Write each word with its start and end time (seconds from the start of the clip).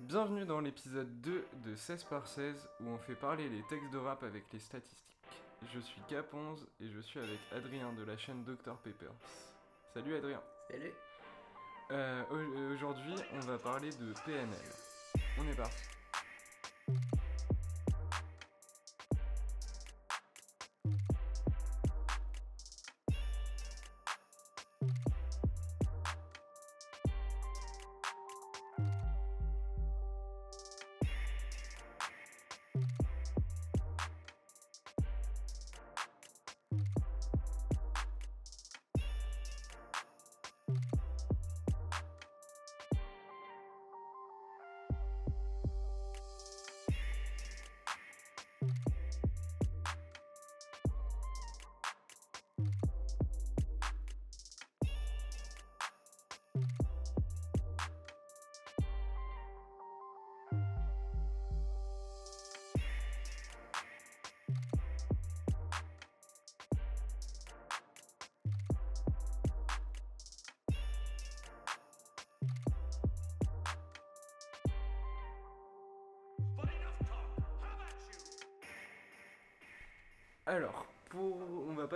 Bienvenue 0.00 0.44
dans 0.46 0.60
l'épisode 0.60 1.20
2 1.20 1.44
de 1.66 1.74
16 1.76 2.04
par 2.04 2.26
16 2.26 2.68
où 2.80 2.88
on 2.88 2.98
fait 2.98 3.14
parler 3.14 3.48
les 3.48 3.62
textes 3.68 3.90
de 3.92 3.98
rap 3.98 4.22
avec 4.22 4.44
les 4.52 4.58
statistiques. 4.58 5.06
Je 5.74 5.78
suis 5.80 6.00
K11 6.10 6.64
et 6.80 6.88
je 6.88 7.00
suis 7.00 7.20
avec 7.20 7.38
Adrien 7.54 7.92
de 7.92 8.04
la 8.04 8.16
chaîne 8.16 8.42
Dr 8.44 8.76
Peppers. 8.78 9.12
Salut 9.92 10.16
Adrien. 10.16 10.40
Salut. 10.70 10.92
Euh, 11.90 12.22
au- 12.30 12.72
Aujourd'hui, 12.74 13.14
on 13.34 13.40
va 13.40 13.58
parler 13.58 13.90
de 13.90 14.14
PNL. 14.24 14.72
On 15.38 15.46
est 15.46 15.54
parti. 15.56 15.82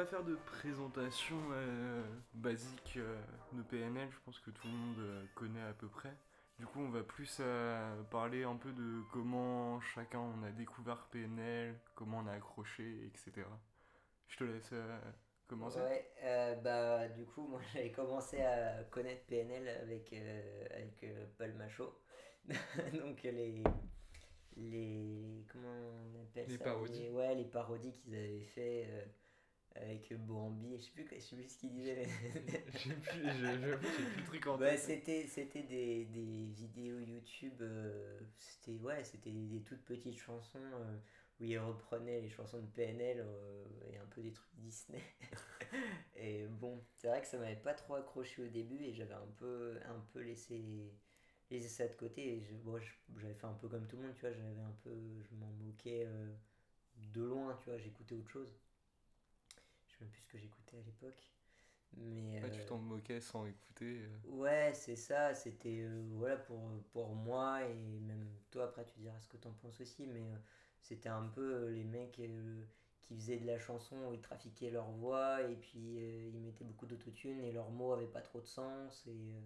Pas 0.05 0.11
faire 0.11 0.25
de 0.25 0.35
présentation 0.35 1.37
euh, 1.53 2.03
basique 2.35 2.95
euh, 2.99 3.19
de 3.53 3.63
PNL, 3.63 4.09
je 4.11 4.19
pense 4.25 4.39
que 4.41 4.51
tout 4.51 4.67
le 4.67 4.73
monde 4.75 4.99
euh, 4.99 5.25
connaît 5.35 5.63
à 5.63 5.73
peu 5.73 5.89
près. 5.89 6.15
Du 6.59 6.67
coup, 6.67 6.81
on 6.81 6.91
va 6.91 7.03
plus 7.03 7.39
euh, 7.41 8.03
parler 8.11 8.45
un 8.45 8.57
peu 8.57 8.71
de 8.73 9.01
comment 9.13 9.81
chacun 9.81 10.19
on 10.21 10.43
a 10.43 10.51
découvert 10.51 11.09
PNL, 11.11 11.75
comment 11.95 12.19
on 12.19 12.27
a 12.27 12.33
accroché, 12.33 13.07
etc. 13.07 13.47
Je 14.29 14.37
te 14.37 14.45
laisse 14.45 14.71
euh, 14.73 14.99
commencer. 15.49 15.81
Ouais, 15.81 16.11
euh, 16.23 16.55
bah 16.57 17.09
du 17.09 17.25
coup, 17.25 17.47
moi 17.49 17.61
j'avais 17.73 17.91
commencé 17.91 18.43
à 18.43 18.85
connaître 18.91 19.25
PNL 19.25 19.67
avec, 19.83 20.13
euh, 20.13 20.67
avec 20.71 21.03
euh, 21.05 21.25
Paul 21.39 21.53
Machaut. 21.55 21.99
Donc 22.93 23.23
les. 23.23 23.63
Les. 24.57 25.45
Comment 25.51 25.69
on 25.69 26.23
appelle 26.23 26.47
Les 26.49 26.59
ça 26.59 26.65
parodies. 26.65 27.03
Les- 27.05 27.11
Ouais, 27.11 27.35
les 27.35 27.45
parodies 27.47 27.93
qu'ils 27.93 28.15
avaient 28.15 28.45
fait 28.55 28.87
euh, 28.89 29.05
avec 29.75 30.13
Boambi. 30.27 30.77
Je 30.79 30.83
sais 30.85 30.91
plus, 30.93 31.07
je 31.13 31.19
sais 31.21 31.37
plus 31.37 31.49
ce 31.49 31.59
qu'il 31.59 31.73
disait. 31.73 32.07
mais- 32.07 32.65
J'ai 32.79 32.95
plus, 32.95 33.23
j'ai 33.23 33.59
plus 33.59 34.17
le 34.17 34.25
truc 34.25 34.47
en 34.47 34.59
tête. 34.59 34.79
c'était 34.79 35.27
c'était 35.27 35.63
des, 35.63 36.05
des 36.07 36.47
vidéos 36.47 37.01
YouTube, 37.01 37.55
euh, 37.61 38.21
c'était 38.39 38.79
ouais, 38.79 39.03
c'était 39.05 39.31
des 39.33 39.63
toutes 39.63 39.85
petites 39.85 40.19
chansons 40.19 40.59
euh, 40.75 40.97
où 41.41 41.45
ils 41.45 41.59
reprenaient 41.59 42.21
les 42.21 42.31
chansons 42.31 42.61
de 42.61 42.67
PNL 42.67 43.21
euh, 43.27 43.65
et 43.91 43.99
un 43.99 44.07
peu 44.07 44.23
des 44.23 44.33
trucs 44.33 44.55
Disney. 44.57 45.03
et 46.17 46.47
bon, 46.47 46.83
c'est 46.97 47.09
vrai 47.09 47.21
que 47.21 47.27
ça 47.27 47.39
m'avait 47.39 47.57
pas 47.57 47.75
trop 47.75 47.95
accroché 47.95 48.43
au 48.45 48.49
début 48.49 48.83
et 48.83 48.93
j'avais 48.95 49.15
un 49.15 49.29
peu 49.39 49.79
un 49.87 50.01
peu 50.13 50.21
laissé 50.21 50.93
laissé 51.51 51.69
ça 51.69 51.87
de 51.89 51.95
côté 51.95 52.37
et 52.39 52.41
je- 52.43 52.55
bon, 52.55 52.79
je- 52.79 53.21
j'avais 53.21 53.35
fait 53.35 53.47
un 53.47 53.55
peu 53.55 53.69
comme 53.69 53.87
tout 53.87 53.97
le 53.97 54.03
monde, 54.05 54.15
tu 54.15 54.23
vois, 54.23 54.33
j'avais 54.33 54.61
un 54.61 54.77
peu 54.83 54.91
je 55.31 55.35
m'en 55.37 55.51
moquais 55.65 56.07
de 57.13 57.23
loin, 57.23 57.55
tu 57.63 57.71
vois, 57.71 57.79
j'écoutais 57.79 58.15
autre 58.17 58.31
chose. 58.31 58.53
Je 59.95 59.99
sais 59.99 60.05
même 60.05 60.11
plus 60.13 60.23
ce 60.23 60.29
que 60.29 60.39
j'écoutais 60.39 60.77
à 60.79 60.83
l'époque. 60.83 61.31
Mais 61.97 62.41
Ouais, 62.41 62.51
tu 62.53 62.63
euh, 62.63 62.65
t'en 62.65 62.79
moquais 62.79 63.21
sans 63.21 63.45
écouter. 63.47 64.03
euh. 64.05 64.19
Ouais, 64.25 64.73
c'est 64.75 64.97
ça, 64.97 65.35
c'était 65.35 65.83
euh, 65.83 66.03
voilà 66.15 66.37
pour, 66.37 66.59
pour 66.93 67.15
moi 67.15 67.63
et 67.65 67.75
même 68.01 68.27
toi 68.51 68.65
après 68.65 68.85
tu 68.87 68.99
diras 68.99 69.19
ce 69.21 69.29
que 69.29 69.37
t'en 69.37 69.53
penses 69.53 69.81
aussi, 69.81 70.07
mais 70.07 70.33
euh, 70.33 70.37
c'était 70.81 71.09
un 71.11 71.27
peu 71.29 71.69
les 71.69 71.85
mecs 71.85 72.19
euh, 72.21 72.65
qui 73.03 73.15
faisaient 73.17 73.37
de 73.39 73.47
la 73.47 73.59
chanson 73.59 73.97
où 74.09 74.15
ils 74.15 74.21
trafiquaient 74.23 74.71
leur 74.71 74.91
voix 74.91 75.43
et 75.43 75.55
puis 75.57 75.99
euh, 75.99 76.31
ils 76.33 76.41
mettaient 76.41 76.65
beaucoup 76.65 76.87
d'autotune 76.87 77.41
et 77.45 77.53
leurs 77.53 77.71
mots 77.71 77.93
avaient 77.93 78.07
pas 78.07 78.23
trop 78.23 78.41
de 78.41 78.47
sens 78.47 79.05
et, 79.07 79.11
euh, 79.11 79.41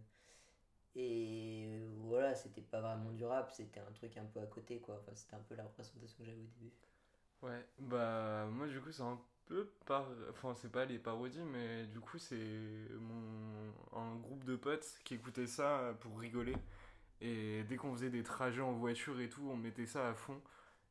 et 0.97 1.67
euh, 1.71 1.89
voilà, 2.01 2.35
c'était 2.35 2.61
pas 2.63 2.81
vraiment 2.83 3.13
du 3.13 3.25
rap, 3.25 3.51
c'était 3.53 3.81
un 3.81 3.93
truc 3.93 4.17
un 4.19 4.27
peu 4.27 4.41
à 4.41 4.47
côté 4.47 4.81
quoi, 4.81 4.97
enfin 5.01 5.13
c'était 5.15 5.35
un 5.37 5.41
peu 5.49 5.55
la 5.55 5.65
représentation 5.65 6.19
que 6.19 6.25
j'avais 6.27 6.39
au 6.39 6.43
début. 6.61 6.73
Ouais, 7.43 7.67
bah 7.79 8.47
moi 8.51 8.67
du 8.69 8.81
coup 8.81 8.91
c'est 8.93 9.03
un 9.03 9.21
peu 9.49 9.69
par... 9.87 10.07
Enfin 10.31 10.55
c'est 10.55 10.71
pas 10.71 10.85
les 10.85 10.99
parodies 10.99 11.45
mais 11.53 11.87
du 11.87 12.01
coup 12.01 12.19
c'est 12.19 12.37
mon... 13.01 13.99
un 13.99 14.17
groupe 14.17 14.45
de 14.45 14.57
potes 14.57 14.87
qui 15.05 15.15
écoutait 15.15 15.47
ça 15.47 15.95
pour 16.01 16.19
rigoler. 16.19 16.55
Et 17.21 17.65
dès 17.69 17.77
qu'on 17.77 17.93
faisait 17.95 18.11
des 18.11 18.23
trajets 18.23 18.61
en 18.63 18.73
voiture 18.75 19.21
et 19.21 19.29
tout, 19.29 19.43
on 19.51 19.57
mettait 19.57 19.87
ça 19.87 20.09
à 20.09 20.15
fond. 20.15 20.41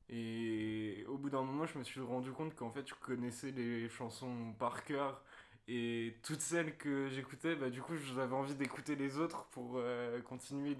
Et 0.09 1.05
au 1.07 1.17
bout 1.17 1.29
d'un 1.29 1.43
moment 1.43 1.65
je 1.65 1.77
me 1.77 1.83
suis 1.83 2.01
rendu 2.01 2.31
compte 2.31 2.55
qu'en 2.55 2.71
fait 2.71 2.87
je 2.87 2.95
connaissais 2.95 3.51
les 3.51 3.89
chansons 3.89 4.53
par 4.59 4.83
cœur. 4.83 5.21
Et 5.69 6.15
toutes 6.23 6.41
celles 6.41 6.77
que 6.77 7.09
j'écoutais, 7.09 7.55
bah 7.55 7.69
du 7.69 7.81
coup 7.81 7.95
j'avais 7.97 8.35
envie 8.35 8.55
d'écouter 8.55 8.95
les 8.95 9.17
autres 9.17 9.45
pour 9.51 9.73
euh, 9.77 10.21
continuer 10.21 10.77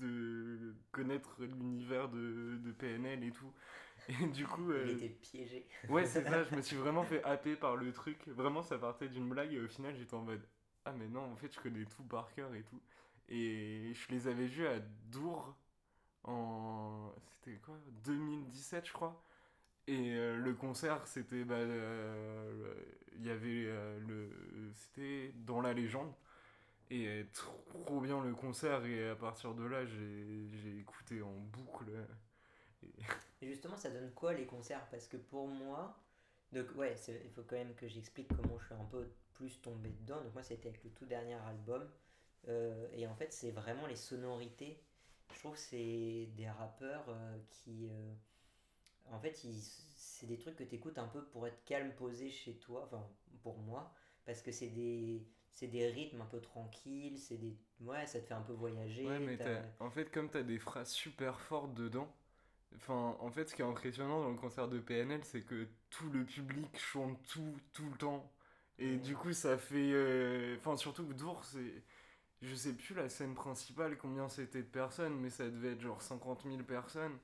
de 0.00 0.74
connaître 0.92 1.36
l'univers 1.40 2.08
de, 2.08 2.56
de 2.64 2.72
PNL 2.72 3.22
et 3.24 3.30
tout. 3.32 3.52
Et 4.22 4.26
du 4.26 4.46
coup... 4.46 4.70
Il 4.70 4.76
euh, 4.76 4.96
était 4.96 5.08
piégé. 5.08 5.66
Ouais, 5.88 6.04
c'est 6.04 6.24
ça, 6.24 6.42
je 6.42 6.54
me 6.54 6.62
suis 6.62 6.76
vraiment 6.76 7.04
fait 7.04 7.22
happer 7.24 7.56
par 7.56 7.76
le 7.76 7.92
truc. 7.92 8.26
Vraiment, 8.28 8.62
ça 8.62 8.78
partait 8.78 9.08
d'une 9.08 9.28
blague 9.28 9.52
et 9.52 9.60
au 9.60 9.68
final, 9.68 9.94
j'étais 9.96 10.14
en 10.14 10.22
mode 10.22 10.46
Ah, 10.84 10.92
mais 10.92 11.08
non, 11.08 11.32
en 11.32 11.36
fait, 11.36 11.52
je 11.54 11.60
connais 11.60 11.84
tout 11.84 12.02
par 12.04 12.32
cœur 12.34 12.54
et 12.54 12.62
tout. 12.62 12.80
Et 13.28 13.92
je 13.94 14.08
les 14.12 14.26
avais 14.26 14.46
vus 14.46 14.66
à 14.66 14.80
Dour 15.10 15.56
en. 16.24 17.12
C'était 17.28 17.58
quoi 17.58 17.76
2017, 18.04 18.86
je 18.86 18.92
crois. 18.92 19.22
Et 19.86 20.12
euh, 20.14 20.36
le 20.36 20.54
concert, 20.54 21.06
c'était. 21.06 21.44
bah, 21.44 21.54
euh, 21.54 22.74
Il 23.16 23.26
y 23.26 23.30
avait 23.30 23.64
euh, 23.66 23.98
le. 24.00 24.72
C'était 24.74 25.32
dans 25.36 25.60
la 25.60 25.72
légende. 25.72 26.12
Et 26.90 27.24
trop 27.32 28.00
bien 28.00 28.20
le 28.20 28.34
concert. 28.34 28.84
Et 28.84 29.08
à 29.08 29.14
partir 29.14 29.54
de 29.54 29.64
là, 29.64 29.86
j'ai 29.86 30.48
j'ai 30.62 30.78
écouté 30.78 31.22
en 31.22 31.32
boucle. 31.32 31.86
Et 33.42 33.46
justement, 33.46 33.76
ça 33.76 33.90
donne 33.90 34.10
quoi 34.12 34.34
les 34.34 34.46
concerts? 34.46 34.86
Parce 34.90 35.06
que 35.06 35.16
pour 35.16 35.48
moi, 35.48 35.98
donc 36.52 36.66
ouais, 36.76 36.94
il 37.24 37.30
faut 37.30 37.42
quand 37.42 37.56
même 37.56 37.74
que 37.74 37.88
j'explique 37.88 38.28
comment 38.28 38.58
je 38.58 38.66
suis 38.66 38.74
un 38.74 38.84
peu 38.84 39.08
plus 39.34 39.60
tombé 39.62 39.90
dedans. 39.90 40.20
Donc 40.22 40.34
moi, 40.34 40.42
c'était 40.42 40.68
avec 40.68 40.84
le 40.84 40.90
tout 40.90 41.06
dernier 41.06 41.34
album. 41.34 41.88
Euh, 42.48 42.88
et 42.92 43.06
en 43.06 43.14
fait, 43.14 43.32
c'est 43.32 43.50
vraiment 43.50 43.86
les 43.86 43.96
sonorités. 43.96 44.82
Je 45.32 45.38
trouve 45.38 45.54
que 45.54 45.58
c'est 45.58 46.28
des 46.36 46.48
rappeurs 46.48 47.04
euh, 47.08 47.38
qui... 47.50 47.88
euh, 47.88 48.12
en 49.12 49.18
fait, 49.20 49.34
c'est 49.96 50.26
des 50.26 50.38
trucs 50.38 50.56
que 50.56 50.64
tu 50.64 50.74
écoutes 50.74 50.98
un 50.98 51.08
peu 51.08 51.24
pour 51.24 51.46
être 51.46 51.64
calme, 51.64 51.92
posé 51.94 52.30
chez 52.30 52.56
toi. 52.56 52.84
Enfin, 52.84 53.06
pour 53.42 53.58
moi. 53.58 53.94
Parce 54.26 54.42
que 54.42 54.52
c'est 54.52 54.68
des, 54.68 55.26
c'est 55.52 55.68
des 55.68 55.88
rythmes 55.88 56.20
un 56.20 56.26
peu 56.26 56.40
tranquilles. 56.40 57.18
C'est 57.18 57.38
des... 57.38 57.56
Ouais, 57.80 58.06
ça 58.06 58.20
te 58.20 58.26
fait 58.26 58.34
un 58.34 58.42
peu 58.42 58.52
voyager. 58.52 59.06
Ouais, 59.06 59.18
mais 59.18 59.38
en 59.78 59.90
fait, 59.90 60.10
comme 60.10 60.28
t'as 60.28 60.42
des 60.42 60.58
phrases 60.58 60.90
super 60.90 61.40
fortes 61.40 61.72
dedans, 61.74 62.12
enfin, 62.76 63.16
en 63.20 63.30
fait, 63.30 63.48
ce 63.48 63.54
qui 63.54 63.62
est 63.62 63.64
impressionnant 63.64 64.20
dans 64.22 64.30
le 64.30 64.36
concert 64.36 64.68
de 64.68 64.78
PNL, 64.78 65.20
c'est 65.24 65.42
que 65.42 65.66
tout 65.90 66.10
le 66.10 66.24
public 66.24 66.78
chante 66.78 67.18
tout, 67.28 67.56
tout 67.72 67.84
le 67.90 67.96
temps. 67.98 68.30
Et 68.78 68.96
du 68.96 69.14
coup, 69.16 69.32
ça 69.32 69.58
fait. 69.58 69.92
euh, 69.92 70.56
Enfin, 70.58 70.76
surtout 70.76 71.06
que 71.06 71.12
Dour, 71.14 71.44
c'est. 71.44 71.82
Je 72.42 72.54
sais 72.54 72.74
plus 72.74 72.94
la 72.94 73.08
scène 73.08 73.34
principale, 73.34 73.98
combien 73.98 74.28
c'était 74.28 74.62
de 74.62 74.68
personnes, 74.68 75.14
mais 75.20 75.30
ça 75.30 75.48
devait 75.50 75.72
être 75.72 75.80
genre 75.82 76.02
50 76.02 76.44
000 76.46 76.64
personnes. 76.64 77.18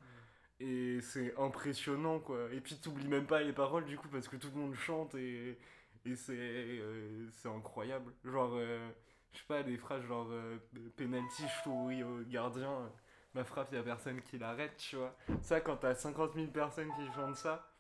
Et 0.61 1.01
c'est 1.03 1.37
impressionnant, 1.39 2.19
quoi. 2.21 2.49
Et 2.53 2.61
puis, 2.61 2.77
t'oublies 2.79 3.09
même 3.09 3.27
pas 3.27 3.43
les 3.43 3.53
paroles, 3.53 3.85
du 3.85 3.99
coup, 3.99 4.09
parce 4.09 4.29
que 4.29 4.37
tout 4.37 4.49
le 4.55 4.61
monde 4.61 4.75
chante 4.75 5.15
et, 5.15 5.59
et 6.07 6.17
c'est 6.17 6.35
euh, 6.37 7.29
c'est 7.33 7.49
incroyable. 7.49 8.13
Genre, 8.25 8.53
euh, 8.55 8.89
je 9.33 9.39
sais 9.39 9.45
pas, 9.49 9.63
des 9.63 9.77
phrases 9.77 10.03
genre 10.07 10.29
euh, 10.31 10.59
penalty, 10.97 11.45
je 11.65 11.71
au 11.71 12.23
gardien, 12.25 12.71
euh, 12.73 12.89
ma 13.37 13.45
frappe, 13.45 13.71
y 13.73 13.77
a 13.77 13.83
personne 13.83 14.23
qui 14.23 14.39
l'arrête, 14.39 14.77
tu 14.79 14.97
vois. 14.97 15.15
Ça, 15.43 15.61
quand 15.61 15.77
t'as 15.77 15.95
50 15.95 16.33
000 16.35 16.47
personnes 16.49 16.91
qui 16.97 17.13
chantent 17.15 17.37
ça, 17.37 17.71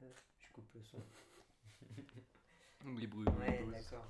Je 0.00 0.50
coupe 0.52 0.74
le 0.74 0.82
son. 0.82 0.98
les 2.98 3.06
bruits. 3.06 3.26
Ouais, 3.38 3.64
d'accord. 3.70 4.06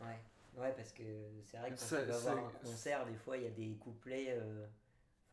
Ouais. 0.00 0.18
Ouais, 0.56 0.72
parce 0.74 0.92
que 0.92 1.02
c'est 1.42 1.58
vrai 1.58 1.70
que 1.70 1.74
quand 1.78 1.84
Ça- 1.84 2.02
tu 2.04 2.10
vas 2.10 2.18
voir 2.18 2.46
un 2.46 2.50
concert, 2.64 3.04
des 3.06 3.16
fois, 3.16 3.36
il 3.36 3.42
y 3.42 3.46
a 3.46 3.50
des 3.50 3.74
couplets. 3.76 4.28
euh, 4.30 4.66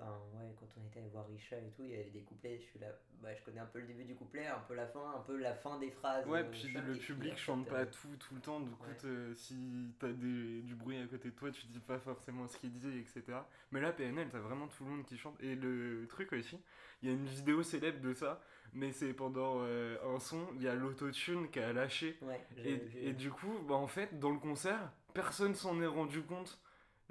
Enfin, 0.04 0.18
ouais, 0.34 0.54
quand 0.60 0.66
on 0.82 0.86
était 0.88 1.00
allé 1.00 1.10
voir 1.10 1.26
Richa 1.28 1.58
et 1.58 1.70
tout, 1.76 1.84
il 1.84 1.92
y 1.92 1.96
avait 1.96 2.10
des 2.10 2.22
couplets. 2.22 2.58
Je 2.60 2.64
suis 2.64 2.80
là, 2.80 2.88
bah, 3.22 3.30
je 3.34 3.42
connais 3.44 3.60
un 3.62 3.66
peu 3.66 3.80
le 3.80 3.88
début 3.88 4.04
du 4.04 4.16
couplet, 4.16 4.46
un 4.48 4.60
peu 4.68 4.74
la 4.76 4.88
fin, 4.88 5.14
un 5.16 5.22
peu 5.22 5.38
la 5.38 5.54
fin 5.54 5.80
des 5.80 5.92
phrases. 5.92 6.26
Ouais, 6.28 6.42
euh, 6.42 6.52
puis 6.52 6.74
le 6.74 6.96
public 6.96 7.38
chante 7.38 7.68
pas 7.68 7.82
euh, 7.82 7.86
tout 7.86 8.08
tout 8.20 8.36
le 8.36 8.42
temps, 8.42 8.60
du 8.60 8.70
coup, 8.72 8.88
ouais. 8.90 8.96
te- 9.02 9.34
si 9.36 9.94
t'as 10.00 10.12
des- 10.12 10.62
du 10.62 10.76
bruit 10.76 10.98
à 10.98 11.08
côté 11.08 11.30
de 11.30 11.36
toi, 11.36 11.52
tu 11.52 11.66
dis 11.68 11.80
pas 11.80 12.00
forcément 12.00 12.48
ce 12.48 12.58
qu'il 12.58 12.72
dit, 12.74 12.98
etc. 13.00 13.48
Mais 13.72 13.80
là, 13.82 13.92
PNL, 13.92 14.30
t'as 14.30 14.40
vraiment 14.40 14.68
tout 14.68 14.84
le 14.84 14.90
monde 14.92 15.06
qui 15.06 15.18
chante. 15.18 15.36
Et 15.42 15.56
le 15.56 16.06
truc 16.10 16.34
aussi, 16.34 16.60
il 17.02 17.10
y 17.10 17.12
a 17.12 17.16
une 17.16 17.26
vidéo 17.26 17.64
célèbre 17.64 18.02
de 18.02 18.14
ça, 18.14 18.42
mais 18.74 18.92
c'est 18.92 19.14
pendant 19.14 19.60
euh, 19.64 19.98
un 20.16 20.20
son, 20.20 20.48
il 20.56 20.64
y 20.64 20.68
a 20.68 20.76
l'autotune 20.76 21.50
qui 21.50 21.60
a 21.60 21.74
lâché. 21.74 22.18
Ouais, 22.22 22.42
Et, 22.66 22.82
et 23.02 23.14
du 23.14 23.30
coup, 23.32 23.60
bah 23.68 23.76
en 23.76 23.88
fait, 23.88 24.20
dans 24.20 24.32
le 24.32 24.40
concert, 24.40 24.92
personne 25.14 25.56
s'en 25.56 25.82
est 25.82 25.88
rendu 25.88 26.22
compte. 26.24 26.60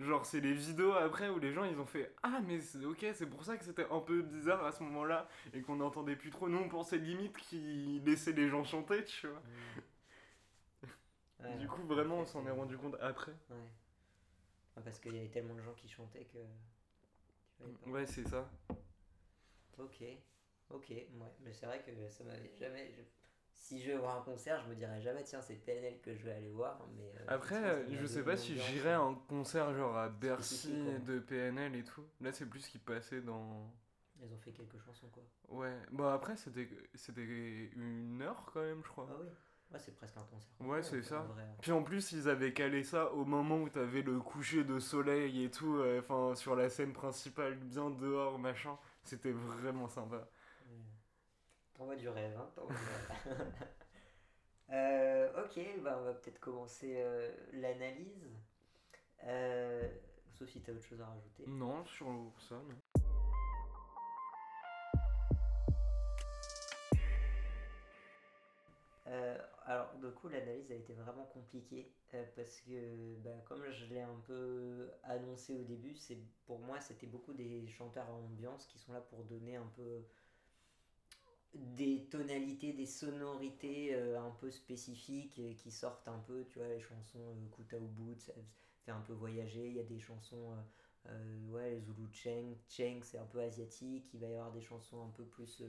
Genre, 0.02 0.26
c'est 0.26 0.40
les 0.40 0.52
vidéos 0.54 0.92
après 0.92 1.28
où 1.28 1.38
les 1.38 1.52
gens 1.52 1.64
ils 1.64 1.78
ont 1.78 1.86
fait 1.86 2.14
Ah, 2.22 2.40
mais 2.46 2.60
c'est 2.60 2.84
ok, 2.84 3.06
c'est 3.14 3.26
pour 3.26 3.44
ça 3.44 3.56
que 3.56 3.64
c'était 3.64 3.86
un 3.90 4.00
peu 4.00 4.22
bizarre 4.22 4.64
à 4.64 4.72
ce 4.72 4.82
moment-là 4.82 5.28
et 5.54 5.62
qu'on 5.62 5.76
n'entendait 5.76 6.16
plus 6.16 6.30
trop. 6.30 6.48
Nous, 6.48 6.58
on 6.58 6.68
pensait 6.68 6.98
limite 6.98 7.36
qu'ils 7.36 8.02
laissaient 8.04 8.32
les 8.32 8.48
gens 8.48 8.64
chanter, 8.64 9.04
tu 9.04 9.28
vois. 9.28 9.42
Ouais, 11.40 11.56
du 11.58 11.68
coup, 11.68 11.82
en 11.82 11.86
vraiment, 11.86 12.18
on 12.20 12.26
s'en 12.26 12.46
est 12.46 12.50
rendu 12.50 12.76
compte 12.76 12.96
après. 13.00 13.32
Ouais. 13.50 13.56
Parce 14.84 14.98
qu'il 14.98 15.14
y 15.14 15.18
avait 15.18 15.28
tellement 15.28 15.54
de 15.54 15.62
gens 15.62 15.74
qui 15.74 15.88
chantaient 15.88 16.24
que. 16.24 16.38
tu. 17.84 17.90
Ouais, 17.90 18.06
c'est 18.06 18.26
ça. 18.26 18.48
Ok, 19.78 20.02
ok, 20.70 20.88
ouais. 20.90 21.06
Mais 21.40 21.52
c'est 21.52 21.66
vrai 21.66 21.82
que 21.82 22.08
ça 22.08 22.24
m'avait 22.24 22.54
jamais. 22.58 22.92
je- 22.92 23.21
Si 23.54 23.80
je 23.80 23.92
vais 23.92 23.96
voir 23.96 24.16
un 24.18 24.22
concert, 24.22 24.60
je 24.62 24.68
me 24.68 24.74
dirais 24.74 25.00
jamais, 25.00 25.22
tiens, 25.24 25.40
c'est 25.40 25.54
PNL 25.54 26.00
que 26.02 26.14
je 26.14 26.24
vais 26.24 26.32
aller 26.32 26.50
voir. 26.50 26.86
Mais 26.96 27.12
euh, 27.20 27.24
Après, 27.28 27.86
je 27.90 28.06
sais 28.06 28.22
pas 28.22 28.36
si 28.36 28.58
j'irais 28.58 28.92
à 28.92 29.00
un 29.00 29.14
concert 29.28 29.72
genre 29.74 29.96
à 29.96 30.08
Bercy 30.08 30.72
de 31.06 31.18
PNL 31.18 31.76
et 31.76 31.84
tout. 31.84 32.04
Là, 32.20 32.32
c'est 32.32 32.46
plus 32.46 32.60
ce 32.60 32.70
qui 32.70 32.78
passait 32.78 33.20
dans. 33.20 33.72
Ils 34.24 34.32
ont 34.32 34.38
fait 34.38 34.52
quelques 34.52 34.78
chansons, 34.78 35.08
quoi. 35.08 35.22
Ouais, 35.48 35.76
bah 35.90 36.14
après, 36.14 36.36
c'était 36.36 36.68
c'était 36.94 37.24
une 37.24 38.22
heure 38.22 38.44
quand 38.52 38.60
même, 38.62 38.82
je 38.84 38.88
crois. 38.88 39.08
Ah 39.10 39.16
oui, 39.20 39.26
ouais, 39.72 39.78
c'est 39.80 39.94
presque 39.96 40.16
un 40.16 40.24
concert. 40.24 40.52
Ouais, 40.60 40.82
c'est 40.82 41.02
ça. 41.02 41.20
vrai. 41.20 41.44
Puis 41.60 41.72
en 41.72 41.82
plus, 41.82 42.12
ils 42.12 42.28
avaient 42.28 42.52
calé 42.52 42.84
ça 42.84 43.12
au 43.12 43.24
moment 43.24 43.58
où 43.58 43.68
t'avais 43.68 44.02
le 44.02 44.20
coucher 44.20 44.62
de 44.64 44.78
soleil 44.78 45.44
et 45.44 45.50
tout, 45.50 45.76
euh, 45.76 46.00
enfin 46.00 46.34
sur 46.36 46.54
la 46.54 46.68
scène 46.68 46.92
principale, 46.92 47.56
bien 47.56 47.90
dehors, 47.90 48.38
machin. 48.38 48.76
C'était 49.02 49.32
vraiment 49.32 49.88
sympa. 49.88 50.28
T'envoies 51.82 51.96
du 51.96 52.08
rêve, 52.08 52.36
hein, 52.38 52.48
t'envoies 52.54 52.76
du 52.76 53.30
rêve. 53.30 53.52
Euh, 54.70 55.44
ok, 55.44 55.82
bah 55.82 55.98
on 56.00 56.04
va 56.04 56.14
peut-être 56.14 56.38
commencer 56.38 56.94
euh, 56.96 57.30
l'analyse. 57.52 58.30
Euh, 59.24 59.86
sauf 60.30 60.48
si 60.48 60.62
t'as 60.62 60.72
autre 60.72 60.86
chose 60.86 61.00
à 61.00 61.06
rajouter? 61.06 61.44
Non, 61.46 61.84
sur 61.84 62.06
ça, 62.38 62.54
non. 62.54 63.02
Euh, 69.08 69.38
alors, 69.64 69.92
du 69.96 70.10
coup, 70.12 70.28
l'analyse 70.28 70.70
a 70.70 70.76
été 70.76 70.94
vraiment 70.94 71.24
compliquée 71.24 71.92
euh, 72.14 72.24
parce 72.34 72.60
que, 72.60 73.16
bah, 73.16 73.30
comme 73.44 73.68
je 73.68 73.86
l'ai 73.86 74.00
un 74.00 74.20
peu 74.26 74.88
annoncé 75.02 75.54
au 75.54 75.64
début, 75.64 75.96
c'est 75.96 76.18
pour 76.46 76.60
moi, 76.60 76.80
c'était 76.80 77.08
beaucoup 77.08 77.34
des 77.34 77.66
chanteurs 77.66 78.08
à 78.08 78.12
ambiance 78.12 78.66
qui 78.68 78.78
sont 78.78 78.92
là 78.92 79.00
pour 79.00 79.24
donner 79.24 79.56
un 79.56 79.70
peu 79.76 80.06
des 81.54 82.06
tonalités, 82.10 82.72
des 82.72 82.86
sonorités 82.86 83.94
euh, 83.94 84.20
un 84.20 84.30
peu 84.30 84.50
spécifiques 84.50 85.38
et 85.38 85.54
qui 85.54 85.70
sortent 85.70 86.08
un 86.08 86.18
peu, 86.20 86.44
tu 86.48 86.58
vois, 86.58 86.68
les 86.68 86.80
chansons 86.80 87.18
euh, 87.20 87.48
Kuta 87.56 87.76
Ubud, 87.78 88.20
ça 88.20 88.32
fait 88.84 88.90
un 88.92 89.00
peu 89.00 89.12
voyager. 89.12 89.68
Il 89.68 89.74
y 89.74 89.80
a 89.80 89.84
des 89.84 90.00
chansons, 90.00 90.52
euh, 90.52 91.10
euh, 91.10 91.50
ouais, 91.50 91.70
les 91.72 91.80
Zulu 91.80 92.08
Cheng, 92.12 92.56
Cheng, 92.68 93.00
c'est 93.02 93.18
un 93.18 93.26
peu 93.26 93.40
asiatique. 93.40 94.10
Il 94.14 94.20
va 94.20 94.28
y 94.28 94.34
avoir 94.34 94.52
des 94.52 94.62
chansons 94.62 95.02
un 95.04 95.10
peu 95.10 95.24
plus 95.24 95.62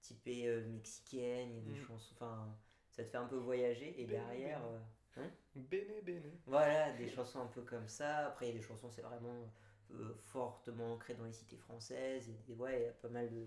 typées 0.00 0.48
mexicaines. 0.68 1.50
Il 1.50 1.56
y 1.56 1.58
a 1.58 1.74
des 1.74 1.80
Mm. 1.80 1.86
chansons, 1.86 2.14
enfin, 2.14 2.48
ça 2.90 3.04
te 3.04 3.08
fait 3.08 3.18
un 3.18 3.26
peu 3.26 3.36
voyager. 3.36 4.00
Et 4.00 4.06
Bene, 4.06 4.10
derrière, 4.12 4.60
bene. 5.54 6.00
béné. 6.04 6.32
voilà, 6.46 6.92
des 6.92 7.08
chansons 7.08 7.40
un 7.40 7.46
peu 7.46 7.62
comme 7.62 7.88
ça. 7.88 8.28
Après, 8.28 8.46
il 8.46 8.48
y 8.48 8.52
a 8.52 8.58
des 8.60 8.62
chansons, 8.66 8.90
c'est 8.90 9.02
vraiment 9.02 9.50
fortement 10.24 10.92
ancré 10.94 11.14
dans 11.14 11.24
les 11.24 11.32
cités 11.32 11.56
françaises. 11.56 12.30
Des- 12.46 12.54
ouais, 12.54 12.80
il 12.80 12.82
y 12.84 12.88
a 12.88 12.92
pas 12.92 13.08
mal 13.08 13.28
de, 13.30 13.46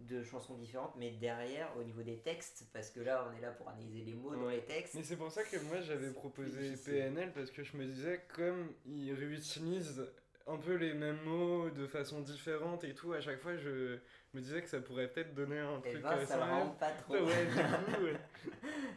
de 0.00 0.22
chansons 0.22 0.56
différentes. 0.56 0.94
Mais 0.96 1.10
derrière, 1.12 1.68
au 1.78 1.82
niveau 1.82 2.02
des 2.02 2.18
textes, 2.18 2.66
parce 2.72 2.90
que 2.90 3.00
là, 3.00 3.28
on 3.28 3.36
est 3.36 3.40
là 3.40 3.50
pour 3.52 3.68
analyser 3.68 4.04
les 4.04 4.14
mots 4.14 4.34
dans 4.34 4.48
les 4.48 4.62
textes. 4.64 4.94
Mais 4.94 5.02
c'est 5.02 5.16
pour 5.16 5.30
ça 5.30 5.42
que 5.44 5.56
moi 5.68 5.80
j'avais 5.80 6.10
proposé 6.10 6.70
difficile. 6.70 6.94
PNL 6.94 7.32
parce 7.32 7.50
que 7.50 7.62
je 7.62 7.76
me 7.76 7.84
disais, 7.84 8.24
comme 8.34 8.72
ils 8.84 9.12
réutilisent 9.12 10.02
un 10.46 10.56
peu 10.56 10.74
les 10.74 10.92
mêmes 10.94 11.22
mots 11.24 11.70
de 11.70 11.86
façon 11.86 12.20
différente 12.20 12.82
et 12.84 12.94
tout, 12.94 13.12
à 13.12 13.20
chaque 13.20 13.40
fois 13.40 13.56
je 13.56 13.98
me 14.34 14.40
disais 14.40 14.60
que 14.62 14.68
ça 14.68 14.80
pourrait 14.80 15.08
peut-être 15.08 15.34
donner 15.34 15.58
un 15.60 15.78
Et 15.84 15.90
truc 15.90 16.02
ben, 16.02 16.26
ça 16.26 16.36
le 16.36 16.42
rend 16.42 16.70
pas 16.70 16.90
trop. 16.90 17.14
Ouais, 17.14 17.46
du 17.46 17.54
coup, 17.54 18.02
ouais. 18.02 18.16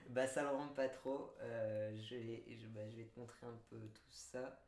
bah, 0.10 0.26
ça 0.28 0.42
le 0.44 0.50
rend 0.50 0.70
pas 0.70 0.90
trop. 0.90 1.36
Euh, 1.42 1.96
je, 1.98 2.16
vais, 2.16 2.44
je, 2.50 2.68
bah, 2.68 2.82
je 2.90 2.98
vais 2.98 3.06
te 3.06 3.20
montrer 3.20 3.46
un 3.46 3.60
peu 3.70 3.78
tout 3.78 4.12
ça. 4.12 4.60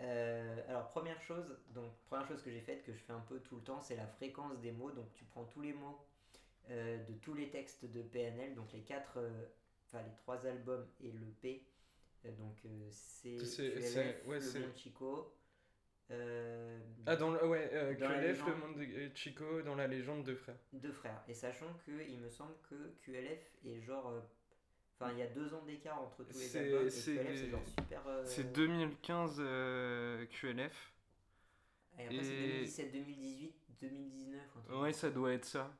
Euh, 0.00 0.56
alors, 0.68 0.88
première 0.88 1.20
chose, 1.20 1.44
donc, 1.74 1.92
première 2.06 2.26
chose 2.26 2.42
que 2.42 2.50
j'ai 2.50 2.60
faite, 2.60 2.82
que 2.84 2.92
je 2.92 2.98
fais 2.98 3.12
un 3.12 3.20
peu 3.20 3.40
tout 3.40 3.56
le 3.56 3.62
temps, 3.62 3.80
c'est 3.80 3.96
la 3.96 4.06
fréquence 4.06 4.58
des 4.60 4.72
mots. 4.72 4.90
Donc, 4.90 5.12
tu 5.14 5.24
prends 5.24 5.44
tous 5.44 5.60
les 5.60 5.72
mots 5.72 5.98
euh, 6.70 7.02
de 7.04 7.12
tous 7.14 7.34
les 7.34 7.50
textes 7.50 7.84
de 7.84 8.02
PNL, 8.02 8.54
donc 8.54 8.72
les 8.72 8.80
quatre, 8.80 9.18
euh, 9.18 9.30
enfin 9.86 10.02
les 10.02 10.14
trois 10.14 10.46
albums 10.46 10.86
et 11.00 11.12
le 11.12 11.26
P. 11.40 11.66
Donc, 12.38 12.66
c'est 12.90 13.36
ouais, 14.26 14.40
Le 14.40 14.60
Monde 14.60 14.76
Chico. 14.76 15.34
Ah, 17.06 17.16
dans 17.16 17.30
le, 17.30 17.46
ouais, 17.46 17.96
Dans 17.98 18.08
QLF, 18.08 18.46
le 18.46 18.54
monde 18.56 18.78
de 18.78 19.14
Chico, 19.14 19.62
dans 19.62 19.74
la 19.74 19.86
légende 19.86 20.24
de 20.24 20.34
frères. 20.34 20.58
Deux 20.72 20.92
frères. 20.92 21.22
Et 21.28 21.34
sachant 21.34 21.72
que 21.86 21.92
il 22.08 22.18
me 22.20 22.28
semble 22.28 22.54
que 22.68 22.94
QLF 23.02 23.40
est 23.64 23.80
genre. 23.80 24.22
Enfin, 25.00 25.12
il 25.12 25.18
y 25.18 25.22
a 25.22 25.26
deux 25.28 25.54
ans 25.54 25.62
d'écart 25.64 25.98
entre 26.02 26.24
tous 26.24 26.38
les 26.38 26.56
albums. 26.58 26.86
Et 26.86 26.90
c'est 26.90 27.14
QLF, 27.14 27.36
c'est 27.38 27.50
genre 27.50 27.66
super. 27.66 28.02
euh, 28.06 28.22
C'est 28.26 28.52
2015 28.52 29.36
euh, 29.40 30.26
QLF. 30.26 30.92
Et 31.98 32.02
après, 32.04 32.22
c'est 32.22 32.32
et- 32.34 32.48
2017, 32.48 32.92
2018, 32.92 33.54
2019. 33.80 34.40
un 34.56 34.60
truc 34.60 34.76
Ouais, 34.78 34.92
ça 34.92 35.10
doit 35.10 35.32
être 35.32 35.44
ça. 35.46 35.72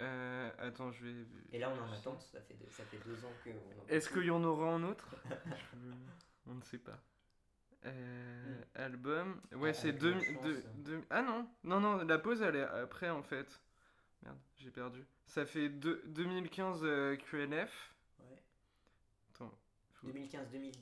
Euh, 0.00 0.50
attends, 0.58 0.92
je 0.92 1.06
vais. 1.06 1.14
Et 1.52 1.58
là, 1.58 1.70
on 1.74 1.82
en 1.82 1.92
attente. 1.92 2.20
Ça 2.22 2.40
fait, 2.42 2.54
deux- 2.54 2.68
ça 2.70 2.84
fait 2.84 2.98
deux 3.06 3.24
ans 3.24 3.32
que. 3.44 3.50
Est-ce 3.92 4.10
qu'il 4.10 4.24
y 4.24 4.30
en 4.30 4.44
aura 4.44 4.68
un 4.74 4.82
autre 4.84 5.08
Je- 5.46 6.50
On 6.50 6.54
ne 6.54 6.62
sait 6.62 6.78
pas. 6.78 6.98
Euh, 7.86 8.60
Album. 8.74 9.40
Ouais, 9.52 9.70
Ah, 9.70 9.72
c'est 9.74 9.88
avec 9.88 10.00
deux, 10.00 10.12
la 10.14 10.20
chance. 10.20 10.42
deux- 10.44 10.64
deux- 10.76 11.04
Ah 11.10 11.22
non, 11.22 11.48
non, 11.64 11.80
non, 11.80 11.96
la 12.04 12.18
pause 12.18 12.42
elle 12.42 12.56
est 12.56 12.62
après 12.62 13.08
en 13.08 13.22
fait. 13.22 13.60
Merde, 14.22 14.36
j'ai 14.56 14.70
perdu. 14.70 15.04
Ça 15.26 15.46
fait 15.46 15.68
deux- 15.68 16.02
2015 16.06 16.80
euh, 16.84 17.16
QLF. 17.16 17.94
Plus. 20.00 20.08
Ouais. 20.12 20.24
Attends. 20.24 20.40
faut- 20.40 20.42
2015, 20.42 20.50
2000. 20.50 20.72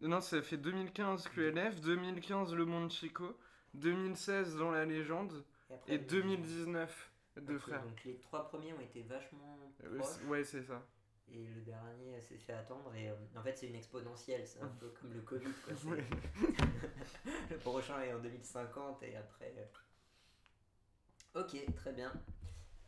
Non, 0.00 0.20
ça 0.20 0.42
fait 0.42 0.56
2015 0.56 1.28
QLF, 1.28 1.80
2015 1.80 2.54
Le 2.54 2.64
Monde 2.66 2.90
Chico, 2.90 3.38
2016 3.74 4.56
Dans 4.56 4.70
la 4.70 4.84
légende 4.84 5.44
après, 5.70 5.94
et 5.94 5.98
2019 5.98 7.10
Deux 7.36 7.54
Ok, 7.56 7.60
frères. 7.60 7.82
Donc 7.82 8.04
les 8.04 8.18
trois 8.18 8.48
premiers 8.48 8.72
ont 8.72 8.80
été 8.80 9.02
vachement 9.02 9.58
Euh, 9.84 9.98
proches. 9.98 10.22
Ouais, 10.26 10.44
c'est 10.44 10.62
ça. 10.62 10.82
Et 11.32 11.46
le 11.46 11.60
dernier 11.62 12.20
s'est 12.20 12.38
fait 12.38 12.52
attendre. 12.52 12.94
Et 12.94 13.08
euh, 13.08 13.14
en 13.36 13.42
fait, 13.42 13.56
c'est 13.56 13.66
une 13.68 13.74
exponentielle. 13.74 14.46
C'est 14.46 14.60
un 14.60 14.68
peu 14.68 14.88
comme 15.00 15.12
le 15.14 15.20
Covid. 15.22 15.48
Quoi. 15.64 15.74
le 17.50 17.56
prochain 17.58 18.00
est 18.02 18.12
en 18.12 18.18
2050 18.20 19.02
et 19.02 19.16
après. 19.16 19.54
euh. 19.56 21.40
Ok, 21.40 21.56
très 21.76 21.92
bien. 21.92 22.12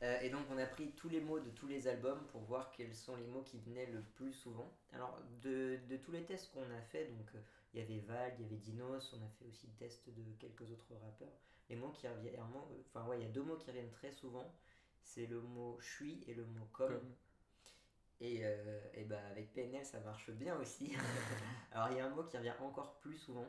Euh, 0.02 0.20
et 0.20 0.28
donc 0.28 0.42
on 0.50 0.58
a 0.58 0.66
pris 0.66 0.90
tous 0.92 1.08
les 1.08 1.20
mots 1.20 1.40
de 1.40 1.50
tous 1.50 1.66
les 1.66 1.88
albums 1.88 2.26
pour 2.28 2.42
voir 2.42 2.70
quels 2.72 2.94
sont 2.94 3.16
les 3.16 3.26
mots 3.26 3.42
qui 3.42 3.58
venaient 3.58 3.86
le 3.86 4.02
plus 4.02 4.32
souvent. 4.32 4.70
Alors 4.92 5.18
de, 5.42 5.78
de 5.88 5.96
tous 5.96 6.12
les 6.12 6.24
tests 6.24 6.52
qu'on 6.52 6.70
a 6.70 6.82
fait, 6.82 7.06
donc 7.06 7.26
euh, 7.34 7.38
il 7.72 7.80
y 7.80 7.82
avait 7.82 8.00
Val, 8.00 8.34
il 8.38 8.42
y 8.44 8.46
avait 8.46 8.56
Dinos, 8.56 9.14
on 9.14 9.24
a 9.24 9.28
fait 9.38 9.46
aussi 9.46 9.66
le 9.68 9.72
test 9.74 10.08
de 10.08 10.22
quelques 10.38 10.70
autres 10.70 10.94
rappeurs. 11.02 11.32
Les 11.70 11.76
mots 11.76 11.90
qui 11.92 12.06
reviennent, 12.08 12.38
euh, 12.38 12.82
enfin 12.88 13.06
ouais, 13.08 13.18
il 13.20 13.22
y 13.24 13.26
a 13.26 13.32
deux 13.32 13.42
mots 13.42 13.56
qui 13.56 13.70
reviennent 13.70 13.90
très 13.90 14.12
souvent. 14.12 14.54
C'est 15.02 15.26
le 15.26 15.40
mot 15.40 15.78
suis 15.80 16.22
et 16.26 16.34
le 16.34 16.44
mot 16.44 16.66
comme. 16.72 16.88
Comme. 16.88 17.14
Et, 18.20 18.40
euh, 18.44 18.80
et 18.94 19.04
bah 19.04 19.20
avec 19.30 19.52
PNL 19.52 19.84
ça 19.84 20.00
marche 20.00 20.30
bien 20.30 20.56
aussi. 20.58 20.94
Alors 21.72 21.90
il 21.90 21.98
y 21.98 22.00
a 22.00 22.06
un 22.06 22.10
mot 22.10 22.24
qui 22.24 22.36
revient 22.36 22.54
encore 22.60 22.98
plus 23.00 23.18
souvent. 23.18 23.46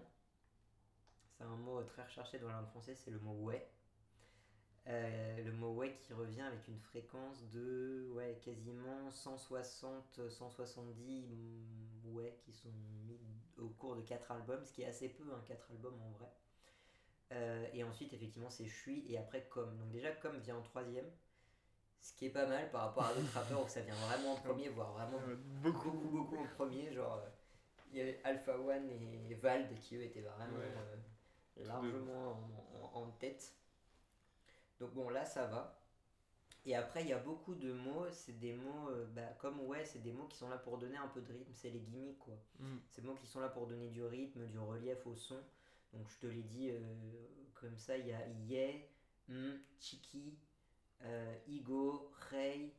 C'est 1.38 1.44
un 1.46 1.56
mot 1.56 1.82
très 1.84 2.04
recherché 2.04 2.38
dans 2.38 2.48
la 2.48 2.56
langue 2.56 2.68
française, 2.68 3.00
c'est 3.04 3.12
le 3.12 3.20
mot 3.20 3.34
ouais. 3.46 3.66
Euh, 4.88 5.44
le 5.44 5.52
mot 5.52 5.74
ouais 5.74 5.98
qui 6.02 6.14
revient 6.14 6.42
avec 6.42 6.66
une 6.70 6.80
fréquence 6.80 7.44
de 7.50 8.08
ouais, 8.14 8.40
quasiment 8.42 9.12
160, 9.12 10.30
170 10.30 11.24
mm, 11.28 12.16
ouais 12.16 12.38
qui 12.46 12.54
sont 12.54 12.70
mis 13.06 13.20
au 13.58 13.68
cours 13.70 13.96
de 13.98 14.02
4 14.02 14.32
albums, 14.32 14.64
ce 14.66 14.72
qui 14.72 14.84
est 14.84 14.86
assez 14.88 15.10
peu, 15.10 15.24
hein, 15.34 15.42
4 15.46 15.70
albums 15.72 16.00
en 16.02 16.12
vrai. 16.12 16.32
Euh, 17.34 17.68
et 17.74 17.84
ensuite 17.84 18.14
effectivement 18.14 18.50
c'est 18.50 18.68
suis 18.68 19.12
et 19.12 19.18
après 19.18 19.44
comme. 19.50 19.78
Donc 19.78 19.92
déjà 19.92 20.12
comme 20.14 20.38
vient 20.40 20.56
en 20.58 20.62
troisième, 20.62 21.10
ce 22.02 22.14
qui 22.14 22.28
est 22.28 22.30
pas 22.30 22.46
mal 22.46 22.72
par 22.72 22.84
rapport 22.84 23.06
à 23.06 23.14
d'autres 23.14 23.34
rappeurs 23.34 23.66
où 23.66 23.68
ça 23.68 23.82
vient 23.82 23.96
vraiment 23.96 24.34
en 24.34 24.38
premier, 24.38 24.70
voire 24.70 24.94
vraiment 24.94 25.20
Euh, 25.20 25.36
beaucoup 25.64 25.92
beaucoup 25.92 26.08
beaucoup 26.10 26.38
en 26.38 26.48
premier 26.48 26.94
genre 26.94 27.16
euh, 27.18 27.30
Il 27.92 27.98
y 27.98 28.02
avait 28.02 28.22
Alpha 28.24 28.58
One 28.58 28.90
et 28.90 29.34
Vald 29.36 29.78
qui 29.80 29.98
eux 29.98 30.04
étaient 30.04 30.22
vraiment 30.22 30.58
largement 31.58 32.32
en, 32.32 32.98
en- 33.00 33.02
en 33.04 33.12
tête. 33.20 33.54
Donc 34.80 34.94
bon 34.94 35.10
là 35.10 35.26
ça 35.26 35.46
va. 35.48 35.82
Et 36.66 36.76
après 36.76 37.02
il 37.02 37.08
y 37.08 37.14
a 37.14 37.20
beaucoup 37.20 37.56
de 37.56 37.72
mots, 37.72 38.08
c'est 38.12 38.38
des 38.40 38.54
mots 38.54 38.90
euh, 38.90 39.06
bah, 39.14 39.28
comme 39.40 39.60
ouais 39.62 39.86
c'est 39.86 40.00
des 40.02 40.12
mots 40.12 40.28
qui 40.28 40.38
sont 40.38 40.50
là 40.50 40.58
pour 40.58 40.78
donner 40.78 40.98
un 40.98 41.08
peu 41.08 41.22
de 41.22 41.32
rythme, 41.32 41.54
c'est 41.54 41.70
les 41.70 41.80
gimmicks 41.80 42.20
quoi. 42.20 42.36
Mm. 42.60 42.78
Ces 42.90 43.02
mots 43.02 43.16
qui 43.16 43.26
sont 43.28 43.40
là 43.40 43.50
pour 43.50 43.68
donner 43.68 43.90
du 43.90 44.04
rythme, 44.04 44.46
du 44.48 44.60
relief 44.60 45.06
au 45.08 45.16
son. 45.16 45.42
Donc 45.94 46.10
je 46.10 46.18
te 46.20 46.28
l'ai 46.28 46.44
dit 46.44 46.70
euh, 46.70 46.78
comme 47.54 47.78
ça, 47.78 47.98
il 47.98 48.08
y 48.08 48.14
a 48.14 48.28
yeah, 48.48 48.74
mm, 49.30 49.54
chiki, 49.80 50.38
euh, 51.04 51.38
igo, 51.48 52.12
rei, 52.30 52.74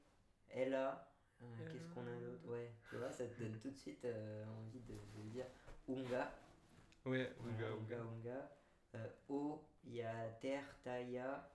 ella. 0.50 1.04
Euh, 1.40 1.72
Qu'est-ce 1.72 1.88
qu'on 1.94 2.06
a 2.06 2.20
d'autre? 2.20 2.48
Ouais, 2.48 2.72
tu 2.90 2.96
vois, 2.96 3.12
ça 3.12 3.24
te 3.24 3.40
donne 3.40 3.58
tout 3.60 3.70
de 3.70 3.76
suite 3.76 4.04
envie 4.04 4.80
de, 4.80 4.94
de 4.94 5.28
dire 5.30 5.46
unga. 5.88 6.32
Ouais, 7.06 7.32
unga, 7.40 8.00
unga. 8.00 8.50
O, 9.28 9.62
il 9.84 9.94
y 9.94 10.02
a 10.02 10.28
terre, 10.40 10.76
taya. 10.82 11.48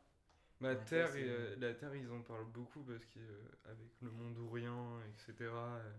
Bah, 0.63 0.75
terre, 0.75 1.15
et, 1.15 1.23
euh, 1.29 1.55
la 1.59 1.73
Terre, 1.73 1.95
ils 1.95 2.09
en 2.11 2.21
parlent 2.21 2.45
beaucoup 2.51 2.81
parce 2.83 3.05
qu'avec 3.05 3.91
le 4.01 4.11
monde 4.11 4.37
ourien, 4.39 4.99
etc. 5.01 5.77
euh, 5.77 5.91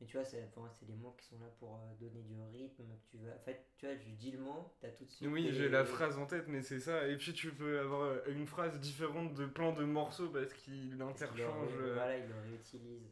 Mais 0.00 0.06
tu 0.06 0.16
vois, 0.16 0.24
c'est 0.24 0.40
des 0.86 0.94
mots 0.94 1.14
qui 1.18 1.24
sont 1.26 1.38
là 1.38 1.46
pour 1.58 1.76
euh, 1.76 1.94
donner 2.00 2.22
du 2.22 2.34
rythme. 2.52 2.84
Que 2.84 3.10
tu 3.10 3.18
vas... 3.18 3.34
En 3.34 3.38
fait, 3.38 3.66
tu 3.78 3.86
vois, 3.86 3.94
je 3.96 4.10
dis 4.10 4.32
le 4.32 4.38
mot, 4.40 4.72
t'as 4.80 4.88
tout 4.90 5.04
de 5.04 5.10
suite. 5.10 5.28
Oui, 5.30 5.44
des- 5.44 5.52
j'ai 5.52 5.68
la 5.68 5.84
phrase 5.84 6.18
en 6.18 6.26
tête, 6.26 6.46
mais 6.48 6.62
c'est 6.62 6.80
ça. 6.80 7.06
Et 7.08 7.16
puis 7.16 7.32
tu 7.32 7.52
peux 7.52 7.78
avoir 7.80 8.02
euh, 8.02 8.18
une 8.28 8.46
phrase 8.46 8.78
différente 8.80 9.34
de 9.34 9.46
plein 9.46 9.72
de 9.72 9.84
morceaux 9.84 10.28
parce 10.28 10.52
qu'il 10.52 11.00
interchange. 11.00 11.68
euh, 11.80 11.94
Voilà, 11.94 12.18
il 12.18 12.28
le 12.28 12.34
réutilise. 12.50 13.02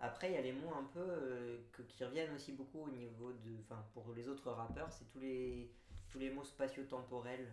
Après, 0.00 0.30
il 0.30 0.34
y 0.34 0.36
a 0.36 0.42
les 0.42 0.52
mots 0.52 0.74
un 0.74 0.84
peu 0.92 1.00
euh, 1.00 1.58
que, 1.72 1.82
qui 1.82 2.04
reviennent 2.04 2.34
aussi 2.34 2.52
beaucoup 2.52 2.80
au 2.80 2.90
niveau 2.90 3.32
de. 3.32 3.60
Enfin, 3.60 3.84
pour 3.94 4.12
les 4.14 4.28
autres 4.28 4.50
rappeurs, 4.50 4.90
c'est 4.92 5.08
tous 5.12 5.20
les, 5.20 5.70
tous 6.10 6.18
les 6.18 6.30
mots 6.30 6.44
spatio-temporels. 6.44 7.46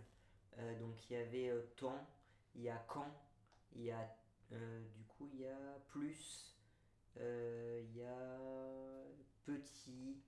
Euh, 0.60 0.80
donc, 0.80 1.10
il 1.10 1.14
y 1.14 1.16
avait 1.20 1.50
euh, 1.50 1.62
temps, 1.76 2.08
il 2.56 2.62
y 2.64 2.70
a 2.70 2.78
quand, 2.88 3.12
il 3.74 3.84
y 3.84 3.92
a. 3.92 4.16
euh, 4.52 4.82
du 4.96 5.04
coup, 5.06 5.30
il 5.34 5.42
y 5.42 5.48
a 5.48 5.80
plus, 5.88 6.56
il 7.16 7.96
y 7.96 8.04
a 8.04 8.38
petit. 9.44 10.22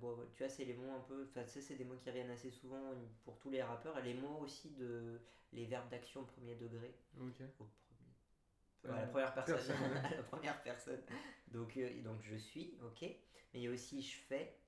Bon, 0.00 0.16
tu 0.34 0.42
vois, 0.42 0.48
c'est 0.48 0.64
les 0.64 0.74
mots 0.74 0.92
un 0.92 1.00
peu. 1.00 1.26
Enfin, 1.30 1.44
c'est 1.46 1.76
des 1.76 1.84
mots 1.84 1.96
qui 1.96 2.10
reviennent 2.10 2.30
assez 2.30 2.50
souvent 2.50 2.92
pour 3.24 3.38
tous 3.38 3.50
les 3.50 3.62
rappeurs. 3.62 3.96
Et 3.98 4.02
les 4.02 4.14
mots 4.14 4.38
aussi 4.40 4.70
de. 4.72 5.20
Les 5.52 5.66
verbes 5.66 5.88
d'action 5.88 6.22
au 6.22 6.24
premier 6.24 6.56
degré. 6.56 6.92
Ok. 7.20 7.40
Au 7.60 7.64
premier. 7.64 8.96
À 8.96 9.00
la 9.00 9.06
première 9.06 9.34
personne. 9.34 9.54
personne, 9.54 9.96
À 10.04 10.10
la 10.16 10.22
première 10.24 10.62
personne. 10.62 11.00
Donc, 11.48 11.76
euh, 11.76 12.02
donc 12.02 12.20
je 12.22 12.36
suis, 12.36 12.76
ok. 12.82 13.02
Mais 13.02 13.16
il 13.54 13.62
y 13.62 13.68
a 13.68 13.70
aussi 13.70 14.02
je 14.02 14.16
fais. 14.16 14.58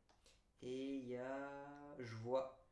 Et 0.63 0.97
il 0.97 1.09
y 1.09 1.17
a 1.17 1.97
je 1.99 2.15
vois. 2.15 2.66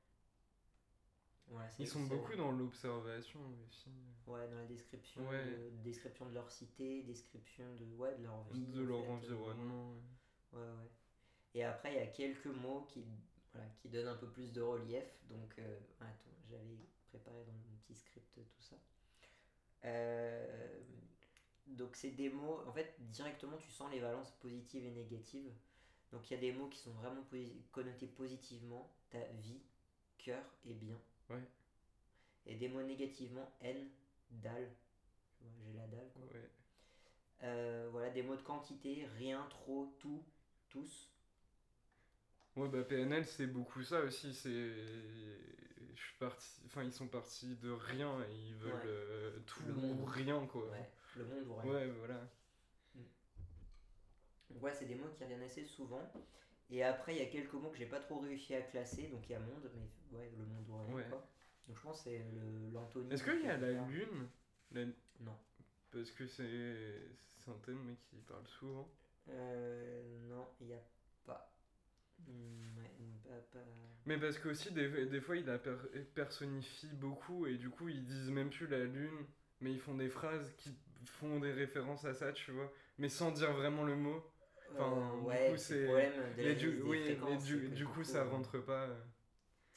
Ils 1.79 1.89
sont 1.89 2.05
beaucoup 2.05 2.35
dans 2.37 2.51
l'observation 2.53 3.41
aussi. 3.67 3.91
Ouais, 4.27 4.49
dans 4.49 4.57
la 4.57 4.65
description, 4.67 5.29
Ouais. 5.29 5.45
de, 5.45 5.71
description 5.83 6.27
de 6.27 6.35
leur 6.35 6.51
cité, 6.51 7.03
description 7.03 7.65
de, 7.77 7.85
ouais, 7.97 8.15
de 8.17 8.25
leur 8.25 8.43
vie. 8.45 8.67
De 8.67 8.83
leur 8.83 9.01
fait, 9.03 9.07
euh, 9.09 9.13
environnement. 9.13 9.93
ouais. 9.93 10.59
Ouais, 10.59 10.67
ouais. 10.67 10.91
Et 11.55 11.65
après, 11.65 11.93
il 11.93 11.97
y 11.97 12.03
a 12.03 12.07
quelques 12.07 12.47
mots 12.47 12.87
qui, 12.89 13.05
voilà, 13.53 13.69
qui 13.77 13.89
donnent 13.89 14.09
un 14.09 14.17
peu 14.17 14.29
plus 14.29 14.53
de 14.53 14.63
relief. 14.63 15.05
Donc, 15.29 15.59
euh, 15.59 15.79
attends, 16.01 16.35
j'avais 16.49 16.79
préparé 17.09 17.45
dans 17.45 17.53
mon 17.53 17.77
petit 17.87 17.95
script 17.95 18.35
tout 18.35 18.63
ça. 18.63 18.77
Euh, 19.85 20.81
donc, 21.67 21.95
c'est 21.97 22.11
des 22.13 22.31
mots, 22.31 22.61
en 22.67 22.73
fait, 22.73 22.95
directement, 23.01 23.57
tu 23.59 23.71
sens 23.71 23.91
les 23.93 24.01
valences 24.01 24.31
positives 24.41 24.85
et 24.85 24.91
négatives. 24.91 25.53
Donc, 26.13 26.31
il 26.31 26.35
y 26.35 26.37
a 26.37 26.41
des 26.41 26.53
mots 26.53 26.69
qui 26.69 26.79
sont 26.79 26.93
vraiment 26.93 27.23
posi- 27.31 27.61
connotés 27.73 28.07
positivement. 28.07 28.91
Ta 29.11 29.23
vie, 29.43 29.61
cœur 30.19 30.43
et 30.65 30.75
bien. 30.75 30.99
Ouais. 31.31 31.43
Et 32.47 32.57
des 32.57 32.69
mots 32.69 32.83
négativement, 32.83 33.51
haine, 33.61 33.89
dalle. 34.31 34.71
J'ai 35.65 35.73
la 35.75 35.87
dalle, 35.87 36.11
quoi. 36.13 36.23
Ouais. 36.33 36.51
Euh, 37.43 37.89
voilà, 37.91 38.11
des 38.11 38.23
mots 38.23 38.37
de 38.37 38.43
quantité, 38.43 39.07
rien, 39.17 39.45
trop, 39.51 39.95
tout, 39.99 40.23
tous. 40.69 41.11
Ouais, 42.57 42.69
bah 42.69 42.83
PNL, 42.85 43.27
c'est 43.27 43.47
beaucoup 43.49 43.83
ça 43.83 44.01
aussi. 44.03 44.33
C'est. 44.35 44.51
Je 44.51 46.01
suis 46.01 46.17
parti. 46.19 46.61
Enfin, 46.67 46.83
ils 46.85 46.93
sont 46.93 47.09
partis 47.09 47.57
de 47.57 47.71
rien 47.71 48.21
et 48.25 48.35
ils 48.35 48.55
veulent 48.55 48.73
Ouais. 48.75 48.81
euh, 48.87 49.39
tout 49.47 49.63
Le 49.67 49.73
monde. 49.75 50.09
rien, 50.09 50.47
quoi. 50.47 50.69
Ouais, 50.71 50.91
le 51.17 51.25
monde 51.25 51.47
ou 51.49 51.55
rien. 51.57 51.73
Ouais, 51.73 51.91
voilà. 51.91 52.21
Donc 54.51 54.63
ouais, 54.63 54.73
c'est 54.73 54.85
des 54.87 54.95
mots 54.95 55.09
qui 55.17 55.25
reviennent 55.25 55.43
assez 55.43 55.65
souvent. 55.65 56.01
Et 56.71 56.83
après, 56.83 57.15
il 57.15 57.19
y 57.19 57.23
a 57.23 57.27
quelques 57.31 57.53
mots 57.55 57.71
que 57.71 57.77
j'ai 57.77 57.87
pas 57.87 58.01
trop 58.01 58.19
réussi 58.21 58.55
à 58.55 58.63
classer. 58.63 59.09
Donc 59.09 59.23
il 59.29 59.33
y 59.33 59.35
a 59.35 59.41
monde, 59.41 59.71
mais 59.75 60.19
ouais, 60.19 60.31
le 60.37 60.45
monde 60.45 60.87
rien, 60.87 60.95
Ouais. 60.95 61.07
quoi. 61.09 61.27
Donc 61.69 61.77
je 61.77 61.83
pense 61.83 61.99
que 61.99 62.11
c'est 62.11 62.25
l'Anthony. 62.73 63.13
Est-ce 63.13 63.25
qu'il 63.25 63.43
y 63.43 63.49
a 63.49 63.57
la 63.57 63.73
lune? 63.73 64.29
La- 64.73 64.85
Non. 65.21 65.37
Parce 65.91 66.11
que 66.11 66.27
c'est 66.27 67.51
un 67.51 67.59
thème 67.65 67.97
qui 68.11 68.17
parle 68.23 68.47
souvent. 68.49 68.89
Euh, 69.29 70.03
non, 70.29 70.49
il 70.61 70.67
n'y 70.69 70.75
a 70.75 70.83
pas. 71.25 71.51
Pas- 73.53 73.59
Mais 74.07 74.19
parce 74.19 74.39
que 74.39 74.49
aussi 74.51 74.73
des, 74.73 75.07
des 75.07 75.21
fois 75.21 75.37
il 75.37 75.47
la 75.47 75.59
per- 75.59 75.77
personnifie 76.15 76.95
beaucoup 76.95 77.47
et 77.47 77.57
du 77.57 77.71
coup 77.71 77.89
ils 77.89 78.05
disent 78.05 78.31
même 78.31 78.51
plus 78.51 78.67
la 78.67 78.85
lune, 78.85 79.27
mais 79.61 79.73
ils 79.73 79.81
font 79.81 79.95
des 79.95 80.09
phrases 80.09 80.53
qui 80.59 80.77
font 81.07 81.41
des 81.41 81.53
références 81.53 82.05
à 82.05 82.15
ça, 82.15 82.33
tu 82.33 82.51
vois, 82.53 82.73
mais 82.99 83.09
sans 83.09 83.31
dire 83.33 83.53
vraiment 83.53 83.85
le 83.85 83.97
mot. 83.97 84.23
Enfin, 84.77 84.93
Euh, 85.17 85.21
du 85.23 85.27
ouais, 85.27 85.51
coup, 85.53 85.57
c'est 85.57 85.87
Mais 86.43 86.55
du, 86.55 86.81
oui, 86.83 87.01
mais 87.25 87.37
du, 87.39 87.69
du 87.71 87.85
coup 87.87 88.05
ça 88.05 88.21
euh, 88.21 88.25
rentre 88.25 88.59
pas. 88.59 88.85
euh. 88.85 88.95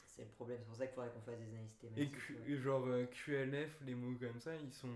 C'est 0.08 0.24
le 0.24 0.30
problème, 0.32 0.58
c'est 0.60 0.66
pour 0.66 0.76
ça 0.76 0.88
qu'il 0.88 0.96
faudrait 0.96 1.12
qu'on 1.12 1.22
fasse 1.22 1.38
des 1.38 1.50
analyses 1.54 1.78
Et 1.98 2.08
thématiques. 2.08 2.12
Q- 2.12 2.38
ouais. 2.40 2.50
genre 2.62 2.86
euh, 2.88 3.06
QLF, 3.08 3.82
les 3.86 3.94
mots 3.96 4.18
comme 4.18 4.40
ça, 4.40 4.56
ils 4.56 4.72
sont 4.72 4.88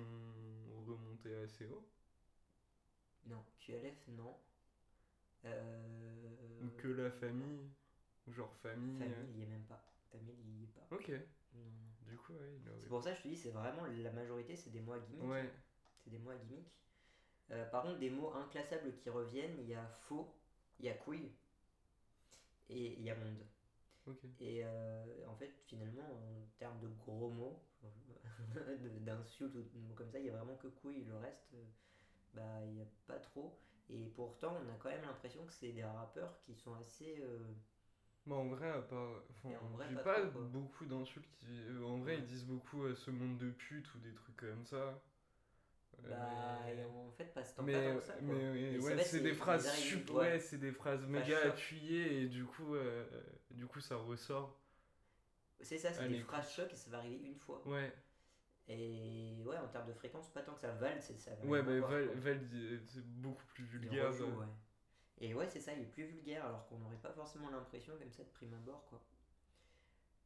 remontés 0.87 1.35
assez 1.43 1.65
haut? 1.67 1.85
Non, 3.25 3.43
QLF, 3.59 4.07
non. 4.09 4.37
Euh, 5.45 6.61
Ou 6.63 6.67
que 6.81 6.87
la 6.87 7.11
famille, 7.11 7.69
ou 8.27 8.31
genre 8.31 8.53
famille. 8.61 9.13
Famille, 9.17 9.31
il 9.33 9.39
y 9.39 9.43
est 9.43 9.47
même 9.47 9.65
pas. 9.65 9.83
Famille, 10.11 10.35
il 10.45 10.61
y 10.61 10.63
est 10.63 10.67
pas. 10.67 10.87
Ok, 10.91 11.09
Non, 11.55 11.61
non. 11.61 11.91
du 12.09 12.17
coup, 12.17 12.33
ouais, 12.33 12.59
C'est 12.79 12.89
pour 12.89 13.03
ça 13.03 13.11
que 13.11 13.17
je 13.17 13.23
te 13.23 13.27
dis, 13.29 13.37
c'est 13.37 13.51
vraiment 13.51 13.85
la 13.85 14.11
majorité, 14.11 14.55
c'est 14.55 14.71
des 14.71 14.81
mots 14.81 14.93
à 14.93 14.99
gimmick. 14.99 15.29
Ouais, 15.29 15.49
C'est 16.03 16.09
des 16.11 16.19
mots 16.19 16.31
à 16.31 16.35
gimmick. 16.35 16.77
Euh, 17.51 17.65
par 17.69 17.83
contre, 17.83 17.99
des 17.99 18.09
mots 18.09 18.33
inclassables 18.33 18.95
qui 18.95 19.09
reviennent, 19.09 19.57
il 19.59 19.67
y 19.69 19.75
a 19.75 19.85
faux, 19.87 20.33
il 20.79 20.85
y 20.85 20.89
a 20.89 20.93
couille 20.93 21.31
et 22.69 22.93
il 22.97 23.03
y 23.03 23.09
a 23.09 23.15
monde. 23.15 23.43
Et 24.39 24.61
euh, 24.65 25.05
en 25.29 25.35
fait, 25.35 25.51
finalement, 25.67 26.03
en 26.03 26.47
termes 26.59 26.79
de 26.81 26.87
gros 26.87 27.29
mots, 27.29 27.59
d'insultes 29.05 29.55
ou 29.55 29.61
de 29.63 29.79
mots 29.87 29.95
comme 29.95 30.11
ça, 30.11 30.19
il 30.19 30.25
y 30.25 30.29
a 30.29 30.37
vraiment 30.37 30.55
que 30.57 30.67
couille. 30.67 31.03
Le 31.05 31.17
reste, 31.17 31.53
euh, 31.55 31.63
bah, 32.35 32.65
il 32.65 32.73
n'y 32.73 32.81
a 32.81 32.87
pas 33.07 33.19
trop. 33.19 33.59
Et 33.89 34.07
pourtant, 34.15 34.57
on 34.65 34.69
a 34.71 34.75
quand 34.79 34.89
même 34.89 35.03
l'impression 35.03 35.45
que 35.45 35.53
c'est 35.53 35.73
des 35.73 35.83
rappeurs 35.85 36.39
qui 36.41 36.55
sont 36.55 36.75
assez. 36.75 37.19
euh, 37.21 37.39
Bah 38.25 38.35
en 38.35 38.47
vrai, 38.47 38.67
à 38.69 38.81
part. 38.81 39.21
Enfin, 39.29 39.49
Et 39.49 39.55
en 39.55 39.67
vrai, 39.69 39.87
j'ai 39.87 39.95
pas 39.95 40.03
pas, 40.03 40.19
trop, 40.21 40.25
quoi. 40.31 40.41
beaucoup 40.51 40.85
d'insultes 40.85 41.29
qui. 41.39 41.45
En 41.85 41.99
vrai, 41.99 42.15
Ouais. 42.15 42.17
ils 42.17 42.25
disent 42.25 42.45
beaucoup 42.45 42.83
euh, 42.83 42.95
ce 42.95 43.11
monde 43.11 43.37
de 43.37 43.51
pute 43.51 43.93
ou 43.93 43.99
des 43.99 44.13
trucs 44.15 44.37
comme 44.37 44.65
ça. 44.65 44.99
bah, 46.03 46.59
et 46.69 46.83
en 46.85 47.11
fait, 47.17 47.30
pas, 47.55 47.63
tant 47.63 47.63
mais, 47.63 47.73
pas 47.73 47.81
tant 47.81 47.95
que 47.97 48.03
ça. 48.03 48.13
quoi. 48.13 48.23
mais 48.23 48.77
ouais, 48.77 48.97
c'est 49.03 49.17
ouais, 49.17 49.23
des 49.23 49.33
phrases 49.33 49.67
ouais. 50.09 50.39
c'est 50.39 50.57
des 50.57 50.71
phrases 50.71 51.05
méga 51.05 51.43
choc. 51.43 51.51
appuyées 51.53 52.23
et 52.23 52.27
du 52.27 52.45
coup, 52.45 52.75
euh, 52.75 53.05
du 53.51 53.65
coup 53.67 53.79
ça 53.79 53.95
ressort. 53.97 54.57
C'est 55.61 55.77
ça, 55.77 55.93
c'est 55.93 56.07
des 56.07 56.19
phrases 56.19 56.51
chocs 56.53 56.73
et 56.73 56.75
ça 56.75 56.89
va 56.89 56.97
arriver 56.97 57.25
une 57.27 57.35
fois. 57.35 57.61
Ouais, 57.67 57.93
Et 58.67 59.43
ouais, 59.45 59.57
en 59.57 59.67
termes 59.67 59.87
de 59.87 59.93
fréquence, 59.93 60.29
pas 60.29 60.41
tant 60.41 60.53
que 60.53 60.61
ça. 60.61 60.71
Val, 60.73 61.01
c'est 61.01 61.17
ça. 61.17 61.31
ouais, 61.43 61.61
bah 61.61 61.79
Val, 62.15 62.47
dit- 62.47 62.79
c'est 62.87 63.05
beaucoup 63.05 63.45
plus 63.53 63.63
vulgaire. 63.65 64.07
rejoue, 64.07 64.23
euh. 64.25 64.39
ouais. 64.39 64.47
Et 65.19 65.33
ouais, 65.35 65.47
c'est 65.47 65.59
ça, 65.59 65.73
il 65.73 65.81
est 65.81 65.85
plus 65.85 66.05
vulgaire 66.05 66.45
alors 66.45 66.67
qu'on 66.67 66.77
n'aurait 66.79 66.97
pas 66.97 67.11
forcément 67.11 67.49
l'impression 67.49 67.95
comme 67.97 68.11
ça 68.11 68.23
de 68.23 68.29
prime 68.29 68.53
abord, 68.55 68.85
quoi. 68.89 69.01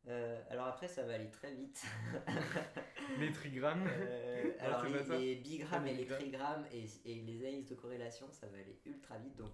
Euh, 0.08 0.40
alors 0.50 0.68
après, 0.68 0.88
ça 0.88 1.04
va 1.04 1.14
aller 1.16 1.30
très 1.32 1.52
vite. 1.54 1.84
Les 3.20 3.32
trigrammes. 3.32 3.88
Euh, 3.88 4.52
alors 4.60 4.84
les, 4.86 5.36
bigrammes 5.36 5.88
et 5.88 5.94
les 5.94 6.06
trigrammes 6.06 6.66
et, 6.72 6.86
et 7.06 7.16
les 7.22 7.42
analyses 7.42 7.68
de 7.70 7.76
corrélation, 7.76 8.28
ça 8.32 8.48
va 8.48 8.58
aller 8.58 8.80
ultra 8.86 9.18
vite. 9.18 9.36
Donc 9.36 9.52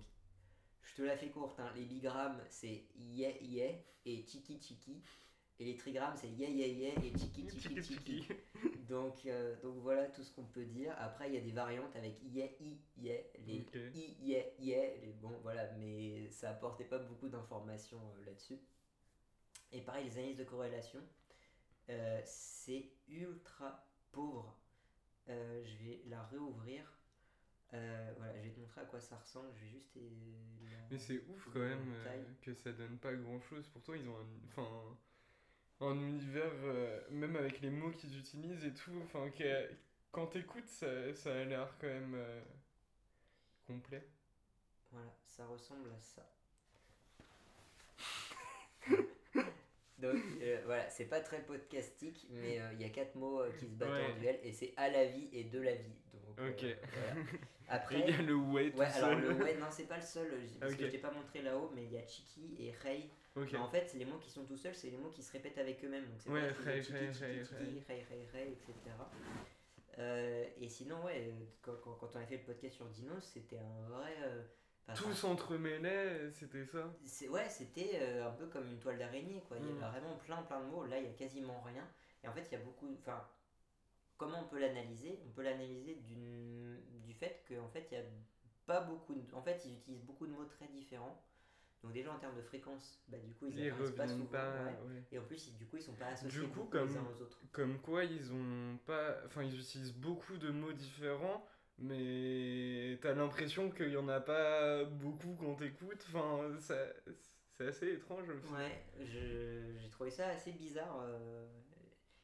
je 0.84 0.96
te 0.96 1.02
la 1.04 1.16
fais 1.18 1.30
courte. 1.30 1.60
hein. 1.60 1.72
Les 1.76 1.86
bigrammes, 1.86 2.42
c'est 2.50 2.86
yeah 2.96 3.32
yeah 3.42 3.72
et 4.06 4.24
chiki 4.26 4.60
chiki. 4.60 5.02
Et 5.60 5.66
les 5.66 5.76
trigrammes, 5.78 6.16
c'est 6.18 6.30
yeah 6.30 6.50
yeah 6.50 6.68
yeah 6.68 6.94
et 7.04 7.18
chiki 7.18 7.48
chiki 7.50 7.84
chiki. 7.84 8.28
Donc, 8.90 9.26
euh, 9.26 9.56
donc 9.62 9.76
voilà 9.78 10.08
tout 10.08 10.24
ce 10.24 10.34
qu'on 10.34 10.44
peut 10.46 10.66
dire. 10.66 10.94
Après, 10.98 11.30
il 11.30 11.36
y 11.36 11.38
a 11.38 11.42
des 11.42 11.52
variantes 11.52 11.96
avec 11.96 12.16
yeah, 12.24 12.48
i, 12.60 12.78
yeah, 12.98 13.22
les 13.46 13.62
Ok. 13.62 13.78
i, 13.94 14.16
yeah, 14.22 14.44
yeah. 14.60 14.98
Les, 15.02 15.14
bon, 15.22 15.32
voilà, 15.44 15.72
mais 15.78 16.30
ça 16.30 16.50
apportait 16.50 16.84
pas 16.86 17.00
beaucoup 17.00 17.30
d'informations 17.30 18.02
là-dessus. 18.26 18.60
Et 19.72 19.82
pareil, 19.82 20.06
les 20.06 20.18
analyses 20.18 20.38
de 20.38 20.44
corrélation, 20.44 21.02
euh, 21.90 22.22
c'est 22.26 22.92
ultra 23.08 23.88
pauvre. 24.12 24.58
Euh, 25.30 25.64
je 25.66 25.76
vais 25.84 26.02
la 26.08 26.24
réouvrir. 26.24 26.84
Euh, 27.74 28.14
voilà, 28.18 28.36
je 28.38 28.44
vais 28.44 28.52
te 28.52 28.60
montrer 28.60 28.82
à 28.82 28.86
quoi 28.86 29.00
ça 29.00 29.16
ressemble. 29.18 29.50
Je 29.56 29.62
vais 29.66 29.70
juste. 29.72 29.96
la- 29.96 30.78
Mais 30.92 30.98
c'est 30.98 31.24
ouf 31.28 31.48
quand 31.54 31.60
même 31.60 31.96
que 32.42 32.54
ça 32.54 32.72
donne 32.74 32.98
pas 32.98 33.14
grand 33.14 33.40
chose. 33.42 33.66
Pourtant, 33.70 33.94
ils 33.94 34.08
ont 34.10 34.18
un, 34.18 34.28
enfin, 34.48 34.98
un 35.82 35.96
univers, 35.96 36.52
même 37.12 37.36
avec 37.38 37.62
les 37.62 37.70
mots 37.70 37.92
qu'ils 37.92 38.18
utilisent 38.20 38.66
et 38.66 38.74
tout. 38.74 39.00
Enfin, 39.04 39.30
que- 39.32 39.70
quand 40.12 40.28
t'écoutes, 40.28 40.68
ça, 40.68 41.14
ça 41.16 41.34
a 41.34 41.44
l'air 41.46 41.74
quand 41.80 41.88
même 41.88 42.18
complet. 43.66 44.06
Voilà, 44.92 45.14
ça 45.26 45.46
ressemble 45.48 45.90
à 45.92 46.00
ça. 46.02 46.28
Donc 50.02 50.16
euh, 50.42 50.62
voilà, 50.66 50.90
c'est 50.90 51.06
pas 51.06 51.20
très 51.22 51.42
podcastique, 51.42 52.28
mais 52.32 52.60
euh, 52.60 52.72
il 52.74 52.82
y 52.82 52.86
a 52.86 52.90
quatre 52.90 53.16
mots 53.16 53.42
euh, 53.42 53.52
qui 53.60 53.68
se 53.68 53.76
battent 53.76 53.90
Ouais. 53.92 54.06
en 54.16 54.20
duel 54.20 54.40
et 54.44 54.52
c'est 54.52 54.74
à 54.78 54.90
la 54.90 55.06
vie 55.06 55.30
et 55.34 55.44
de 55.46 55.62
la 55.62 55.76
vie. 55.76 55.96
Donc, 56.14 56.50
Ok. 56.50 56.66
voilà. 56.66 57.26
Après, 57.70 58.00
il 58.02 58.10
y 58.10 58.18
a 58.18 58.22
le 58.22 58.36
ouais 58.36 58.72
tout 58.72 58.80
ouais, 58.80 58.86
alors 58.86 59.12
seul. 59.12 59.22
le 59.22 59.44
ouais, 59.44 59.56
non, 59.58 59.68
c'est 59.70 59.88
pas 59.88 59.96
le 59.98 60.02
seul, 60.02 60.28
parce 60.60 60.76
que 60.76 60.86
je 60.86 60.92
t'ai 60.92 60.98
pas 60.98 61.12
montré 61.12 61.42
là-haut, 61.42 61.72
mais 61.74 61.84
il 61.86 61.94
y 61.94 61.98
a 61.98 62.06
Chiki 62.06 62.56
et 62.60 62.72
Rei. 62.84 63.10
En 63.58 63.70
fait, 63.70 63.94
les 63.98 64.04
mots 64.04 64.18
qui 64.18 64.30
sont 64.30 64.44
tout 64.44 64.58
seuls, 64.58 64.76
c'est 64.76 64.90
les 64.90 64.98
mots 64.98 65.10
qui 65.10 65.24
se 65.24 65.32
répètent 65.32 65.58
avec 65.58 65.82
eux-mêmes. 65.86 66.04
Donc 66.06 66.16
c'est 66.20 66.30
Ouais, 66.30 66.50
Rei, 66.66 66.82
Chiki, 66.82 66.98
Rei, 66.98 67.14
Chiki, 67.14 67.26
Rei, 67.26 67.44
Chiki, 67.44 67.82
Rei. 67.88 68.28
Rei, 68.34 68.48
etc. 68.52 68.74
Euh, 70.00 70.46
et 70.60 70.68
sinon, 70.70 71.04
ouais, 71.06 71.34
quand, 71.62 71.76
quand, 71.84 71.94
quand 71.94 72.10
on 72.16 72.20
a 72.20 72.26
fait 72.26 72.38
le 72.38 72.44
podcast 72.44 72.76
sur 72.76 72.86
Dinos, 72.88 73.24
c'était 73.34 73.60
un 73.60 73.90
vrai. 73.90 74.16
euh, 74.24 74.42
enfin, 74.88 74.94
Tous 75.04 75.24
entremêlés, 75.26 76.30
c'était 76.32 76.66
ça. 76.66 76.94
ouais 77.30 77.50
c'était 77.50 78.00
euh, 78.02 78.28
un 78.28 78.32
peu 78.32 78.48
comme 78.48 78.68
une 78.68 78.80
toile 78.80 78.98
d'araignée 78.98 79.44
quoi 79.48 79.58
il 79.58 79.66
y 79.66 79.74
Mm. 79.74 79.84
a 79.84 79.90
vraiment 79.90 80.18
plein 80.18 80.42
plein 80.44 80.62
de 80.62 80.66
mots 80.68 80.86
là 80.86 80.98
il 81.00 81.06
y 81.06 81.10
a 81.10 81.14
quasiment 81.14 81.62
rien 81.62 81.88
et 82.24 82.28
en 82.28 82.34
fait 82.34 82.44
il 82.50 82.52
y 82.54 82.56
a 82.56 82.64
beaucoup 82.64 82.94
enfin 83.00 83.26
comment 84.18 84.42
on 84.42 84.48
peut 84.48 84.60
l'analyser? 84.60 85.20
On 85.28 85.32
peut 85.32 85.42
l'analyser 85.44 85.96
du 85.96 87.14
fait 87.14 87.44
qu'en 87.48 87.68
fait 87.70 87.88
il 87.92 87.98
y 87.98 88.02
a 88.02 88.04
pas 88.66 88.82
beaucoup 88.82 89.14
de... 89.16 89.22
en 89.34 89.42
fait 89.42 89.62
ils 89.66 89.74
utilisent 89.74 90.04
beaucoup 90.04 90.28
de 90.28 90.32
mots 90.32 90.46
très 90.46 90.68
différents 90.68 91.24
donc 91.84 91.94
déjà 91.94 92.12
en 92.14 92.20
termes 92.20 92.36
de 92.36 92.42
fréquence 92.44 93.02
bah 93.08 93.18
du 93.18 93.34
coup 93.34 93.48
ils 93.48 93.58
Ils 93.60 93.70
apparaissent 93.70 93.92
pas 93.96 94.04
reviennent 94.04 94.18
souvent 94.20 94.32
pas. 94.32 94.54
ouais. 94.54 94.94
ouais. 94.94 95.04
et 95.12 95.18
en 95.20 95.24
plus 95.24 95.48
ils- 95.48 95.58
du 95.58 95.66
coup 95.66 95.78
ils 95.78 95.82
sont 95.84 95.94
pas 95.96 96.08
associés 96.08 96.40
Du 96.42 96.48
coup, 96.48 96.60
beaucoup 96.62 96.74
les 96.78 96.80
comme- 96.84 96.98
uns 96.98 97.08
aux 97.18 97.22
autres 97.24 97.42
Comme 97.52 97.80
quoi, 97.82 98.04
ils 98.04 98.32
ont 98.32 98.78
pas. 98.86 99.18
Enfin, 99.26 99.44
ils 99.44 99.60
utilisent 99.60 99.94
beaucoup 99.96 100.38
de 100.38 100.52
mots 100.52 100.72
différents, 100.74 101.44
mais 101.82 102.98
t'as 103.02 103.14
l'impression 103.14 103.70
qu'il 103.72 103.90
y 103.92 103.98
en 103.98 104.08
a 104.08 104.20
pas 104.20 104.84
beaucoup 104.86 105.36
quand 105.40 105.56
t'écoutes. 105.56 106.06
Enfin, 106.14 106.58
ça- 106.60 106.94
c'est 107.58 107.68
assez 107.68 107.94
étrange 107.94 108.30
aussi. 108.30 108.52
Ouais, 108.54 108.84
je- 109.00 109.78
j'ai 109.80 109.90
trouvé 109.90 110.10
ça 110.12 110.28
assez 110.28 110.52
bizarre. 110.52 111.02
euh, 111.04 111.46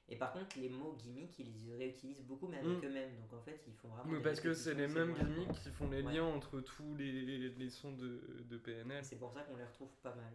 Et 0.09 0.15
par 0.15 0.31
contre, 0.31 0.57
les 0.57 0.69
mots 0.69 0.93
gimmicks, 0.97 1.37
ils 1.39 1.67
les 1.67 1.75
réutilisent 1.75 2.21
beaucoup, 2.23 2.47
mais 2.47 2.59
avec 2.59 2.81
Mm. 2.81 2.85
eux-mêmes. 2.85 3.15
Donc 3.19 3.33
en 3.33 3.41
fait, 3.41 3.61
ils 3.67 3.73
font 3.73 3.89
vraiment. 3.89 4.09
Mais 4.09 4.21
parce 4.21 4.39
que 4.39 4.53
c'est 4.53 4.73
les 4.73 4.87
mêmes 4.87 5.13
gimmicks 5.13 5.51
qui 5.61 5.69
font 5.69 5.89
les 5.89 6.01
Ouais. 6.01 6.13
liens 6.13 6.23
entre 6.23 6.61
tous 6.61 6.95
les, 6.95 7.49
les 7.49 7.69
sons 7.69 7.91
de, 7.91 8.21
de 8.45 8.57
PNL. 8.57 9.03
C'est 9.03 9.17
pour 9.17 9.33
ça 9.33 9.41
qu'on 9.41 9.57
les 9.57 9.65
retrouve 9.65 9.91
pas 10.01 10.15
mal. 10.15 10.31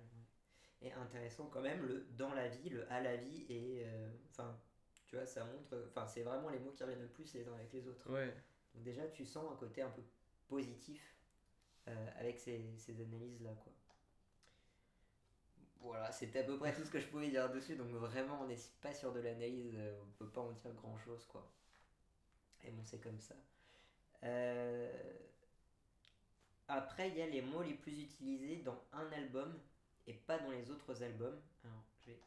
Et 0.82 0.92
intéressant 0.92 1.46
quand 1.46 1.62
même, 1.62 1.86
le 1.86 2.04
dans 2.18 2.34
la 2.34 2.48
vie, 2.48 2.68
le 2.68 2.90
à 2.92 3.00
la 3.00 3.16
vie, 3.16 3.46
et. 3.48 3.82
euh, 3.86 4.10
Enfin, 4.28 4.58
tu 5.06 5.16
vois, 5.16 5.24
ça 5.24 5.42
montre. 5.46 5.86
Enfin, 5.88 6.06
c'est 6.06 6.22
vraiment 6.22 6.50
les 6.50 6.58
mots 6.58 6.72
qui 6.72 6.82
reviennent 6.82 7.00
le 7.00 7.08
plus 7.08 7.32
les 7.32 7.48
uns 7.48 7.54
avec 7.54 7.72
les 7.72 7.88
autres. 7.88 8.10
Ouais. 8.10 8.34
Donc 8.74 8.84
déjà, 8.84 9.06
tu 9.08 9.24
sens 9.24 9.50
un 9.52 9.56
côté 9.56 9.82
un 9.82 9.90
peu 9.90 10.02
positif 10.48 11.16
euh, 11.88 12.08
avec 12.20 12.38
ces, 12.40 12.74
ces 12.78 13.00
analyses-là, 13.02 13.52
quoi. 13.64 13.72
Voilà, 15.80 16.10
c'était 16.12 16.38
à 16.38 16.44
peu 16.44 16.56
près 16.58 16.74
tout 16.74 16.82
ce 16.84 16.90
que 16.90 16.98
je 17.00 17.06
pouvais 17.08 17.28
dire 17.28 17.50
dessus. 17.50 17.76
Donc 17.76 17.88
vraiment, 17.88 18.40
on 18.42 18.46
n'est 18.46 18.56
pas 18.80 18.94
sur 18.94 19.12
de 19.12 19.20
l'analyse, 19.20 19.74
euh, 19.76 20.00
on 20.02 20.12
peut 20.24 20.30
pas 20.30 20.40
en 20.40 20.52
dire 20.52 20.72
grand-chose, 20.74 21.26
quoi. 21.26 21.52
Et 22.64 22.70
bon, 22.70 22.82
c'est 22.84 23.00
comme 23.00 23.20
ça. 23.20 23.34
Euh, 24.24 24.92
Après, 26.66 27.08
il 27.08 27.16
y 27.16 27.22
a 27.22 27.26
les 27.28 27.40
mots 27.40 27.62
les 27.62 27.74
plus 27.74 28.00
utilisés 28.00 28.56
dans 28.64 28.82
un 28.92 29.12
album 29.12 29.60
et 30.08 30.14
pas 30.14 30.38
dans 30.40 30.50
les 30.50 30.72
autres 30.72 31.00
albums. 31.04 31.40
Alors, 31.62 31.84
je 32.00 32.10
vais 32.10 32.18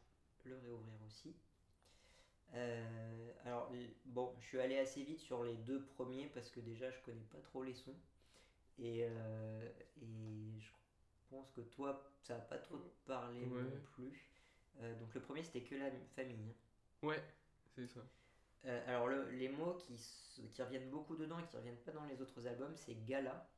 le 0.44 0.56
réouvrir 0.56 0.94
aussi. 1.06 1.36
Euh, 2.54 3.32
alors, 3.44 3.70
bon, 4.06 4.34
je 4.40 4.46
suis 4.46 4.60
allé 4.60 4.78
assez 4.78 5.02
vite 5.02 5.20
sur 5.20 5.44
les 5.44 5.56
deux 5.56 5.82
premiers 5.84 6.26
parce 6.28 6.50
que 6.50 6.60
déjà, 6.60 6.90
je 6.90 7.00
connais 7.00 7.24
pas 7.32 7.40
trop 7.40 7.62
les 7.62 7.74
sons. 7.74 7.94
Et, 8.78 9.04
euh, 9.08 9.68
et 10.02 10.60
je 10.60 10.70
pense 11.30 11.50
que 11.52 11.60
toi, 11.62 12.10
ça 12.22 12.34
va 12.36 12.40
pas 12.42 12.58
trop 12.58 12.78
te 12.78 12.88
parler 13.06 13.46
Ouais. 13.46 13.62
non 13.62 13.80
plus. 13.94 14.12
Euh, 14.80 14.94
donc, 14.98 15.14
le 15.14 15.20
premier, 15.20 15.42
c'était 15.42 15.62
que 15.62 15.74
la 15.76 15.90
famille. 16.14 16.36
hein. 16.50 16.54
Ouais, 17.02 17.22
c'est 17.74 17.86
ça. 17.86 18.00
Euh, 18.66 18.82
alors, 18.86 19.08
le- 19.08 19.30
les 19.30 19.48
mots 19.48 19.74
qui, 19.78 19.94
qui 20.50 20.62
reviennent 20.62 20.90
beaucoup 20.90 21.16
dedans 21.16 21.38
et 21.38 21.44
qui 21.46 21.56
reviennent 21.56 21.76
pas 21.78 21.92
dans 21.92 22.04
les 22.04 22.20
autres 22.20 22.46
albums, 22.46 22.76
c'est 22.76 22.94
gala. 23.06 23.48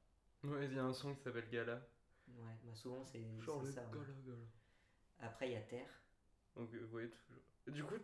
Ouais, 0.45 0.67
il 0.67 0.75
y 0.75 0.79
a 0.79 0.85
un 0.85 0.93
son 0.93 1.15
qui 1.15 1.23
s'appelle 1.23 1.49
Gala. 1.49 1.81
Ouais, 2.29 2.55
bah 2.63 2.75
souvent, 2.75 3.05
c'est 3.05 3.21
Genre 3.41 3.61
c'est 3.61 3.67
le 3.67 3.73
ça. 3.73 3.81
hein. 3.83 3.91
Gala, 3.93 4.13
Gala. 4.25 4.47
Après, 5.21 5.49
il 5.49 5.53
y 5.53 5.57
a 5.57 5.61
terre. 5.61 5.89
Donc, 6.57 6.73
euh, 6.75 6.87
ouais, 6.93 7.09
toujours. 7.65 7.77
Du 7.77 7.85
coup. 7.85 7.95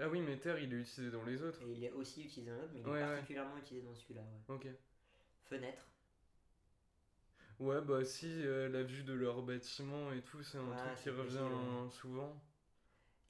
Ah 0.00 0.08
oui, 0.08 0.20
mais 0.20 0.36
Terre, 0.38 0.58
il 0.58 0.72
est 0.74 0.78
utilisé 0.78 1.10
dans 1.10 1.22
les 1.24 1.42
autres. 1.42 1.60
Et 1.62 1.72
il 1.72 1.84
est 1.84 1.92
aussi 1.92 2.24
utilisé 2.24 2.50
dans 2.50 2.56
l'autre, 2.58 2.72
mais 2.74 2.80
il 2.80 2.86
Ouais, 2.88 2.98
est 3.00 3.02
ouais. 3.04 3.08
particulièrement 3.14 3.56
utilisé 3.58 3.86
dans 3.86 3.94
celui-là. 3.94 4.22
Ouais. 4.48 4.54
Ok. 4.56 4.66
Fenêtre. 5.44 5.86
Ouais, 7.60 7.80
bah 7.82 8.04
si, 8.04 8.26
euh, 8.28 8.68
la 8.68 8.82
vue 8.82 9.04
de 9.04 9.12
leur 9.14 9.40
bâtiment 9.42 10.12
et 10.12 10.22
tout, 10.22 10.42
c'est 10.42 10.58
un 10.58 10.62
Ouais, 10.68 10.76
truc 10.76 10.94
qui 11.02 11.10
revient 11.10 11.38
possible, 11.38 11.92
souvent. 11.92 12.42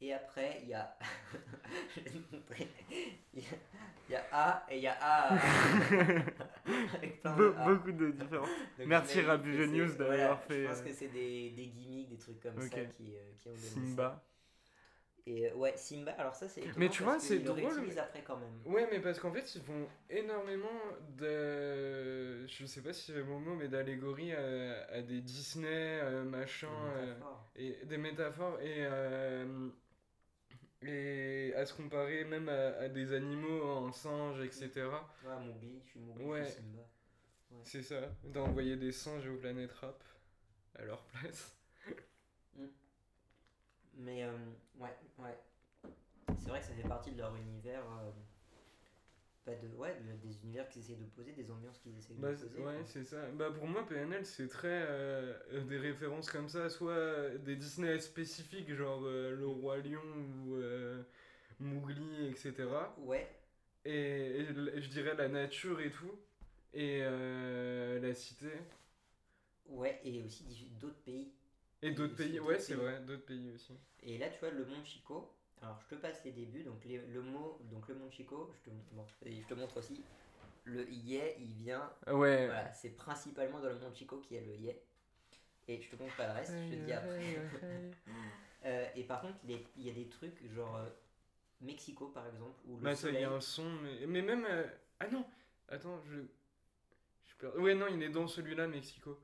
Et 0.01 0.13
après, 0.15 0.61
il 0.63 0.69
y 0.71 0.75
a. 0.75 0.99
Il 3.37 3.43
y 3.43 3.47
a, 3.47 4.11
y 4.11 4.15
a 4.15 4.25
A 4.33 4.67
et 4.71 4.77
il 4.77 4.83
y 4.83 4.87
a 4.87 4.97
A. 5.01 5.35
Avec 6.95 7.21
plein 7.21 7.37
de 7.37 7.55
A. 7.57 7.65
beaucoup 7.75 7.93
de 7.93 8.11
différences. 8.13 8.49
Merci 8.87 9.21
Rabu 9.23 9.53
c'est- 9.57 9.97
d'avoir 9.97 10.17
voilà, 10.17 10.37
fait, 10.37 10.63
Je 10.63 10.69
pense 10.69 10.79
euh, 10.79 10.85
que 10.85 10.93
c'est 10.93 11.09
des, 11.09 11.51
des 11.51 11.67
gimmicks, 11.67 12.09
des 12.11 12.19
trucs 12.19 12.41
comme 12.41 12.61
ça 12.61 12.85
qui, 12.87 13.17
euh, 13.17 13.33
qui 13.39 13.49
ont 13.49 13.53
donné 13.55 13.97
ça. 13.97 14.25
Et 15.27 15.49
euh, 15.51 15.55
ouais, 15.55 15.73
Simba, 15.77 16.13
alors 16.19 16.35
ça 16.35 16.49
c'est. 16.49 16.63
Mais 16.77 16.91
tu 16.91 17.03
vois, 17.03 17.19
c'est 17.19 17.39
drôle, 17.39 17.81
mais- 17.87 17.99
après 17.99 18.23
quand 18.23 18.37
même. 18.37 18.61
Ouais, 18.67 18.87
mais 18.91 19.01
parce 19.01 19.19
qu'en 19.19 19.33
fait, 19.33 19.55
ils 19.55 19.63
font 19.63 19.89
énormément 20.11 20.69
de. 21.17 22.47
Je 22.47 22.67
sais 22.67 22.83
pas 22.83 22.93
si 22.93 23.07
c'est 23.07 23.15
le 23.15 23.25
bon 23.25 23.41
mot, 23.41 23.55
mais 23.55 23.69
d'allégories 23.69 24.33
à, 24.35 24.87
à 24.93 25.01
des 25.01 25.23
Disney, 25.23 25.67
euh, 26.03 26.25
machin. 26.25 26.69
Des 26.69 27.01
euh, 27.01 27.07
métaphores. 27.07 27.51
et 27.57 27.85
des 27.87 27.97
métaphores 27.99 28.61
et, 28.61 28.75
euh, 28.87 29.69
et 30.83 31.55
à 31.57 31.65
se 31.65 31.73
comparer 31.75 32.25
même 32.25 32.49
à, 32.51 32.77
à 32.79 32.89
des 32.89 33.13
animaux 33.15 33.63
en 33.65 33.93
singes, 33.93 34.41
etc. 34.41 34.71
Ouais, 35.25 35.37
Mowgli, 35.47 35.81
je 35.85 35.91
suis 35.91 36.01
Mowgli, 36.01 36.25
Ouais. 36.25 36.41
je 36.45 36.51
suis 36.51 36.55
Simba. 36.57 36.83
C'est 37.63 37.83
ça, 37.83 38.01
d'envoyer 38.25 38.77
des 38.77 38.93
singes 38.93 39.27
aux 39.29 39.37
planètes 39.37 39.73
rap 39.73 40.03
à 40.77 40.85
leur 40.85 41.03
place. 41.05 41.57
Mais 43.97 44.25
euh, 44.25 44.33
ouais, 44.79 44.95
ouais. 45.19 45.39
C'est 46.39 46.49
vrai 46.51 46.61
que 46.61 46.67
ça 46.67 46.75
fait 46.75 46.89
partie 46.89 47.13
de 47.13 47.19
leur 47.19 47.35
univers. 47.37 47.83
euh, 48.03 48.11
pas 49.45 49.55
de, 49.55 49.69
ouais, 49.77 49.95
de- 50.01 50.27
des 50.27 50.39
univers 50.43 50.67
qu'ils 50.71 50.81
essaient 50.83 50.95
de 50.97 51.05
poser, 51.05 51.33
des 51.33 51.51
ambiances 51.51 51.79
qu'ils 51.79 51.97
essayent 51.99 52.17
Bah, 52.17 52.31
de 52.33 52.37
c'est- 52.37 52.47
poser. 52.47 52.63
ouais, 52.65 52.83
c'est 52.87 53.05
ça. 53.05 53.31
Bah, 53.33 53.51
pour 53.51 53.67
moi, 53.67 53.87
PNL, 53.87 54.25
c'est 54.25 54.49
très 54.49 54.69
euh, 54.89 55.35
des 55.69 55.77
références 55.77 56.31
comme 56.31 56.49
ça, 56.49 56.71
soit 56.71 57.29
des 57.41 57.55
Disney 57.57 57.99
spécifiques, 58.01 58.73
genre 58.73 59.03
Le 59.03 59.47
Roi 59.47 59.79
Lion 59.79 60.01
ou 60.47 60.57
Mowgli, 61.61 62.27
etc. 62.29 62.55
Ouais, 62.99 63.29
Et, 63.85 64.47
je 64.49 64.89
dirais 64.89 65.15
la 65.15 65.29
nature 65.29 65.79
et 65.83 65.91
tout, 65.91 66.19
et 66.73 67.01
la 67.01 68.15
cité. 68.15 68.49
ouais, 69.67 70.01
et 70.05 70.23
aussi 70.23 70.45
d'autres 70.81 71.03
pays. 71.05 71.31
Et 71.85 71.91
d'autres 71.93 72.17
pays, 72.17 72.41
ouais, 72.41 72.59
c'est 72.59 72.75
vrai, 72.75 73.01
d'autres 73.01 73.27
pays 73.27 73.51
aussi. 73.51 73.75
Et 74.03 74.19
là, 74.19 74.29
tu 74.29 74.39
vois, 74.41 74.51
le 74.51 74.65
Mont 74.65 74.85
Chico. 74.85 75.31
Alors, 75.63 75.81
je 75.81 75.95
te 75.95 76.01
passe 76.01 76.25
les 76.25 76.33
débuts. 76.33 76.63
Donc, 76.65 76.85
les- 76.85 76.99
le 76.99 77.23
mot, 77.23 77.59
donc 77.71 77.89
le 77.89 77.95
Mont 77.95 78.11
Chico, 78.11 78.51
je 78.55 78.71
te, 78.71 78.75
bon, 78.93 79.05
et 79.25 79.41
je 79.41 79.47
te 79.47 79.55
montre 79.55 79.79
aussi. 79.79 80.05
Le 80.65 80.89
yé, 80.91 81.37
il 81.39 81.53
vient. 81.63 81.91
Ouais. 82.07 82.47
Voilà, 82.47 82.73
c'est 82.73 82.91
principalement 82.91 83.61
dans 83.61 83.69
le 83.69 83.79
Mont 83.79 83.95
Chico 83.95 84.19
qu'il 84.19 84.37
y 84.37 84.41
a 84.41 84.43
le 84.43 84.55
yé. 84.57 84.83
Et 85.69 85.81
je 85.81 85.89
te 85.91 85.97
montre 86.03 86.15
pas 86.17 86.27
le 86.27 86.33
reste, 86.33 86.53
je 86.71 86.77
te 86.77 86.85
dis 86.85 86.93
après. 86.93 87.11
Euh, 88.67 88.87
et 88.97 89.05
par 89.05 89.21
contre, 89.21 89.35
il 89.47 89.85
y 89.85 89.91
a 89.91 89.93
des 89.93 90.09
trucs 90.09 90.43
genre 90.55 90.77
euh, 90.77 90.89
Mexico 91.61 92.09
par 92.09 92.27
exemple, 92.27 92.59
où 92.67 92.79
le 92.79 92.83
Bah, 92.83 92.95
ça, 92.95 93.09
il 93.09 93.13
y 93.13 93.17
soleil. 93.17 93.25
a 93.27 93.31
un 93.33 93.41
son, 93.41 93.71
mais, 93.83 94.07
mais 94.07 94.23
même. 94.23 94.47
euh, 94.49 94.65
Ah 95.01 95.09
non 95.09 95.25
Attends, 95.69 96.01
je. 96.11 96.17
je 96.17 97.29
suis 97.29 97.37
perdu. 97.39 97.59
Ouais, 97.59 97.75
non, 97.75 97.87
il 97.89 98.03
est 98.03 98.09
dans 98.09 98.27
celui-là, 98.27 98.67
Mexico. 98.69 99.19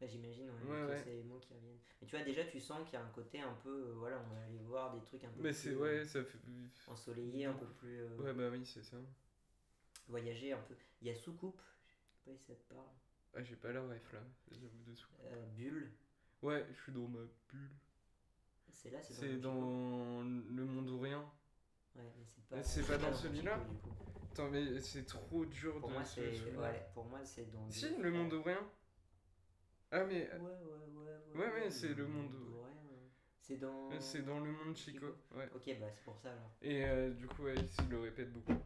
Bah, 0.00 0.06
J'imagine, 0.06 0.50
ouais, 0.50 0.70
Ouais, 0.70 0.80
donc, 0.82 0.90
ouais. 0.90 1.00
c'est 1.04 1.14
les 1.14 1.22
mots 1.22 1.38
qui 1.38 1.54
reviennent. 1.54 1.78
Mais 2.02 2.06
tu 2.06 2.16
vois, 2.16 2.24
déjà, 2.24 2.44
tu 2.44 2.60
sens 2.60 2.84
qu'il 2.84 2.94
y 2.94 2.96
a 2.96 3.04
un 3.04 3.08
côté 3.10 3.40
un 3.40 3.54
peu. 3.62 3.70
euh, 3.88 3.94
voilà, 3.96 4.22
on 4.28 4.34
va 4.34 4.42
aller 4.42 4.58
voir 4.58 4.92
des 4.94 5.00
trucs 5.02 5.24
un 5.24 5.28
peu 5.30 5.42
Mais 5.42 5.50
plus 5.52 5.54
c'est. 5.58 5.74
Ouais, 5.74 6.04
ça 6.04 6.22
fait. 6.22 6.38
ensoleillés, 6.86 7.46
un 7.46 7.54
peu 7.54 7.66
plus. 7.66 8.00
euh, 8.02 8.16
Ouais, 8.18 8.34
bah 8.34 8.48
oui, 8.52 8.64
c'est 8.66 8.82
ça. 8.82 8.98
voyager 10.08 10.52
un 10.52 10.60
peu. 10.60 10.74
Il 11.00 11.08
y 11.08 11.10
a 11.10 11.14
soucoupe, 11.14 11.60
je 11.86 12.24
sais 12.24 12.30
pas 12.30 12.36
si 12.36 12.44
ça 12.44 12.54
te 12.54 12.74
parle. 12.74 12.86
Ah, 13.34 13.42
j'ai 13.42 13.56
pas 13.56 13.72
la 13.72 13.82
ref 13.82 14.12
là, 14.12 14.20
j'avoue 14.50 14.82
dessous. 14.86 15.08
Euh, 15.24 15.46
bulle, 15.54 15.90
Ouais, 16.42 16.66
je 16.74 16.82
suis 16.82 16.92
dans 16.92 17.08
ma 17.08 17.20
bulle. 17.50 17.70
c'est 18.70 18.90
là, 18.90 19.00
c'est 19.02 19.14
C'est 19.14 19.28
le 19.28 19.36
Mont 19.38 19.40
dans 19.40 20.22
le 20.22 20.64
monde 20.64 20.90
ou 20.90 21.00
rien. 21.00 21.20
Ouais, 21.94 22.02
mais 22.18 22.24
c'est 22.26 22.44
pas. 22.46 22.62
c'est 22.62 22.82
pas 22.86 22.98
dans 22.98 23.14
celui-là 23.14 23.58
Chico, 23.58 23.72
du 23.72 23.78
coup. 23.78 23.94
Attends, 24.32 24.50
mais 24.50 24.80
c'est 24.80 25.04
trop 25.06 25.46
dur 25.46 25.80
Pour 25.80 25.88
de 25.88 25.94
moi, 25.94 26.04
c'est. 26.04 26.34
souvenir. 26.34 26.60
Ouais, 26.60 26.86
pour 26.92 27.04
moi, 27.06 27.24
c'est 27.24 27.50
dans. 27.50 27.70
Si, 27.70 27.88
le 27.96 28.10
monde 28.10 28.32
ouvrier. 28.34 28.58
Ah, 29.90 30.04
mais 30.04 30.28
Ouais, 30.32 30.38
ouais, 30.38 30.40
ouais. 30.40 31.20
Ouais, 31.34 31.46
Ouais, 31.46 31.52
ouais, 31.64 31.70
c'est 31.70 31.94
le 31.94 32.06
monde. 32.06 32.32
C'est 33.40 33.58
dans. 33.58 33.92
euh, 33.92 34.00
c'est 34.00 34.22
dans 34.22 34.40
le 34.40 34.50
monde 34.50 34.76
Chico. 34.76 35.06
Ouais. 35.36 35.48
Ok, 35.54 35.78
bah 35.78 35.86
c'est 35.94 36.02
pour 36.02 36.18
ça 36.18 36.32
alors. 36.32 36.50
Et 36.62 36.84
euh, 36.84 37.10
du 37.14 37.28
coup, 37.28 37.44
ouais, 37.44 37.54
il 37.84 37.88
le 37.90 38.00
répète 38.00 38.32
beaucoup. 38.32 38.60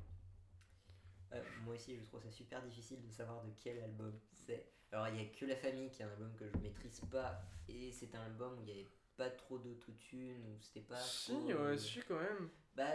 Euh, 1.33 1.42
moi 1.64 1.74
aussi, 1.74 1.96
je 1.98 2.04
trouve 2.04 2.22
ça 2.22 2.30
super 2.30 2.62
difficile 2.62 3.02
de 3.02 3.11
savoir 3.11 3.42
de 3.44 3.50
quel 3.62 3.78
album 3.83 4.18
c'est. 4.33 4.64
Alors, 4.90 5.09
il 5.09 5.16
y 5.22 5.26
a 5.26 5.28
que 5.28 5.44
La 5.44 5.56
Famille 5.56 5.90
qui 5.90 6.00
est 6.00 6.06
un 6.06 6.11
album 6.11 6.35
que 6.37 6.48
je 6.48 6.56
maîtrise 6.59 7.00
pas. 7.11 7.42
Et 7.68 7.92
c'est 7.92 8.14
un 8.14 8.22
album 8.22 8.59
où 8.59 8.62
il 8.62 8.64
n'y 8.64 8.72
avait 8.72 8.90
pas 9.18 9.28
trop 9.30 9.59
d'autotune, 9.59 10.42
où 10.46 10.59
c'était 10.62 10.80
pas. 10.80 10.96
Si, 10.96 11.33
trop, 11.33 11.46
ouais, 11.48 11.52
euh, 11.54 11.76
si, 11.76 12.00
quand 12.00 12.18
même. 12.18 12.48
Bah, 12.74 12.90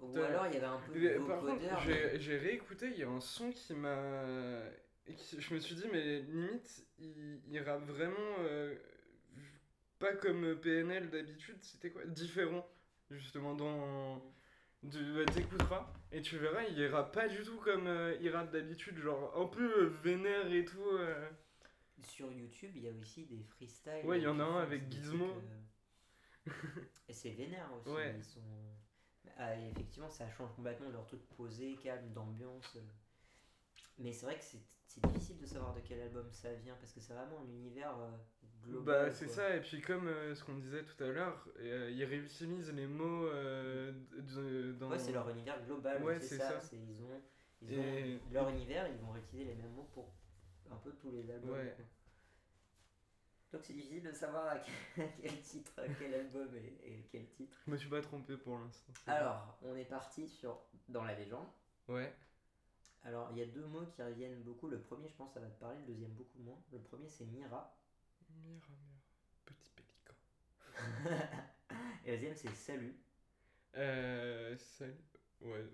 ou 0.00 0.18
alors 0.20 0.46
il 0.46 0.54
y 0.54 0.56
avait 0.56 0.66
un 0.66 0.80
peu 0.80 0.94
de 0.94 1.18
par 1.26 1.40
contre, 1.40 1.86
mais- 1.86 2.18
j'ai 2.18 2.38
réécouté, 2.38 2.88
il 2.92 2.98
y 2.98 3.02
a 3.02 3.08
un 3.10 3.20
son 3.20 3.50
qui 3.52 3.74
m'a. 3.74 4.62
Je 5.08 5.54
me 5.54 5.60
suis 5.60 5.74
dit, 5.76 5.86
mais 5.92 6.20
limite, 6.22 6.84
il, 6.98 7.40
il 7.48 7.60
rappe 7.60 7.86
vraiment. 7.86 8.36
euh, 8.40 8.74
pas 9.98 10.12
comme 10.14 10.56
PNL 10.60 11.08
d'habitude, 11.10 11.56
c'était 11.62 11.90
quoi 11.90 12.04
Différent, 12.06 12.66
justement, 13.10 13.54
dans. 13.54 14.22
de- 14.82 15.24
bah, 15.24 15.32
T'écouteras, 15.32 15.90
et 16.12 16.20
tu 16.22 16.36
verras, 16.38 16.64
il 16.64 16.86
rappe 16.86 17.14
pas 17.14 17.28
du 17.28 17.42
tout 17.42 17.56
comme 17.58 17.86
euh, 17.86 18.16
il 18.20 18.28
rappe 18.30 18.50
d'habitude, 18.52 18.98
genre 18.98 19.34
un 19.40 19.46
peu 19.46 19.84
euh, 19.84 19.88
vénère 20.02 20.52
et 20.52 20.64
tout. 20.64 20.82
euh. 20.92 21.28
Sur 22.02 22.30
YouTube, 22.30 22.72
il 22.74 22.82
y 22.82 22.88
a 22.88 22.92
aussi 22.92 23.24
des 23.24 23.42
freestyles. 23.42 24.04
Ouais, 24.04 24.18
il 24.18 24.24
y 24.24 24.26
en 24.26 24.38
a 24.38 24.44
un 24.44 24.60
avec 24.62 24.90
Gizmo. 24.92 25.24
euh, 26.46 26.50
Et 27.08 27.12
c'est 27.12 27.30
vénère 27.30 27.70
aussi. 27.80 27.88
Ouais. 27.94 28.14
Ils 28.18 28.24
sont... 28.24 28.40
Ah, 29.38 29.56
effectivement, 29.56 30.10
ça 30.10 30.28
change 30.30 30.54
complètement 30.54 30.90
leur 30.90 31.06
truc 31.06 31.20
posé, 31.36 31.76
calme, 31.82 32.12
d'ambiance. 32.12 32.76
Mais 33.98 34.12
c'est 34.12 34.26
vrai 34.26 34.36
que 34.38 34.44
c'est 34.44 34.60
c'est 35.02 35.06
difficile 35.12 35.38
de 35.38 35.46
savoir 35.46 35.74
de 35.74 35.80
quel 35.80 36.00
album 36.00 36.30
ça 36.32 36.52
vient 36.54 36.74
parce 36.76 36.92
que 36.92 37.00
c'est 37.00 37.14
vraiment 37.14 37.40
un 37.40 37.48
univers 37.48 37.96
euh, 37.98 38.10
global. 38.64 39.06
Bah, 39.08 39.12
c'est 39.12 39.28
ça, 39.28 39.54
et 39.56 39.60
puis 39.60 39.80
comme 39.80 40.08
euh, 40.08 40.34
ce 40.34 40.42
qu'on 40.44 40.56
disait 40.56 40.84
tout 40.84 41.02
à 41.04 41.08
l'heure, 41.08 41.46
euh, 41.60 41.90
ils 41.90 42.04
réutilisent 42.04 42.72
les 42.72 42.86
mots 42.86 43.28
de- 43.28 44.72
dans. 44.78 44.90
Ouais, 44.90 44.98
c'est 44.98 45.12
leur 45.12 45.28
univers 45.30 45.62
global. 45.64 46.02
Ouais, 46.02 46.20
c'est 46.20 46.38
ça. 46.38 46.60
Ils 46.72 47.02
ont, 47.02 47.22
ils 47.62 47.72
Et- 47.72 48.16
ont 48.16 48.32
leur 48.32 48.48
univers, 48.48 48.88
ils 48.88 48.98
vont 48.98 49.12
réutiliser 49.12 49.50
les 49.50 49.54
mêmes 49.56 49.72
mots 49.72 49.88
pour 49.92 50.12
un 50.70 50.76
peu 50.76 50.92
tous 50.92 51.10
les 51.10 51.30
albums. 51.30 51.50
Ouais. 51.50 51.76
Donc 53.52 53.62
c'est 53.64 53.72
difficile 53.74 54.02
de 54.02 54.12
savoir 54.12 54.48
à 54.48 54.58
quel, 54.58 55.04
à 55.04 55.08
quel 55.22 55.40
titre, 55.40 55.72
à 55.78 55.88
quel 55.88 56.14
album 56.14 56.48
et, 56.56 56.76
et 56.84 57.08
quel 57.10 57.26
titre. 57.28 57.56
Je 57.66 57.70
me 57.70 57.76
suis 57.76 57.88
pas 57.88 58.00
trompé 58.02 58.36
pour 58.36 58.58
l'instant. 58.58 58.92
Alors, 59.06 59.58
on 59.62 59.76
est 59.76 59.84
parti 59.84 60.26
sur 60.28 60.58
dans 60.88 61.04
la 61.04 61.14
légende. 61.14 61.46
Ouais. 61.88 62.12
Alors, 63.06 63.28
il 63.32 63.38
y 63.38 63.42
a 63.42 63.46
deux 63.46 63.64
mots 63.64 63.86
qui 63.86 64.02
reviennent 64.02 64.42
beaucoup. 64.42 64.68
Le 64.68 64.80
premier, 64.80 65.08
je 65.08 65.14
pense, 65.14 65.32
ça 65.32 65.40
va 65.40 65.46
te 65.48 65.58
parler. 65.60 65.78
Le 65.86 65.86
deuxième, 65.94 66.10
beaucoup 66.12 66.38
moins. 66.40 66.58
Le 66.72 66.78
premier, 66.80 67.08
c'est 67.08 67.24
Mira. 67.24 67.74
Mira, 68.44 68.68
mira. 68.68 69.00
Petit 69.46 69.70
pélican. 69.70 70.14
Et 72.04 72.10
le 72.12 72.16
deuxième, 72.16 72.34
c'est 72.34 72.54
Salut. 72.54 72.96
Euh. 73.76 74.56
Salut. 74.56 74.94
Ouais, 75.42 75.64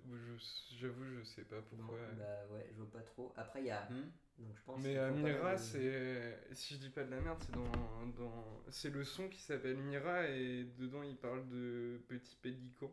j'avoue, 0.76 1.04
je 1.18 1.22
sais 1.22 1.44
pas 1.44 1.62
pourquoi. 1.62 1.98
Bah 2.18 2.46
ouais, 2.50 2.66
je 2.72 2.76
vois 2.76 2.90
pas 2.90 3.00
trop. 3.02 3.32
Après, 3.36 3.60
il 3.60 3.66
y 3.66 3.70
a 3.70 3.86
Hum. 3.90 4.10
Donc, 4.38 4.56
je 4.56 4.62
pense 4.62 4.82
Mais 4.82 4.96
euh, 4.96 5.10
Mira, 5.12 5.52
de- 5.52 5.58
c'est. 5.58 6.54
Si 6.54 6.74
je 6.74 6.80
dis 6.80 6.90
pas 6.90 7.04
de 7.04 7.10
la 7.10 7.20
merde, 7.20 7.38
c'est 7.46 7.52
dans. 7.54 8.06
dans... 8.18 8.62
C'est 8.70 8.90
le 8.90 9.04
son 9.04 9.28
qui 9.28 9.40
s'appelle 9.40 9.76
Mira 9.76 10.28
et 10.28 10.64
dedans 10.78 11.02
il 11.02 11.16
parle 11.16 11.48
de 11.48 12.00
petit 12.08 12.36
pélican. 12.36 12.90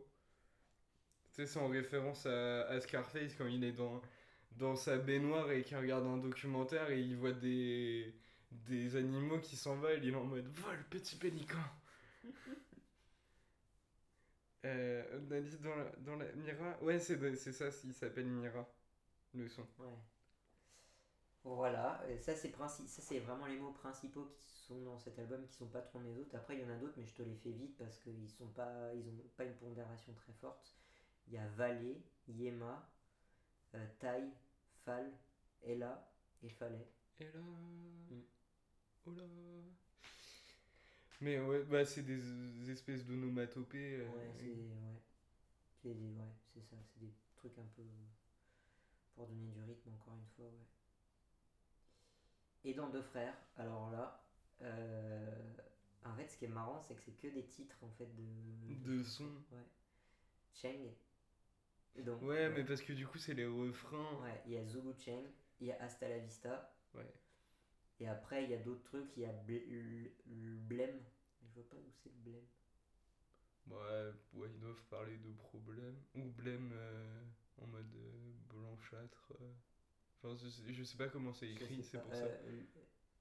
Tu 1.32 1.36
sais, 1.36 1.46
c'est 1.46 1.58
en 1.58 1.68
référence 1.68 2.26
à, 2.26 2.62
à 2.68 2.80
Scarface 2.80 3.34
quand 3.34 3.46
il 3.46 3.64
est 3.64 3.72
dans, 3.72 4.00
dans 4.52 4.76
sa 4.76 4.98
baignoire 4.98 5.50
et 5.52 5.62
qu'il 5.62 5.76
regarde 5.76 6.06
un 6.06 6.18
documentaire 6.18 6.90
et 6.90 7.00
il 7.00 7.16
voit 7.16 7.32
des, 7.32 8.14
des 8.52 8.96
animaux 8.96 9.38
qui 9.40 9.56
s'envolent. 9.56 10.00
Il 10.04 10.12
est 10.12 10.16
en 10.16 10.24
mode 10.24 10.46
Vol, 10.48 10.84
petit 10.90 11.16
pélican 11.16 11.58
euh, 14.64 15.02
On 15.28 15.32
a 15.32 15.40
dit 15.40 15.58
dans 15.58 15.74
la, 15.76 15.84
dans 15.98 16.16
la 16.16 16.32
Mira. 16.32 16.78
Ouais, 16.82 16.98
c'est 17.00 17.18
c'est 17.36 17.52
ça, 17.52 17.66
il 17.84 17.94
s'appelle 17.94 18.26
Mira, 18.26 18.66
le 19.34 19.48
son. 19.48 19.66
Ouais. 19.78 19.86
Voilà, 21.44 22.02
ça 22.20 22.34
c'est 22.34 22.50
princi- 22.50 22.86
ça 22.86 23.00
c'est 23.02 23.18
vraiment 23.18 23.46
les 23.46 23.58
mots 23.58 23.72
principaux 23.72 24.26
qui 24.38 24.50
sont 24.66 24.78
dans 24.82 24.98
cet 24.98 25.18
album 25.18 25.46
qui 25.46 25.54
sont 25.54 25.68
pas 25.68 25.80
trop 25.80 25.98
mes 25.98 26.16
autres. 26.18 26.34
Après 26.36 26.54
il 26.54 26.60
y 26.60 26.64
en 26.64 26.68
a 26.70 26.76
d'autres 26.76 26.94
mais 26.98 27.06
je 27.06 27.14
te 27.14 27.22
les 27.22 27.34
fais 27.34 27.50
vite 27.52 27.76
parce 27.78 27.98
qu'ils 27.98 28.28
sont 28.28 28.48
pas 28.48 28.92
ils 28.94 29.08
ont 29.08 29.14
pas 29.36 29.44
une 29.44 29.54
pondération 29.54 30.12
très 30.14 30.32
forte. 30.34 30.74
Il 31.28 31.34
y 31.34 31.38
a 31.38 31.46
Valé, 31.48 32.02
Yema, 32.28 32.86
euh, 33.74 33.86
Tai, 33.98 34.28
Fal, 34.84 35.10
Ella 35.62 36.10
et 36.42 36.48
Fallet. 36.48 36.86
Et 37.20 37.24
là. 37.24 37.40
Mm. 37.40 39.16
Là. 39.16 39.24
Mais 41.20 41.38
ouais, 41.40 41.62
bah 41.64 41.84
c'est 41.84 42.02
des, 42.02 42.70
espèces 42.70 43.04
d'onomatopées. 43.04 43.96
euh, 43.96 44.08
Ouais, 44.08 44.30
c'est 44.38 44.44
ouais. 44.46 45.02
C'est 45.82 45.94
des- 45.94 46.12
ouais, 46.14 46.32
c'est 46.54 46.62
ça, 46.62 46.76
c'est 46.86 47.00
des 47.00 47.12
trucs 47.36 47.58
un 47.58 47.66
peu 47.76 47.82
pour 49.14 49.26
donner 49.26 49.48
du 49.50 49.62
rythme 49.62 49.90
encore 50.00 50.14
une 50.14 50.26
fois, 50.36 50.46
ouais. 50.46 50.66
Et 52.64 52.74
dans 52.74 52.88
Deux 52.90 53.02
frères, 53.02 53.34
alors 53.56 53.90
là 53.90 54.22
euh, 54.62 55.54
en 56.04 56.14
fait 56.14 56.26
ce 56.28 56.36
qui 56.36 56.44
est 56.44 56.48
marrant 56.48 56.78
c'est 56.80 56.94
que 56.94 57.00
c'est 57.00 57.12
que 57.12 57.28
des 57.28 57.44
titres 57.46 57.76
en 57.82 57.88
fait 57.90 58.08
de 58.14 58.74
De 58.96 59.02
sons. 59.02 59.24
Ouais. 59.52 59.64
Cheng. 60.54 60.90
Donc 61.98 62.22
Ouais, 62.22 62.48
mais 62.50 62.64
parce 62.64 62.82
que 62.82 62.92
du 62.92 63.06
coup, 63.06 63.18
c'est 63.18 63.34
les 63.34 63.46
refrains. 63.46 64.18
Ouais, 64.22 64.40
il 64.46 64.52
y 64.52 64.56
a 64.56 64.64
Zulu 64.64 64.92
Cheng, 64.98 65.24
il 65.60 65.66
y 65.68 65.72
a 65.72 65.82
Hasta 65.82 66.08
la 66.08 66.18
Vista. 66.18 66.72
Ouais. 66.94 67.06
Et 68.00 68.08
après, 68.08 68.42
il 68.42 68.50
y 68.50 68.54
a 68.54 68.58
d'autres 68.58 68.82
trucs, 68.82 69.16
il 69.16 69.22
y 69.22 69.26
a 69.26 69.32
le-. 69.46 70.10
Mais 70.68 71.46
je 71.48 71.54
vois 71.54 71.68
pas 71.68 71.76
où 71.76 71.90
c'est 72.02 72.08
le 72.10 72.16
Blême. 72.16 72.46
Ouais, 73.70 74.12
ouais, 74.34 74.48
ils 74.52 74.58
doivent 74.60 74.82
parler 74.90 75.16
de 75.18 75.32
problèmes. 75.32 75.96
Ou 76.14 76.24
blême 76.24 76.72
euh, 76.74 77.22
en 77.62 77.66
mode 77.66 77.94
euh, 77.94 78.32
blanchâtre. 78.48 79.32
euh. 79.40 79.52
Enfin, 80.22 80.36
je 80.42 80.48
sais, 80.48 80.72
je 80.72 80.84
sais 80.84 80.96
pas 80.96 81.08
comment 81.08 81.32
c'est 81.32 81.48
écrit, 81.50 81.82
c'est 81.82 81.98
pour 81.98 82.14
ça. 82.14 82.26
Euh, 82.26 82.62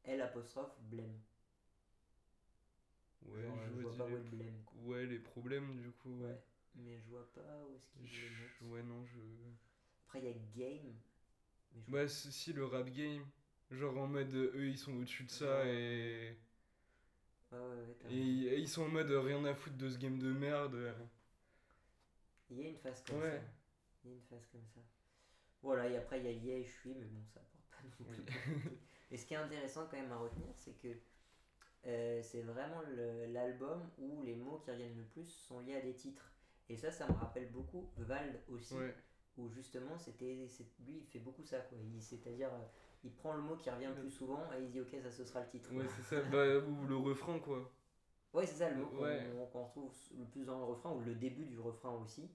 L 0.05 0.21
apostrophe 0.21 0.79
Blême. 0.81 1.19
Ouais, 3.25 3.41
Genre, 3.43 3.57
je 3.65 3.69
je 3.69 3.71
vois 3.71 3.81
vois 3.83 3.91
pas 3.97 4.03
dire 4.03 4.05
où 4.05 4.15
est 4.15 4.17
les- 4.17 4.23
le 4.23 4.23
Blême. 4.37 4.61
quoi. 4.65 4.81
Ouais, 4.83 5.05
les 5.05 5.19
problèmes, 5.19 5.81
du 5.81 5.91
coup, 5.91 6.09
ouais. 6.21 6.27
Ouais. 6.27 6.37
Mais 6.75 6.97
je 6.99 7.07
vois 7.09 7.31
pas 7.33 7.63
où 7.67 7.75
est-ce 7.75 7.87
qu'il 7.89 8.07
Je- 8.07 8.25
le 8.25 8.29
mettent. 8.31 8.61
Ouais, 8.61 8.83
non, 8.83 9.05
je. 9.05 9.19
Après, 10.05 10.19
il 10.19 10.25
y 10.25 10.29
a 10.29 10.33
Game. 10.55 10.93
Mais 11.73 11.81
je 11.81 11.91
Bah, 11.91 12.07
si, 12.07 12.31
si, 12.31 12.53
le 12.53 12.65
rap 12.65 12.89
game. 12.89 13.25
Genre 13.71 13.95
en 13.97 14.07
mode 14.07 14.33
euh, 14.33 14.51
eux 14.55 14.67
ils 14.67 14.77
sont 14.77 14.93
au-dessus 14.97 15.23
de 15.25 15.31
ça 15.31 15.59
Ouais. 15.59 15.75
et. 15.75 16.37
Ouais, 17.51 17.57
ouais, 17.57 17.65
ouais, 18.05 18.11
Et, 18.11 18.59
ils 18.59 18.67
sont 18.67 18.83
en 18.83 18.89
mode 18.89 19.09
euh, 19.11 19.21
rien 19.21 19.43
à 19.45 19.53
foutre 19.55 19.77
de 19.77 19.89
ce 19.89 19.97
game 19.97 20.17
de 20.19 20.31
merde. 20.31 20.93
Il 22.49 22.57
y 22.59 22.65
a 22.65 22.69
une 22.69 22.77
phase 22.77 23.03
comme 23.05 23.19
Ouais. 23.19 23.37
ça. 23.37 23.43
Il 24.03 24.09
y 24.11 24.13
a 24.13 24.15
une 24.17 24.23
phase 24.23 24.47
comme 24.51 24.65
ça. 24.73 24.81
Voilà, 25.61 25.87
et 25.89 25.97
après, 25.97 26.19
il 26.19 26.25
y 26.25 26.29
a 26.29 26.31
Yeah 26.31 26.57
et 26.59 26.63
Je 26.65 26.71
suis, 26.71 26.93
mais 26.95 27.05
bon, 27.05 27.23
ça 27.33 27.39
apporte 27.41 27.65
pas 27.69 27.83
non 27.83 28.05
plus. 28.13 28.23
Oui. 28.23 28.25
Et 29.11 29.17
ce 29.17 29.25
qui 29.25 29.33
est 29.33 29.37
intéressant 29.37 29.87
quand 29.89 29.97
même 29.97 30.11
à 30.11 30.17
retenir, 30.17 30.53
c'est 30.55 30.73
que 30.79 30.87
euh, 31.87 32.21
c'est 32.23 32.41
vraiment 32.43 32.81
l'album 33.29 33.89
où 33.97 34.23
les 34.23 34.35
mots 34.35 34.59
qui 34.59 34.71
reviennent 34.71 34.97
le 34.97 35.03
plus 35.05 35.27
sont 35.27 35.59
liés 35.61 35.75
à 35.77 35.81
des 35.81 35.95
titres. 35.95 36.31
Et 36.69 36.77
ça, 36.77 36.91
ça 36.91 37.07
me 37.07 37.13
rappelle 37.13 37.49
beaucoup 37.51 37.89
Vald 37.97 38.39
aussi, 38.49 38.75
Ouais. 38.75 38.93
où 39.37 39.49
justement, 39.49 39.97
c'était 39.97 40.35
lui, 40.85 40.97
il 40.99 41.05
fait 41.07 41.19
beaucoup 41.19 41.43
ça. 41.43 41.59
quoi. 41.61 41.77
C'est-à-dire, 41.99 42.53
euh, 42.53 42.65
il 43.03 43.11
prend 43.11 43.33
le 43.33 43.41
mot 43.41 43.55
qui 43.55 43.69
revient 43.69 43.87
le 43.95 44.01
plus 44.01 44.11
souvent 44.11 44.51
et 44.53 44.61
il 44.61 44.69
dit, 44.69 44.79
ok, 44.81 44.95
ça, 45.01 45.11
ce 45.11 45.23
sera 45.25 45.41
le 45.41 45.47
titre. 45.49 45.73
Ouais, 45.73 45.85
c'est 45.95 46.03
ça. 46.03 46.21
Bah, 46.29 46.57
ou 46.59 46.85
le 46.87 46.95
refrain 46.97 47.39
quoi. 47.39 47.71
Ouais, 48.33 48.45
c'est 48.45 48.57
ça 48.57 48.69
le 48.69 48.75
mot 48.77 48.85
qu'on 48.87 49.01
Ouais. 49.03 49.25
qu'on 49.51 49.63
retrouve 49.63 49.91
le 50.15 50.25
plus 50.25 50.45
dans 50.45 50.59
le 50.59 50.65
refrain, 50.65 50.91
ou 50.91 50.99
le 51.01 51.15
début 51.15 51.45
du 51.45 51.59
refrain 51.59 51.91
aussi. 51.95 52.29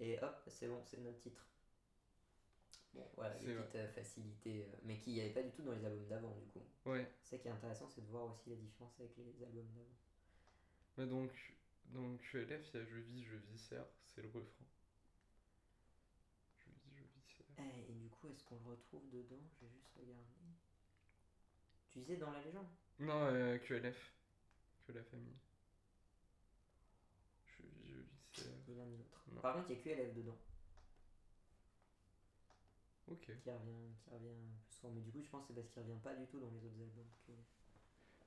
Et 0.00 0.18
hop, 0.20 0.42
c'est 0.48 0.66
bon, 0.68 0.80
c'est 0.84 0.98
notre 1.00 1.18
titre. 1.18 1.44
Bon, 2.94 3.06
voilà, 3.14 3.38
C'est 3.38 3.46
des 3.46 3.54
vrai. 3.54 3.62
petites 3.64 3.76
euh, 3.76 3.88
facilités, 3.88 4.62
euh, 4.64 4.76
mais 4.82 4.98
qu'il 4.98 5.12
n'y 5.12 5.20
avait 5.20 5.30
pas 5.30 5.42
du 5.42 5.50
tout 5.52 5.62
dans 5.62 5.72
les 5.72 5.84
albums 5.84 6.06
d'avant, 6.08 6.34
du 6.34 6.46
coup. 6.46 6.62
Ouais. 6.86 7.06
C'est 7.22 7.36
ça 7.36 7.42
qui 7.42 7.46
est 7.48 7.50
intéressant, 7.52 7.86
c'est 7.88 8.00
de 8.00 8.10
voir 8.10 8.26
aussi 8.26 8.50
la 8.50 8.56
différence 8.56 8.98
avec 8.98 9.12
les 9.16 9.42
albums 9.44 9.68
d'avant. 9.74 9.96
Bah, 10.96 11.06
donc, 11.06 11.30
donc 11.92 12.20
QLF, 12.20 12.70
il 12.74 12.80
y 12.80 12.82
a 12.82 12.84
Je 12.86 12.96
vis, 12.96 13.24
je 13.24 13.36
viscère, 13.36 13.84
c'est 14.06 14.22
le 14.22 14.28
refrain. 14.28 14.66
Je 16.58 16.70
vis, 16.70 16.96
je 16.96 17.02
viscère. 17.14 17.46
Eh, 17.58 17.90
et 17.90 17.94
du 17.94 18.08
coup, 18.08 18.28
est-ce 18.28 18.42
qu'on 18.44 18.56
le 18.56 18.70
retrouve 18.70 19.08
dedans? 19.10 19.40
Je 19.60 19.66
vais 19.66 19.72
juste 19.72 19.88
regarder. 19.96 20.24
Tu 21.90 21.98
disais 21.98 22.16
dans 22.16 22.30
la 22.30 22.40
légende? 22.42 22.68
Non, 23.00 23.28
euh, 23.32 23.58
QLF. 23.58 24.12
Que 24.86 24.92
la 24.92 25.02
famille. 25.04 25.36
Je 27.46 27.62
vis, 27.62 28.06
je 28.32 28.72
l'autre. 28.72 29.24
Non. 29.32 29.40
Par 29.40 29.54
contre, 29.54 29.70
il 29.70 29.76
y 29.76 29.78
a 29.80 29.82
QLF 29.82 30.14
dedans, 30.14 30.36
Ok. 33.08 33.30
qui 33.42 33.50
revient, 33.50 33.94
qui 34.04 34.10
revient 34.10 34.34
plus 34.64 34.76
souvent. 34.76 34.92
Mais 34.94 35.00
du 35.00 35.10
coup, 35.10 35.22
je 35.22 35.28
pense 35.28 35.42
que 35.42 35.48
c'est 35.48 35.54
parce 35.54 35.68
qu'il 35.70 35.82
revient 35.82 36.00
pas 36.02 36.14
du 36.14 36.26
tout 36.26 36.38
dans 36.40 36.50
les 36.50 36.64
autres 36.64 36.80
albums. 36.80 37.06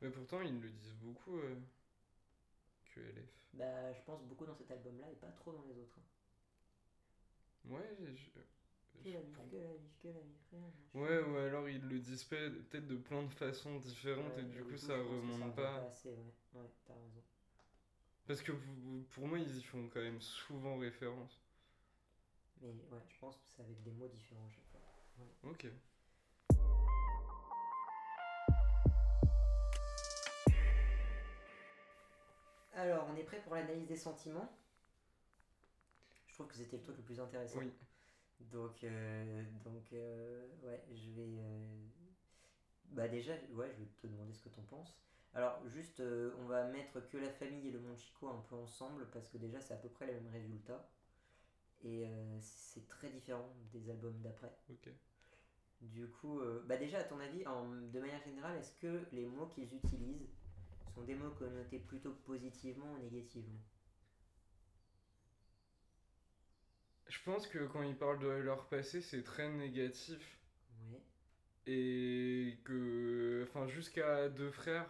Mais 0.02 0.10
pourtant, 0.10 0.42
ils 0.42 0.60
le 0.60 0.70
disent 0.70 0.96
beaucoup. 0.96 1.38
euh, 1.38 1.56
QLF. 2.94 3.30
Bah, 3.54 3.94
je 3.94 4.02
pense 4.04 4.24
beaucoup 4.24 4.46
dans 4.46 4.56
cet 4.56 4.72
album-là 4.72 5.10
et 5.12 5.16
pas 5.16 5.32
trop 5.32 5.52
dans 5.52 5.64
les 5.64 5.78
autres. 5.78 5.98
hein. 5.98 7.70
Ouais, 7.70 7.96
je- 8.00 8.30
Que 9.04 9.10
la 9.10 9.22
vie, 9.22 9.32
que 9.34 9.56
la 9.56 9.74
vie, 9.74 9.90
que 10.02 10.08
la 10.08 10.14
vie, 10.20 10.38
rien 10.52 10.62
ne 10.62 10.72
change. 10.72 10.74
Ouais, 10.94 11.20
ou 11.24 11.36
alors 11.38 11.68
ils 11.70 11.82
le 11.88 12.00
disent 12.00 12.24
peut- 12.24 12.52
peut-être 12.70 12.88
de 12.88 12.98
plein 12.98 13.24
de 13.24 13.34
façons 13.34 13.80
différentes 13.80 14.36
Ouais, 14.36 14.42
et 14.42 14.46
du 14.46 14.64
coup 14.64 14.78
ça 14.78 14.96
remonte 14.98 15.56
pas. 15.56 15.78
assez, 15.86 16.10
ouais. 16.10 16.34
Ouais, 16.54 16.70
t'as 16.86 16.94
raison. 16.94 17.24
Parce 18.28 18.42
que 18.42 18.52
pour 19.12 19.28
moi 19.28 19.40
ils 19.40 19.58
y 19.58 19.64
font 19.64 19.88
quand 19.90 20.02
même 20.02 20.22
souvent 20.22 20.78
référence. 20.78 21.40
Mais 22.62 22.70
ouais, 22.70 23.02
je 23.10 23.18
pense 23.20 23.38
que 23.38 23.48
c'est 23.48 23.64
avec 23.64 23.82
des 23.82 23.92
mots 23.92 24.08
différents 24.08 24.46
à 24.48 24.52
chaque 24.52 24.68
fois. 24.72 24.82
Ok. 25.50 25.66
Alors, 32.74 33.08
on 33.10 33.16
est 33.16 33.24
prêt 33.24 33.40
pour 33.44 33.56
l'analyse 33.56 33.88
des 33.88 33.96
sentiments 33.96 34.50
Je 36.28 36.34
trouve 36.34 36.48
que 36.48 36.56
c'était 36.56 36.78
le 36.78 36.84
truc 36.84 36.98
le 36.98 37.04
plus 37.04 37.20
intéressant. 37.20 37.60
Oui. 37.60 37.72
Donc, 38.52 38.84
euh, 38.84 39.44
donc 39.64 39.94
euh, 39.94 40.48
ouais, 40.64 40.84
je 40.94 41.12
vais. 41.12 41.38
euh, 41.40 41.88
Bah, 42.92 43.08
déjà, 43.08 43.34
ouais, 43.54 43.72
je 43.74 43.80
vais 43.84 43.90
te 44.02 44.08
demander 44.08 44.34
ce 44.34 44.42
que 44.42 44.50
t'en 44.50 44.64
penses. 44.64 44.96
Alors, 45.34 45.62
juste, 45.68 46.00
euh, 46.02 46.34
on 46.40 46.46
va 46.46 46.66
mettre 46.66 47.00
que 47.10 47.18
la 47.18 47.30
famille 47.30 47.68
et 47.68 47.72
le 47.72 47.80
monde 47.80 47.98
Chico 47.98 48.28
un 48.30 48.42
peu 48.50 48.56
ensemble 48.56 49.08
parce 49.12 49.30
que 49.30 49.38
déjà, 49.38 49.62
c'est 49.62 49.74
à 49.74 49.78
peu 49.78 49.90
près 49.90 50.08
les 50.08 50.14
mêmes 50.14 50.32
résultats. 50.32 50.90
Et 51.84 52.06
c'est 52.42 52.88
très 52.88 53.10
différent 53.10 53.50
des 53.74 53.90
albums 53.90 54.20
d'après. 54.22 54.52
Ok. 54.70 54.90
Du 55.82 56.08
coup, 56.08 56.40
bah 56.66 56.78
déjà, 56.78 57.00
à 57.00 57.04
ton 57.04 57.20
avis, 57.20 57.46
en- 57.48 57.68
de 57.70 58.00
manière 58.00 58.22
générale, 58.22 58.58
est-ce 58.58 58.74
que 58.80 59.06
les 59.12 59.26
mots 59.26 59.48
qu'ils 59.48 59.74
utilisent 59.74 60.30
sont 60.94 61.04
des 61.04 61.16
mots 61.16 61.32
connotés 61.32 61.80
plutôt 61.80 62.14
positivement 62.26 62.94
ou 62.94 62.98
négativement 63.00 63.60
Je 67.10 67.20
pense 67.24 67.46
que 67.46 67.60
quand 67.68 67.84
ils 67.84 67.96
parlent 67.96 68.18
de 68.18 68.28
leur 68.28 68.66
passé, 68.68 69.02
c'est 69.02 69.22
très 69.24 69.48
négatif. 69.50 70.40
Oui. 70.90 70.98
Et 71.68 72.58
que. 72.64 73.46
Enfin, 73.48 73.68
jusqu'à 73.68 74.30
deux 74.30 74.52
frères, 74.52 74.90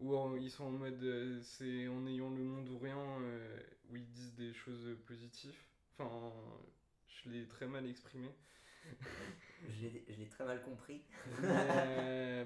où 0.00 0.16
en- 0.16 0.36
ils 0.36 0.50
sont 0.50 0.64
en 0.66 0.70
mode. 0.72 1.02
euh, 1.02 1.40
c'est 1.42 1.88
en 1.88 2.06
ayant 2.06 2.30
le 2.30 2.42
monde 2.44 2.68
ou 2.70 2.78
rien, 2.78 2.98
euh, 3.22 3.60
où 3.90 3.96
ils 3.96 4.10
disent 4.10 4.34
des 4.36 4.54
choses 4.54 4.96
positives. 5.06 5.56
Enfin, 5.98 6.32
je 7.08 7.30
l'ai 7.30 7.46
très 7.48 7.66
mal 7.66 7.86
exprimé. 7.88 8.30
Je 9.68 9.86
l'ai 10.16 10.28
très 10.28 10.44
mal 10.44 10.62
compris. 10.62 11.02
Mais, 11.42 11.48
euh, 11.50 12.44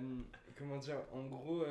comment 0.56 0.78
dire, 0.78 0.98
en 1.12 1.24
gros, 1.26 1.64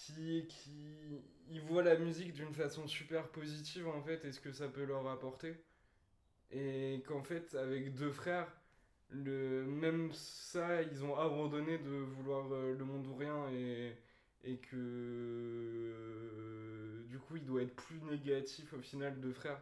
qui, 0.00 0.46
qui, 0.48 1.20
ils 1.50 1.60
voient 1.60 1.82
la 1.82 1.96
musique 1.96 2.32
d'une 2.32 2.54
façon 2.54 2.86
super 2.86 3.28
positive 3.28 3.88
en 3.88 4.00
fait, 4.02 4.24
et 4.24 4.32
ce 4.32 4.40
que 4.40 4.52
ça 4.52 4.68
peut 4.68 4.84
leur 4.84 5.06
apporter. 5.08 5.54
Et 6.52 7.02
qu'en 7.06 7.22
fait, 7.22 7.54
avec 7.54 7.94
deux 7.94 8.10
frères, 8.10 8.48
le, 9.10 9.64
même 9.66 10.12
ça, 10.12 10.82
ils 10.82 11.04
ont 11.04 11.16
abandonné 11.16 11.78
de 11.78 11.90
vouloir 11.90 12.52
euh, 12.52 12.74
le 12.76 12.84
monde 12.84 13.06
ou 13.06 13.14
rien, 13.16 13.48
et, 13.50 13.94
et 14.44 14.56
que 14.58 15.84
du 17.08 17.18
coup, 17.18 17.36
il 17.36 17.44
doit 17.44 17.62
être 17.62 17.76
plus 17.76 18.00
négatif 18.02 18.72
au 18.72 18.80
final, 18.80 19.20
deux 19.20 19.32
frères, 19.32 19.60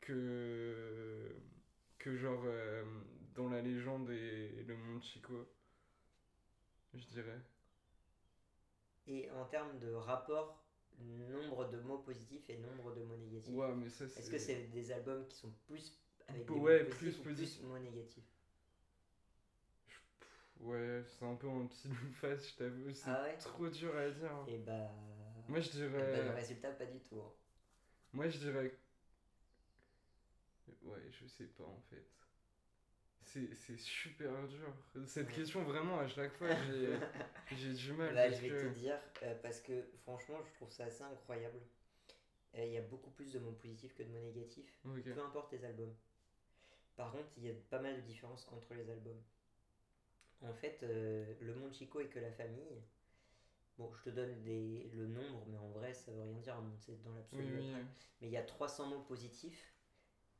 que, 0.00 1.34
que 1.98 2.16
genre 2.16 2.42
euh, 2.46 2.82
dans 3.34 3.48
la 3.48 3.60
légende 3.62 4.10
et 4.10 4.64
le 4.66 4.76
monde 4.76 5.02
Chico, 5.02 5.46
je 6.94 7.04
dirais. 7.06 7.40
Et 9.08 9.28
en 9.32 9.44
termes 9.44 9.78
de 9.80 9.92
rapport, 9.92 10.62
nombre 11.00 11.68
de 11.68 11.78
mots 11.80 11.98
positifs 11.98 12.48
et 12.48 12.58
nombre 12.58 12.92
de 12.94 13.02
mots 13.02 13.16
négatifs. 13.16 13.54
Ouais, 13.54 13.74
mais 13.74 13.88
ça, 13.88 14.06
c'est. 14.08 14.20
Est-ce 14.20 14.30
que 14.30 14.38
c'est 14.38 14.68
des 14.72 14.92
albums 14.92 15.26
qui 15.26 15.36
sont 15.36 15.50
plus 15.66 15.98
avec 16.28 16.44
des 16.44 16.54
Ouais, 16.54 16.78
mots 16.78 16.84
positifs 16.84 16.98
plus 16.98 17.18
ou 17.18 17.22
positif. 17.24 17.60
plus 17.60 17.66
mots 17.68 17.78
négatifs? 17.78 18.24
Ouais, 20.60 21.02
c'est 21.06 21.24
un 21.24 21.34
peu 21.36 21.48
un 21.48 21.66
petit 21.66 21.88
face, 22.20 22.50
je 22.50 22.54
t'avoue. 22.56 22.92
C'est 22.92 23.10
Ah 23.10 23.22
ouais? 23.22 23.38
trop 23.38 23.68
dur 23.68 23.96
à 23.96 24.10
dire. 24.10 24.30
Et 24.46 24.58
bah. 24.58 24.90
Moi, 25.48 25.60
je 25.60 25.70
eh 25.98 26.04
bah, 26.06 26.20
dirais. 26.20 26.24
le 26.24 26.30
résultat, 26.30 26.70
pas 26.72 26.86
du 26.86 27.00
tout. 27.00 27.20
hein. 27.20 27.32
Moi, 28.12 28.28
je 28.28 28.38
dirais. 28.38 28.74
Ouais, 30.82 31.10
je 31.10 31.26
sais 31.26 31.46
pas 31.46 31.64
en 31.64 31.80
fait. 31.90 32.06
C'est 33.32 33.76
super 33.78 34.46
dur. 34.48 34.72
Cette 35.06 35.28
Ouais. 35.28 35.34
question, 35.34 35.62
vraiment, 35.64 35.98
à 35.98 36.08
chaque 36.08 36.32
fois, 36.34 36.48
j'ai 37.56 37.72
du 37.74 37.92
mal. 37.92 38.14
Parce 38.14 38.36
je 38.36 38.40
vais 38.42 38.48
que- 38.48 38.62
te 38.68 38.78
dire, 38.78 38.98
euh, 39.22 39.34
parce 39.42 39.60
que 39.60 39.84
franchement, 40.02 40.38
je 40.44 40.54
trouve 40.54 40.70
ça 40.70 40.84
assez 40.84 41.02
incroyable. 41.02 41.58
Euh, 42.54 42.64
Il 42.64 42.72
y 42.72 42.78
a 42.78 42.82
beaucoup 42.82 43.10
plus 43.10 43.30
de 43.32 43.38
mots 43.38 43.52
positifs 43.52 43.94
que 43.94 44.02
de 44.02 44.08
mots 44.08 44.20
négatifs, 44.20 44.78
peu 44.82 45.20
importe 45.22 45.52
les 45.52 45.64
albums. 45.64 45.94
Par 46.96 47.12
contre, 47.12 47.28
il 47.36 47.44
y 47.44 47.50
a 47.50 47.54
pas 47.70 47.78
mal 47.80 47.96
de 47.96 48.00
différences 48.00 48.48
entre 48.50 48.74
les 48.74 48.88
albums. 48.90 49.22
En 50.42 50.54
fait, 50.54 50.80
euh, 50.82 51.34
Le 51.40 51.54
Monde 51.54 51.74
Chico 51.74 52.00
et 52.00 52.06
que 52.08 52.18
la 52.18 52.32
famille. 52.32 52.82
Bon, 53.76 53.92
je 53.92 54.10
te 54.10 54.10
donne 54.10 54.42
des, 54.42 54.90
le 54.94 55.06
nombre, 55.06 55.44
mais 55.48 55.58
en 55.58 55.68
vrai, 55.68 55.92
ça 55.94 56.10
veut 56.10 56.22
rien 56.22 56.38
dire, 56.38 56.56
c'est 56.78 57.00
dans 57.04 57.12
l'absolu. 57.14 57.44
Oui, 57.44 57.60
oui. 57.60 57.70
après. 57.70 57.84
Mais 58.20 58.26
il 58.28 58.32
y 58.32 58.36
a 58.36 58.42
300 58.42 58.86
mots 58.88 59.02
positifs 59.02 59.72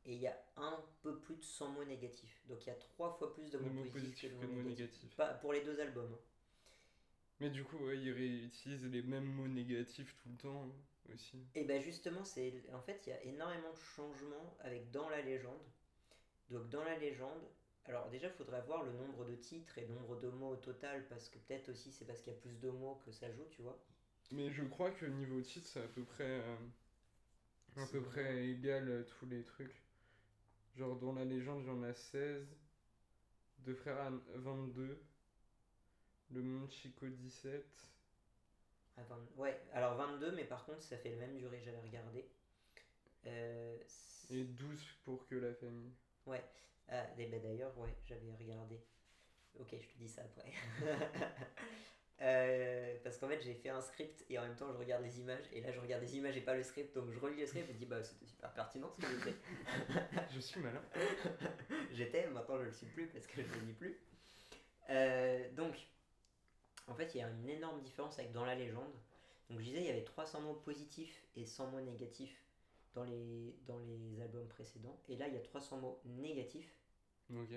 et 0.04 0.14
il 0.14 0.20
y 0.20 0.26
a 0.26 0.36
un 0.56 0.82
peu 1.02 1.18
plus 1.20 1.36
de 1.36 1.42
100 1.42 1.68
mots 1.70 1.84
négatifs. 1.84 2.42
Donc 2.46 2.64
il 2.66 2.68
y 2.68 2.72
a 2.72 2.76
trois 2.76 3.12
fois 3.12 3.32
plus 3.34 3.50
de 3.50 3.58
mots, 3.58 3.70
mots 3.70 3.86
positifs 3.86 3.92
positifs 3.92 4.38
que 4.38 4.46
de 4.46 4.46
mots 4.46 4.62
négatifs. 4.62 5.02
négatifs. 5.08 5.16
Pas 5.16 5.34
pour 5.34 5.52
les 5.52 5.62
deux 5.62 5.80
albums. 5.80 6.12
hein. 6.14 6.18
Mais 7.40 7.50
du 7.50 7.64
coup, 7.64 7.78
ouais, 7.78 7.98
ils 7.98 8.12
réutilisent 8.12 8.86
les 8.86 9.02
mêmes 9.02 9.24
mots 9.24 9.48
négatifs 9.48 10.14
tout 10.22 10.28
le 10.28 10.36
temps 10.36 10.64
hein, 10.64 11.12
aussi. 11.14 11.46
Et 11.54 11.64
ben 11.64 11.80
justement, 11.82 12.24
c'est 12.24 12.52
en 12.72 12.80
fait, 12.80 13.02
il 13.06 13.10
y 13.10 13.12
a 13.12 13.22
énormément 13.24 13.72
de 13.72 13.78
changements 13.78 14.56
avec 14.60 14.90
Dans 14.90 15.08
la 15.08 15.20
légende. 15.22 15.62
Donc 16.50 16.68
dans 16.70 16.84
la 16.84 16.96
légende, 16.98 17.42
alors 17.84 18.08
déjà, 18.10 18.28
il 18.28 18.32
faudrait 18.34 18.62
voir 18.62 18.82
le 18.84 18.92
nombre 18.92 19.24
de 19.24 19.34
titres 19.34 19.78
et 19.78 19.86
le 19.86 19.94
nombre 19.94 20.18
de 20.20 20.28
mots 20.28 20.50
au 20.50 20.56
total, 20.56 21.06
parce 21.08 21.28
que 21.28 21.38
peut-être 21.38 21.70
aussi 21.70 21.92
c'est 21.92 22.04
parce 22.06 22.20
qu'il 22.22 22.32
y 22.32 22.36
a 22.36 22.38
plus 22.38 22.58
de 22.60 22.70
mots 22.70 23.00
que 23.04 23.12
ça 23.12 23.30
joue, 23.32 23.46
tu 23.50 23.62
vois. 23.62 23.78
Mais 24.30 24.50
je 24.50 24.62
crois 24.64 24.90
que 24.90 25.06
niveau 25.06 25.40
titre, 25.40 25.66
c'est 25.66 25.82
à 25.82 25.88
peu 25.88 26.04
près, 26.04 26.24
euh, 26.42 26.56
à 27.76 27.86
peu 27.86 28.02
près 28.02 28.46
égal 28.48 28.88
euh, 28.88 29.04
tous 29.04 29.26
les 29.26 29.42
trucs. 29.44 29.82
Genre 30.78 30.94
dans 30.96 31.12
la 31.12 31.24
légende, 31.24 31.62
il 31.64 31.66
y 31.66 31.70
en 31.70 31.82
a 31.82 31.92
16, 31.92 32.46
Deux 33.58 33.74
frères 33.74 34.00
Anne 34.00 34.20
22, 34.36 34.96
Le 36.30 36.40
monde 36.42 36.70
Chico 36.70 37.08
17. 37.08 37.64
Ah, 38.96 39.02
vingt- 39.02 39.28
Ouais, 39.36 39.60
alors 39.72 39.96
22, 39.96 40.30
mais 40.36 40.44
par 40.44 40.64
contre, 40.64 40.82
ça 40.84 40.96
fait 40.96 41.10
le 41.10 41.16
même 41.16 41.36
durée, 41.36 41.60
j'avais 41.64 41.80
regardé. 41.80 42.24
Euh, 43.26 43.76
Et 44.30 44.44
12 44.44 44.80
pour 45.04 45.26
que 45.26 45.34
la 45.34 45.52
famille. 45.54 45.92
Ouais, 46.26 46.44
ah, 46.88 47.06
et 47.18 47.26
ben 47.26 47.42
d'ailleurs, 47.42 47.76
ouais, 47.78 47.92
j'avais 48.06 48.32
regardé. 48.38 48.80
Ok, 49.58 49.70
je 49.72 49.88
te 49.88 49.98
dis 49.98 50.08
ça 50.08 50.22
après. 50.22 50.52
Euh, 52.20 52.96
parce 53.04 53.16
qu'en 53.18 53.28
fait, 53.28 53.40
j'ai 53.40 53.54
fait 53.54 53.68
un 53.68 53.80
script 53.80 54.24
et 54.28 54.38
en 54.38 54.42
même 54.42 54.56
temps, 54.56 54.72
je 54.72 54.78
regarde 54.78 55.02
les 55.04 55.20
images. 55.20 55.44
Et 55.52 55.60
là, 55.60 55.70
je 55.70 55.78
regarde 55.78 56.02
les 56.02 56.16
images 56.16 56.36
et 56.36 56.40
pas 56.40 56.54
le 56.54 56.62
script. 56.62 56.94
Donc, 56.94 57.10
je 57.10 57.18
relis 57.18 57.40
le 57.40 57.46
script 57.46 57.68
et 57.70 57.72
je 57.72 57.78
dis, 57.78 57.86
bah, 57.86 58.02
c'était 58.02 58.26
super 58.26 58.52
pertinent 58.52 58.90
ce 58.90 58.96
que 58.96 59.08
j'ai 59.08 59.30
fait. 59.30 59.36
Je 60.34 60.40
suis 60.40 60.60
malin. 60.60 60.82
J'étais, 61.92 62.26
maintenant, 62.28 62.58
je 62.58 62.64
le 62.64 62.72
suis 62.72 62.86
plus 62.86 63.06
parce 63.06 63.26
que 63.26 63.42
je 63.42 63.54
le 63.54 63.66
lis 63.66 63.72
plus. 63.72 63.96
Euh, 64.90 65.50
donc, 65.52 65.74
en 66.86 66.94
fait, 66.94 67.14
il 67.14 67.18
y 67.18 67.22
a 67.22 67.28
une 67.28 67.48
énorme 67.48 67.80
différence 67.82 68.18
avec 68.18 68.32
Dans 68.32 68.44
la 68.44 68.54
légende. 68.54 68.92
Donc, 69.48 69.60
je 69.60 69.64
disais, 69.64 69.80
il 69.80 69.86
y 69.86 69.90
avait 69.90 70.04
300 70.04 70.40
mots 70.42 70.54
positifs 70.54 71.24
et 71.36 71.46
100 71.46 71.70
mots 71.70 71.80
négatifs 71.80 72.44
dans 72.94 73.04
les, 73.04 73.56
dans 73.66 73.78
les 73.78 74.20
albums 74.20 74.46
précédents. 74.48 74.98
Et 75.08 75.16
là, 75.16 75.28
il 75.28 75.34
y 75.34 75.38
a 75.38 75.40
300 75.40 75.78
mots 75.78 76.00
négatifs 76.04 76.72
Ok. 77.30 77.50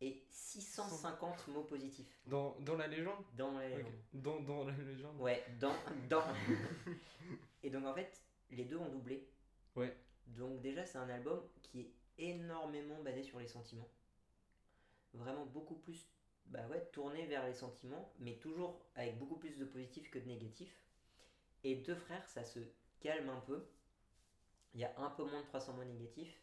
Et 0.00 0.24
650 0.30 1.48
mots 1.48 1.62
positifs 1.62 2.20
Dans, 2.26 2.56
dans 2.60 2.76
la 2.76 2.86
légende 2.86 3.24
dans 3.36 3.52
la 3.52 3.68
légende. 3.68 3.92
Dans, 4.12 4.40
dans 4.40 4.64
la 4.64 4.76
légende 4.76 5.20
Ouais, 5.20 5.44
dans, 5.60 5.74
dans. 6.08 6.22
et 7.62 7.70
donc 7.70 7.86
en 7.86 7.94
fait, 7.94 8.20
les 8.50 8.64
deux 8.64 8.76
ont 8.76 8.88
doublé. 8.88 9.28
Ouais. 9.76 9.96
Donc 10.26 10.60
déjà, 10.60 10.84
c'est 10.84 10.98
un 10.98 11.08
album 11.08 11.42
qui 11.62 11.80
est 11.80 11.92
énormément 12.18 13.02
basé 13.02 13.22
sur 13.22 13.38
les 13.38 13.48
sentiments. 13.48 13.88
Vraiment 15.14 15.46
beaucoup 15.46 15.76
plus, 15.76 16.08
bah 16.46 16.66
ouais, 16.68 16.84
tourné 16.92 17.26
vers 17.26 17.46
les 17.46 17.54
sentiments, 17.54 18.12
mais 18.18 18.36
toujours 18.36 18.80
avec 18.94 19.18
beaucoup 19.18 19.36
plus 19.36 19.56
de 19.58 19.64
positifs 19.64 20.10
que 20.10 20.18
de 20.18 20.26
négatifs. 20.26 20.76
Et 21.62 21.76
deux 21.76 21.94
frères, 21.94 22.28
ça 22.28 22.44
se 22.44 22.60
calme 23.00 23.30
un 23.30 23.40
peu. 23.40 23.64
Il 24.74 24.80
y 24.80 24.84
a 24.84 24.92
un 24.98 25.10
peu 25.10 25.24
moins 25.24 25.40
de 25.40 25.46
300 25.46 25.74
mots 25.74 25.84
négatifs 25.84 26.42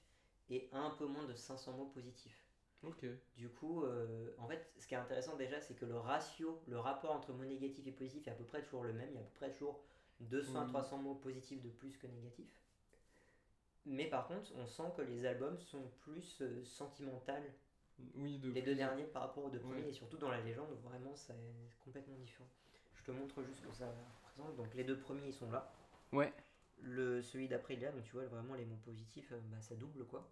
et 0.50 0.70
un 0.72 0.90
peu 0.92 1.06
moins 1.06 1.26
de 1.26 1.36
500 1.36 1.74
mots 1.74 1.86
positifs. 1.88 2.46
Ok. 2.84 3.06
Du 3.38 3.50
coup, 3.50 3.84
euh, 3.84 4.32
en 4.40 4.48
fait, 4.48 4.72
ce 4.80 4.88
qui 4.88 4.96
est 4.96 4.98
intéressant 4.98 5.36
déjà, 5.36 5.60
c'est 5.62 5.76
que 5.76 5.86
le 5.86 5.98
ratio, 5.98 6.60
le 6.68 6.80
rapport 6.80 7.12
entre 7.12 7.32
mots 7.32 7.46
négatifs 7.46 7.86
et 7.86 7.92
positifs 7.92 8.28
est 8.28 8.32
à 8.32 8.36
peu 8.36 8.44
près 8.44 8.64
toujours 8.64 8.84
le 8.84 8.94
même. 8.94 9.10
Il 9.12 9.16
y 9.16 9.18
a 9.18 9.22
à 9.22 9.24
peu 9.24 9.36
près 9.36 9.52
toujours 9.52 9.80
200 10.22 10.60
à 10.60 10.64
Oui. 10.64 10.70
300 10.70 10.98
mots 10.98 11.16
positifs 11.16 11.62
de 11.62 11.70
plus 11.70 11.96
que 11.98 12.08
négatifs. 12.08 12.56
Mais 13.86 14.06
par 14.06 14.28
contre, 14.28 14.52
on 14.58 14.66
sent 14.66 14.92
que 14.96 15.02
les 15.02 15.26
albums 15.26 15.58
sont 15.60 15.84
plus 16.02 16.42
euh, 16.42 16.64
sentimentales, 16.64 17.44
Oui, 18.16 18.40
de 18.40 18.50
les 18.52 18.62
deux 18.64 18.76
derniers 18.76 19.04
par 19.06 19.24
rapport 19.24 19.46
aux 19.46 19.50
deux 19.50 19.60
premiers, 19.60 19.82
Ouais. 19.84 19.90
et 19.90 19.94
surtout 19.94 20.18
dans 20.18 20.30
la 20.30 20.42
légende, 20.42 20.70
vraiment, 20.84 21.16
c'est 21.16 21.36
complètement 21.84 22.16
différent. 22.16 22.48
Je 22.96 23.04
te 23.04 23.12
montre 23.12 23.44
juste 23.44 23.62
que 23.68 23.74
ça 23.74 23.88
représente. 24.24 24.56
Donc 24.56 24.74
les 24.74 24.84
deux 24.84 24.98
premiers, 24.98 25.28
ils 25.28 25.34
sont 25.34 25.52
là. 25.52 25.72
Ouais. 26.12 26.34
Le, 26.84 27.22
celui 27.22 27.48
d'après, 27.48 27.76
il 27.76 27.84
est 27.84 27.86
là, 27.88 27.92
donc 27.92 28.04
tu 28.06 28.12
vois 28.14 28.26
vraiment 28.26 28.56
les 28.56 28.66
mots 28.66 28.80
positifs, 28.84 29.32
euh, 29.32 29.40
bah, 29.52 29.62
ça 29.62 29.76
double 29.76 30.06
quoi. 30.06 30.28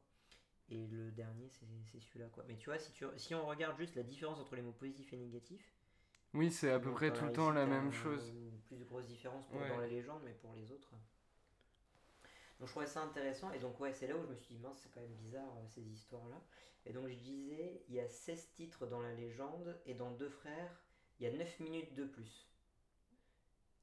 Et 0.71 0.85
le 0.87 1.11
dernier, 1.11 1.49
c'est 1.49 1.99
celui-là, 1.99 2.27
quoi. 2.31 2.43
Mais 2.47 2.55
tu 2.57 2.69
vois, 2.69 2.77
si, 2.77 2.91
tu, 2.91 3.05
si 3.17 3.33
on 3.33 3.45
regarde 3.47 3.75
juste 3.77 3.95
la 3.95 4.03
différence 4.03 4.37
entre 4.39 4.55
les 4.55 4.61
mots 4.61 4.71
positifs 4.71 5.11
et 5.13 5.17
négatifs, 5.17 5.73
Oui, 6.35 6.51
c'est 6.51 6.71
à 6.71 6.79
peu 6.79 6.91
près 6.91 7.11
tout 7.11 7.25
le 7.25 7.31
temps 7.33 7.49
la 7.49 7.65
même 7.65 7.87
un- 7.87 7.91
chose. 7.91 8.29
Une 8.29 8.59
plus 8.61 8.85
grosse 8.85 9.07
différence 9.07 9.47
pour, 9.47 9.59
Ouais. 9.59 9.69
dans 9.69 9.79
la 9.79 9.87
légende, 9.87 10.21
mais 10.23 10.33
pour 10.33 10.53
les 10.53 10.71
autres. 10.71 10.91
Donc 12.59 12.67
je 12.67 12.73
trouvais 12.73 12.85
ça 12.85 13.01
intéressant, 13.01 13.51
et 13.51 13.59
donc 13.59 13.79
ouais, 13.79 13.93
c'est 13.93 14.05
là 14.05 14.15
où 14.17 14.21
je 14.21 14.27
me 14.27 14.35
suis 14.35 14.53
dit, 14.55 14.59
mince, 14.61 14.79
c'est 14.83 14.89
quand 14.93 14.99
même 14.99 15.15
bizarre 15.15 15.57
euh, 15.57 15.65
ces 15.69 15.81
histoires-là. 15.81 16.39
Et 16.85 16.93
donc 16.93 17.07
je 17.07 17.15
disais, 17.15 17.81
il 17.87 17.95
y 17.95 17.99
a 17.99 18.07
16 18.07 18.51
titres 18.53 18.85
dans 18.85 18.99
la 19.01 19.13
légende, 19.13 19.75
et 19.85 19.93
dans 19.95 20.11
Deux 20.11 20.29
Frères, 20.29 20.83
il 21.19 21.23
y 21.23 21.27
a 21.27 21.31
9 21.35 21.59
minutes 21.61 21.93
de 21.95 22.03
plus. 22.05 22.47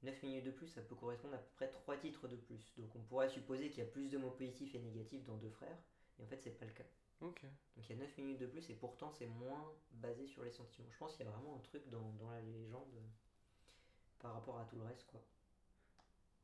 9 0.03 0.23
minutes 0.23 0.45
de 0.45 0.51
plus, 0.51 0.69
ça 0.69 0.83
peut 0.83 0.95
correspondre 0.95 1.35
à 1.35 1.39
peu 1.39 1.49
près 1.57 1.69
3 1.71 1.97
titres 1.97 2.29
de 2.29 2.37
plus. 2.37 2.73
Donc 2.77 2.95
on 2.95 3.01
pourrait 3.01 3.29
supposer 3.31 3.71
qu'il 3.71 3.83
y 3.83 3.87
a 3.87 3.91
plus 3.91 4.09
de 4.11 4.19
mots 4.19 4.31
positifs 4.31 4.75
et 4.75 4.79
négatifs 4.79 5.25
dans 5.25 5.37
Deux 5.37 5.51
Frères, 5.51 5.79
et 6.19 6.23
en 6.23 6.27
fait 6.27 6.41
c'est 6.43 6.51
pas 6.59 6.67
le 6.67 6.73
cas. 6.73 6.85
Donc 7.21 7.89
il 7.89 7.91
y 7.91 7.93
a 7.93 7.97
9 7.97 8.17
minutes 8.19 8.39
de 8.41 8.47
plus, 8.47 8.69
et 8.71 8.75
pourtant 8.75 9.11
c'est 9.11 9.27
moins 9.27 9.73
basé 9.93 10.27
sur 10.27 10.43
les 10.45 10.51
sentiments. 10.51 10.89
Je 10.91 10.99
pense 10.99 11.17
qu'il 11.17 11.25
y 11.25 11.29
a 11.29 11.33
vraiment 11.33 11.57
un 11.57 11.61
truc 11.61 11.89
dans, 11.91 12.13
dans 12.15 12.31
la 12.31 12.41
légende 12.41 12.95
euh, 12.97 13.07
par 14.19 14.35
rapport 14.35 14.59
à 14.59 14.65
tout 14.65 14.77
le 14.77 14.83
reste, 14.83 15.07
quoi. 15.07 15.21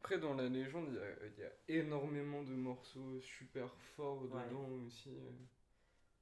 Après, 0.00 0.18
dans 0.18 0.35
la 0.35 0.48
légende, 0.48 0.88
il 0.90 0.96
y 0.96 0.98
a, 0.98 1.26
il 1.26 1.38
y 1.38 1.44
a 1.44 1.80
énormément 1.82 2.42
de 2.42 2.50
morceaux 2.54 3.20
super 3.20 3.72
forts 3.96 4.26
Ouais. 4.30 4.42
dedans 4.44 4.68
aussi. 4.87 5.08
euh. 5.08 5.30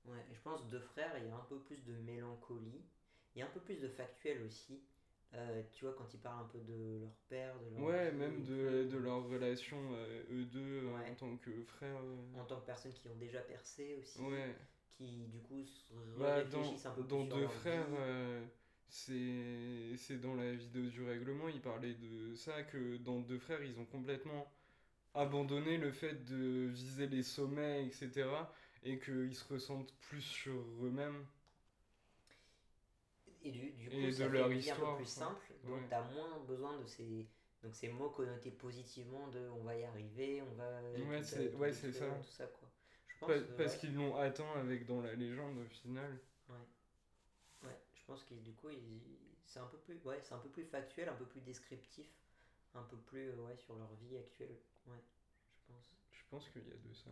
Ouais, 0.04 0.18
et 0.30 0.34
je 0.34 0.40
pense 0.42 0.66
Deux 0.68 0.80
Frères, 0.80 1.16
il 1.18 1.26
y 1.26 1.30
a 1.30 1.36
un 1.36 1.44
peu 1.48 1.58
plus 1.60 1.82
de 1.84 1.94
mélancolie, 1.94 2.84
il 3.34 3.38
y 3.38 3.42
a 3.42 3.46
un 3.46 3.50
peu 3.50 3.60
plus 3.60 3.80
de 3.80 3.88
factuel 3.88 4.42
aussi. 4.42 4.82
Euh, 5.32 5.62
tu 5.72 5.84
vois, 5.84 5.94
quand 5.94 6.12
ils 6.12 6.18
parlent 6.18 6.42
un 6.44 6.48
peu 6.48 6.58
de 6.58 6.98
leur 7.00 7.14
père, 7.28 7.54
de 7.60 7.76
leur 7.76 7.84
Ouais, 7.84 8.10
même 8.12 8.42
de, 8.42 8.96
leur 8.98 9.24
relation, 9.28 9.76
euh, 9.92 10.22
eux 10.32 10.44
deux, 10.44 10.84
euh, 10.84 11.10
en 11.10 11.14
tant 11.14 11.36
que 11.36 11.62
frères. 11.62 11.96
en 12.36 12.44
tant 12.44 12.60
que 12.60 12.66
personnes 12.66 12.92
qui 12.92 13.06
ont 13.08 13.14
déjà 13.16 13.40
percé 13.40 13.94
aussi, 14.00 14.20
Ouais. 14.22 14.56
qui 14.88 15.26
du 15.28 15.38
coup 15.40 15.64
se 15.64 15.94
Bah, 16.18 16.42
dans, 16.44 16.60
un 16.60 16.90
peu 16.90 17.02
dans 17.04 17.20
plus 17.24 17.28
sur 17.28 17.36
Deux 17.38 17.48
Frères, 17.48 17.86
c'est 18.88 20.20
dans 20.20 20.34
la 20.34 20.52
vidéo 20.52 20.86
du 20.86 21.04
règlement, 21.04 21.48
ils 21.48 21.60
parlaient 21.60 21.94
de 21.94 22.34
ça, 22.34 22.64
que 22.64 22.96
dans 22.96 23.20
Deux 23.20 23.38
Frères, 23.38 23.62
ils 23.62 23.78
ont 23.78 23.84
complètement 23.86 24.50
abandonné 25.14 25.76
le 25.76 25.92
fait 25.92 26.24
de 26.24 26.66
viser 26.66 27.06
les 27.06 27.22
sommets, 27.22 27.86
etc. 27.86 28.28
Et 28.82 28.98
qu'ils 28.98 29.34
se 29.34 29.52
ressentent 29.52 29.92
plus 30.00 30.22
sur 30.22 30.54
eux-mêmes. 30.82 31.24
Et 33.42 33.50
du, 33.50 33.70
du 33.70 33.88
coup, 33.90 33.96
Et 33.96 34.12
ça 34.12 34.24
de 34.26 34.31
fait 34.31 34.38
leur 34.38 34.48
une 34.50 34.59
vie 34.59 34.70
un 34.70 34.74
histoire, 34.74 34.90
peu 34.92 35.03
plus 35.03 35.07
simple, 35.07 35.46
donc 35.64 35.74
Ouais. 35.74 35.87
t'as 35.88 36.03
moins 36.12 36.38
besoin 36.46 36.79
de 36.79 36.85
ces, 36.87 37.26
donc 37.62 37.74
ces 37.74 37.88
mots 37.88 38.11
connotés 38.11 38.50
positivement 38.50 39.29
de 39.29 39.48
on 39.59 39.64
va 39.64 39.76
y 39.76 39.85
arriver, 39.85 40.42
on 40.42 40.55
va 40.57 40.81
Ouais, 41.09 41.22
c'est- 41.22 41.50
tout 41.50 41.59
ouais, 41.59 41.72
ça. 41.72 42.05
tout 42.22 42.31
ça 42.33 42.46
quoi. 42.46 42.68
Je 43.09 43.14
pense, 43.18 43.31
Pa- 43.31 43.35
euh, 43.35 43.57
parce 43.57 43.72
ouais, 43.72 43.79
qu'ils 43.79 43.94
l'ont 43.94 44.16
atteint 44.16 44.53
avec 44.57 44.87
dans 44.87 45.00
la 45.00 45.14
légende 45.14 45.59
au 45.59 45.68
final. 45.68 46.18
ouais, 47.62 47.76
je 47.94 48.03
pense 48.07 48.24
que 48.24 48.35
du 48.35 48.53
coup, 48.53 48.68
c'est 49.46 49.61
un 49.61 49.66
peu 49.66 49.79
plus, 49.79 49.98
ouais, 50.05 50.20
un 50.31 50.38
peu 50.38 50.48
plus 50.48 50.64
factuel, 50.64 51.09
un 51.09 51.14
peu 51.14 51.24
plus 51.26 51.40
descriptif, 51.40 52.07
un 52.74 52.83
peu 52.83 52.96
plus, 52.96 53.31
euh, 53.31 53.37
ouais, 53.46 53.57
sur 53.57 53.76
leur 53.76 53.92
vie 53.94 54.16
actuelle, 54.16 54.57
ouais, 54.87 55.03
je 55.55 55.72
pense. 55.72 55.94
Je 56.12 56.22
pense 56.31 56.48
qu'il 56.50 56.62
y 56.68 56.72
a 56.72 56.76
de 56.76 56.92
ça. 56.94 57.11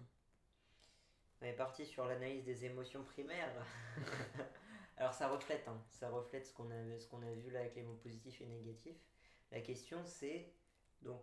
On 1.43 1.47
est 1.47 1.53
parti 1.53 1.85
sur 1.85 2.07
l'analyse 2.07 2.45
des 2.45 2.65
émotions 2.65 3.03
primaires. 3.03 3.53
Alors 4.99 5.15
ça 5.15 5.29
reflète, 5.29 5.67
hein, 5.69 5.81
ça 5.91 6.11
reflète 6.11 6.47
ce 6.47 6.53
qu'on 6.53 6.71
a, 6.71 6.99
ce 6.99 7.15
a 7.15 7.35
vu 7.35 7.51
là 7.51 7.61
avec 7.61 7.77
les 7.77 7.83
mots 7.83 7.95
positifs 7.95 8.41
et 8.41 8.47
négatifs. 8.47 8.99
La 9.53 9.61
question 9.61 10.05
c'est 10.05 10.53
donc 11.03 11.23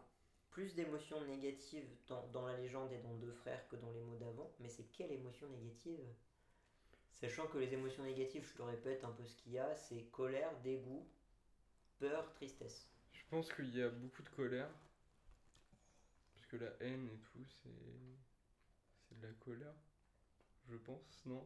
plus 0.50 0.74
d'émotions 0.76 1.22
négatives 1.26 1.90
dans, 2.08 2.48
la 2.48 2.56
légende 2.56 2.90
et 2.94 3.00
dans 3.00 3.14
Deux 3.16 3.34
Frères 3.34 3.68
que 3.68 3.76
dans 3.76 3.92
les 3.92 4.00
mots 4.00 4.16
d'avant, 4.16 4.50
mais 4.60 4.70
c'est 4.70 4.86
quelle 4.94 5.12
émotion 5.12 5.50
négative? 5.50 6.00
Sachant 7.12 7.48
que 7.48 7.58
les 7.58 7.74
émotions 7.74 8.04
négatives, 8.04 8.48
je 8.48 8.54
te 8.54 8.62
répète 8.62 9.04
un 9.04 9.12
peu 9.12 9.26
ce 9.26 9.36
qu'il 9.36 9.52
y 9.52 9.60
a, 9.60 9.76
c'est 9.76 10.04
colère, 10.06 10.58
dégoût, 10.62 11.06
peur, 12.00 12.32
tristesse. 12.34 12.90
Je 13.12 13.24
pense 13.30 13.52
qu'il 13.52 13.76
y 13.76 13.82
a 13.82 13.90
beaucoup 13.90 14.24
de 14.24 14.30
colère. 14.30 14.70
Parce 16.34 16.46
que 16.46 16.56
la 16.56 16.72
haine 16.80 17.10
et 17.10 17.18
tout. 17.18 17.46
C'est 17.64 19.18
de 19.18 19.28
la 19.28 19.34
colère. 19.34 19.76
Je 20.70 20.78
pense, 20.78 21.26
non? 21.26 21.46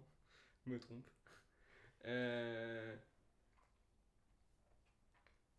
Je 0.65 0.71
me 0.71 0.79
trompe. 0.79 1.09
Euh, 2.05 2.95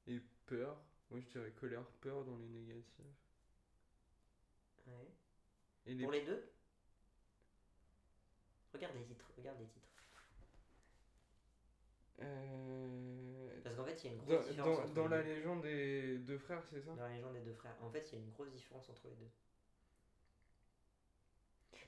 Et 0.06 0.20
peur. 0.46 0.76
Moi 1.10 1.20
je 1.20 1.26
dirais 1.26 1.50
colère, 1.52 1.84
peur 2.00 2.24
dans 2.24 2.36
les 2.36 2.48
négatifs. 2.48 3.04
Ouais. 4.86 5.08
Et 5.86 5.94
les... 5.94 6.02
Pour 6.02 6.12
les 6.12 6.24
deux? 6.24 6.42
Regarde 8.72 8.94
les 8.96 9.04
titres, 9.04 9.30
regarde 9.36 9.58
les 9.60 9.66
titres. 9.66 9.88
Euh, 12.22 13.60
Parce 13.64 13.76
qu'en 13.76 13.84
fait, 13.84 14.04
il 14.04 14.06
y 14.06 14.10
a 14.10 14.12
une 14.12 14.18
grosse 14.18 14.44
Dans, 14.44 14.50
différence 14.50 14.76
dans, 14.76 14.82
entre 14.84 14.94
dans 14.94 15.04
les 15.08 15.16
la 15.16 15.22
deux. 15.22 15.34
légende 15.34 15.62
des 15.62 16.18
deux 16.18 16.38
frères, 16.38 16.62
c'est 16.70 16.80
ça? 16.82 16.94
Dans 16.94 17.02
la 17.02 17.14
légende 17.14 17.34
des 17.34 17.40
deux 17.40 17.54
frères. 17.54 17.76
En 17.82 17.90
fait, 17.90 18.06
il 18.12 18.18
y 18.18 18.20
a 18.20 18.24
une 18.24 18.30
grosse 18.30 18.50
différence 18.52 18.88
entre 18.90 19.08
les 19.08 19.14
deux. 19.16 19.30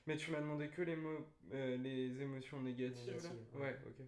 Mais 0.05 0.17
tu 0.17 0.31
m'as 0.31 0.41
demandé 0.41 0.67
que 0.69 0.81
les 0.81 0.95
mots, 0.95 1.25
euh, 1.53 1.77
les 1.77 2.21
émotions 2.21 2.61
négatives, 2.61 3.07
là? 3.07 3.13
Négatives, 3.29 3.55
ouais. 3.55 3.61
Ouais, 3.61 3.79
ok. 3.87 4.05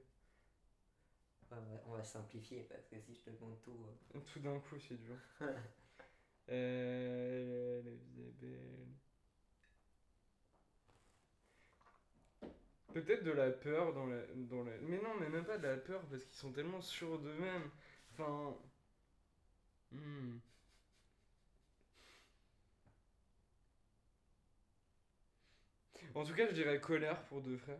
Ouais, 1.51 1.57
on, 1.87 1.91
va, 1.91 2.03
simplifier 2.03 2.65
parce 2.69 2.85
que 2.87 2.99
si 2.99 3.15
je 3.15 3.21
te 3.21 3.29
demande 3.29 3.59
tout. 3.61 3.85
euh, 4.15 4.19
Tout 4.33 4.39
d'un 4.39 4.59
coup, 4.59 4.79
c'est 4.79 4.99
dur. 5.01 5.17
Euh, 6.47 7.81
la 7.81 7.89
vie 7.89 8.21
est 8.21 8.39
belle. 8.39 8.85
Peut-être 12.93 13.23
de 13.23 13.31
la 13.31 13.49
peur 13.49 13.95
dans 13.95 14.05
la, 14.05 14.21
dans 14.35 14.63
la... 14.63 14.77
Mais 14.83 14.97
non, 15.01 15.15
mais 15.19 15.27
même 15.27 15.43
pas 15.43 15.57
de 15.57 15.67
la 15.67 15.77
peur 15.77 16.03
parce 16.07 16.23
qu'ils 16.23 16.37
sont 16.37 16.51
tellement 16.51 16.81
sûrs 16.81 17.17
d'eux-mêmes. 17.17 17.71
Enfin... 18.13 18.55
hmm. 19.91 20.37
En 26.13 26.23
tout 26.23 26.33
cas, 26.33 26.47
je 26.47 26.53
dirais 26.53 26.79
colère 26.79 27.21
pour 27.25 27.41
deux 27.41 27.57
frères. 27.57 27.79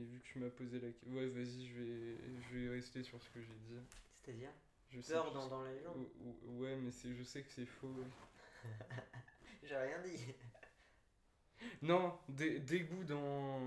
Et 0.00 0.02
vu 0.02 0.18
que 0.18 0.24
tu 0.24 0.38
m'as 0.38 0.48
posé 0.48 0.80
la 0.80 0.88
question... 0.88 1.12
Ouais, 1.12 1.26
vas-y, 1.28 1.66
je 1.66 1.74
vais, 1.74 2.16
je 2.40 2.56
vais 2.58 2.70
rester 2.70 3.02
sur 3.02 3.22
ce 3.22 3.28
que 3.28 3.42
j'ai 3.42 3.52
dit. 3.52 3.78
C'est-à-dire? 4.24 4.50
Je 4.88 4.98
sais 5.02 5.12
dans, 5.12 5.46
dans 5.48 5.62
la 5.62 5.74
légende 5.74 5.94
Ou- 5.98 6.38
ou- 6.48 6.58
Ouais, 6.62 6.74
mais 6.76 6.90
c'est, 6.90 7.14
je 7.14 7.22
sais 7.22 7.42
que 7.42 7.50
c'est 7.50 7.66
faux. 7.66 7.88
ouais. 7.88 8.06
J'ai 9.62 9.76
rien 9.76 10.00
dit. 10.02 10.16
Non, 11.82 12.18
dé- 12.28 12.58
dégoût 12.60 13.04
dans, 13.04 13.60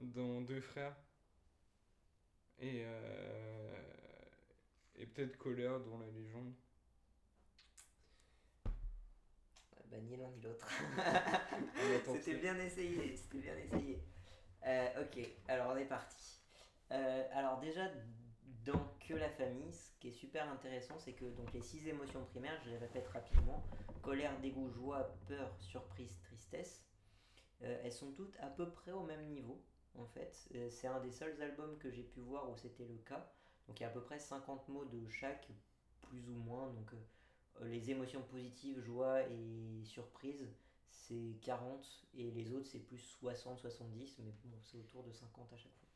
dans 0.00 0.40
Deux 0.40 0.62
Frères. 0.62 0.96
Et, 2.58 2.82
euh, 2.84 3.82
et 4.96 5.04
peut-être 5.04 5.36
colère 5.36 5.78
dans 5.80 5.98
la 5.98 6.06
légende. 6.06 6.54
Ouais, 9.76 9.82
bah, 9.90 9.98
ni 10.00 10.16
l'un 10.16 10.30
ni 10.30 10.40
l'autre. 10.40 10.66
C'était 12.14 12.36
bien 12.40 12.58
essayé, 12.58 13.14
c'était 13.16 13.38
bien 13.38 13.56
essayé. 13.58 14.02
Euh, 14.66 15.02
ok, 15.02 15.18
alors 15.48 15.72
on 15.72 15.76
est 15.76 15.86
parti. 15.86 16.40
Euh, 16.92 17.24
alors 17.32 17.60
déjà, 17.60 17.88
dans 18.64 18.92
Que 19.06 19.14
la 19.14 19.30
famille, 19.30 19.72
ce 19.72 19.90
qui 19.98 20.08
est 20.08 20.12
super 20.12 20.50
intéressant, 20.50 20.98
c'est 20.98 21.12
que 21.12 21.24
donc 21.24 21.52
les 21.52 21.62
six 21.62 21.88
émotions 21.88 22.24
primaires, 22.26 22.60
je 22.64 22.70
les 22.70 22.78
répète 22.78 23.08
rapidement, 23.08 23.62
colère, 24.02 24.38
dégoût, 24.40 24.68
joie, 24.70 25.16
peur, 25.26 25.50
surprise, 25.60 26.20
tristesse, 26.22 26.84
euh, 27.62 27.80
elles 27.84 27.92
sont 27.92 28.12
toutes 28.12 28.36
à 28.40 28.46
peu 28.48 28.70
près 28.70 28.92
au 28.92 29.02
même 29.02 29.26
niveau, 29.28 29.62
en 29.94 30.06
fait. 30.06 30.48
C'est 30.70 30.86
un 30.86 31.00
des 31.00 31.10
seuls 31.10 31.40
albums 31.42 31.78
que 31.78 31.90
j'ai 31.90 32.02
pu 32.02 32.20
voir 32.20 32.50
où 32.50 32.56
c'était 32.56 32.86
le 32.86 32.98
cas. 32.98 33.32
Donc 33.66 33.80
il 33.80 33.82
y 33.82 33.86
a 33.86 33.88
à 33.88 33.92
peu 33.92 34.02
près 34.02 34.18
50 34.18 34.68
mots 34.68 34.84
de 34.84 35.08
chaque, 35.08 35.48
plus 36.02 36.28
ou 36.28 36.34
moins. 36.34 36.68
Donc 36.70 36.92
les 37.62 37.90
émotions 37.90 38.22
positives, 38.22 38.80
joie 38.80 39.22
et 39.22 39.84
surprise, 39.84 40.46
c'est 40.90 41.38
40 41.42 42.06
et 42.14 42.30
les 42.30 42.52
autres 42.52 42.66
c'est 42.66 42.78
plus 42.78 43.18
60-70 43.22 44.16
mais 44.18 44.32
bon 44.44 44.58
c'est 44.62 44.78
autour 44.78 45.02
de 45.04 45.12
50 45.12 45.52
à 45.52 45.56
chaque 45.56 45.72
fois. 45.72 45.88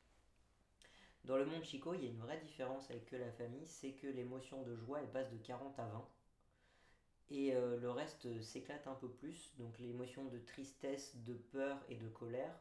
Dans 1.24 1.38
le 1.38 1.46
monde 1.46 1.62
Chico, 1.62 1.94
il 1.94 2.04
y 2.04 2.06
a 2.06 2.10
une 2.10 2.18
vraie 2.18 2.38
différence 2.38 2.90
avec 2.90 3.06
que 3.06 3.16
la 3.16 3.30
famille, 3.32 3.66
c'est 3.66 3.92
que 3.92 4.06
l'émotion 4.06 4.62
de 4.62 4.76
joie 4.76 5.00
elle 5.00 5.10
passe 5.10 5.30
de 5.30 5.38
40 5.38 5.78
à 5.78 5.86
20 5.86 6.08
et 7.30 7.54
euh, 7.54 7.78
le 7.78 7.90
reste 7.90 8.42
s'éclate 8.42 8.86
un 8.86 8.94
peu 8.94 9.08
plus. 9.08 9.54
Donc 9.58 9.78
l'émotion 9.78 10.24
de 10.26 10.38
tristesse, 10.38 11.16
de 11.24 11.34
peur 11.34 11.78
et 11.88 11.96
de 11.96 12.08
colère 12.08 12.54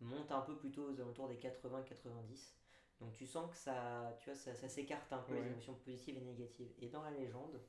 monte 0.00 0.30
un 0.32 0.40
peu 0.40 0.56
plutôt 0.56 0.90
aux 0.90 1.00
alentours 1.00 1.28
des 1.28 1.36
80-90. 1.36 2.54
Donc 3.00 3.12
tu 3.14 3.26
sens 3.26 3.50
que 3.50 3.56
ça, 3.56 4.16
tu 4.18 4.30
vois, 4.30 4.38
ça, 4.38 4.54
ça 4.54 4.68
s'écarte 4.68 5.12
un 5.12 5.18
peu 5.18 5.34
les 5.34 5.46
émotions 5.46 5.74
positives 5.74 6.16
et 6.16 6.20
négatives. 6.20 6.72
Et 6.80 6.88
dans 6.88 7.02
la 7.02 7.12
légende, 7.12 7.60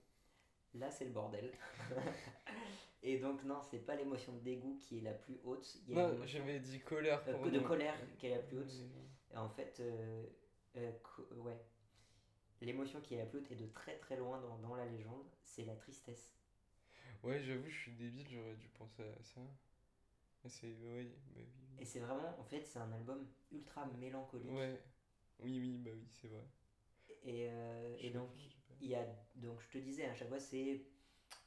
là 0.76 0.90
c'est 0.92 1.06
le 1.06 1.12
bordel. 1.12 1.52
et 3.04 3.18
donc 3.20 3.44
non, 3.44 3.62
c'est 3.70 3.80
pas 3.80 3.96
l'émotion 3.96 4.34
de 4.34 4.40
dégoût 4.40 4.78
qui 4.82 5.00
est 5.00 5.02
la 5.02 5.14
plus 5.14 5.40
haute. 5.44 5.76
Il 5.88 5.94
y 5.96 6.00
a 6.00 6.10
une 6.10 6.20
Non, 6.20 6.26
j'avais 6.26 6.60
dit 6.60 6.80
colère. 6.80 7.22
euh, 7.28 7.34
pardon. 7.34 7.50
de 7.50 7.60
colère 7.60 7.96
qui 8.18 8.28
est 8.28 8.36
la 8.36 8.42
plus 8.42 8.58
haute. 8.60 8.74
Et 9.32 9.38
en 9.38 9.50
fait, 9.50 9.78
euh, 9.80 10.24
euh, 10.78 10.92
ouais. 11.38 11.58
L'émotion 12.62 13.00
qui 13.02 13.14
est 13.16 13.18
la 13.18 13.26
plus 13.26 13.40
haute 13.40 13.52
et 13.52 13.56
de 13.56 13.68
très 13.68 13.98
très 13.98 14.18
loin 14.18 14.40
dans, 14.42 14.58
dans 14.58 14.76
la 14.76 14.86
légende, 14.86 15.26
c'est 15.44 15.64
la 15.66 15.76
tristesse. 15.76 16.34
Ouais, 17.24 17.42
j'avoue, 17.42 17.70
je 17.70 17.76
suis 17.78 17.92
débile, 17.94 18.28
j'aurais 18.30 18.56
dû 18.56 18.68
penser 18.70 19.04
à 19.04 19.24
ça. 19.24 19.42
C'est, 20.48 20.68
oui, 20.68 21.12
bah 21.36 21.42
oui. 21.42 21.48
Et 21.80 21.86
c'est 21.86 22.00
vraiment, 22.00 22.38
en 22.40 22.44
fait, 22.44 22.62
c'est 22.66 22.80
un 22.80 22.92
album 22.94 23.28
ultra 23.52 23.86
mélancolique. 24.00 24.52
Ouais, 24.52 24.80
oui, 25.40 25.60
oui, 25.60 25.78
bah 25.78 25.92
oui, 25.94 26.06
c'est 26.10 26.28
vrai. 26.30 26.46
Et, 27.24 27.48
euh, 27.50 27.96
et 28.00 28.10
donc. 28.10 28.30
Il 28.82 28.90
y 28.90 28.96
a, 28.96 29.06
donc, 29.36 29.60
je 29.62 29.68
te 29.70 29.78
disais, 29.78 30.06
à 30.06 30.14
chaque 30.16 30.30
fois, 30.30 30.40
c'est 30.40 30.82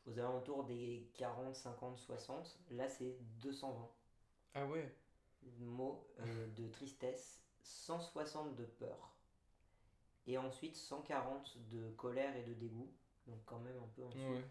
aux 0.06 0.18
alentours 0.18 0.64
des 0.64 1.10
40, 1.14 1.54
50, 1.54 1.98
60. 1.98 2.58
Là, 2.70 2.88
c'est 2.88 3.16
220 3.40 3.90
Ah 4.54 4.66
ouais, 4.66 4.88
mots 5.58 6.06
euh, 6.20 6.46
de 6.56 6.68
tristesse, 6.68 7.42
160 7.62 8.54
de 8.56 8.64
peur, 8.64 9.16
et 10.26 10.38
ensuite 10.38 10.76
140 10.76 11.58
de 11.68 11.90
colère 11.92 12.36
et 12.36 12.42
de 12.42 12.54
dégoût. 12.54 12.92
Donc, 13.26 13.38
quand 13.46 13.58
même 13.60 13.76
un 13.78 13.88
peu 13.94 14.02
en 14.04 14.08
dessous. 14.10 14.32
ouais. 14.32 14.44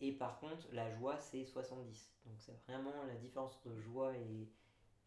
Et 0.00 0.12
par 0.12 0.38
contre, 0.40 0.66
la 0.72 0.90
joie, 0.96 1.18
c'est 1.20 1.44
70. 1.44 2.14
Donc 2.26 2.36
c'est 2.40 2.52
vraiment 2.66 3.04
la 3.04 3.14
différence 3.16 3.56
entre 3.56 3.74
joie 3.76 4.16
et, 4.16 4.48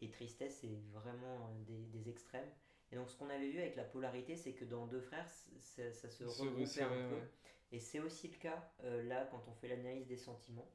et 0.02 0.10
tristesse, 0.10 0.58
c'est 0.60 0.76
vraiment 0.92 1.46
euh, 1.48 1.64
des, 1.64 1.86
des 1.86 2.08
extrêmes. 2.10 2.50
Et 2.92 2.96
donc 2.96 3.08
ce 3.08 3.16
qu'on 3.16 3.30
avait 3.30 3.48
vu 3.48 3.58
avec 3.58 3.74
la 3.76 3.84
polarité, 3.84 4.36
c'est 4.36 4.52
que 4.52 4.64
dans 4.66 4.86
Deux 4.86 5.00
Frères, 5.00 5.26
ça, 5.58 5.90
ça 5.92 6.08
se 6.10 6.24
regroupait 6.24 6.82
un 6.82 6.88
peu. 7.08 7.14
ouais. 7.14 7.28
Et 7.72 7.80
c'est 7.80 8.00
aussi 8.00 8.28
le 8.28 8.36
cas 8.36 8.70
euh, 8.84 9.02
là 9.04 9.26
quand 9.30 9.42
on 9.48 9.54
fait 9.54 9.68
l'analyse 9.68 10.06
des 10.06 10.18
sentiments. 10.18 10.68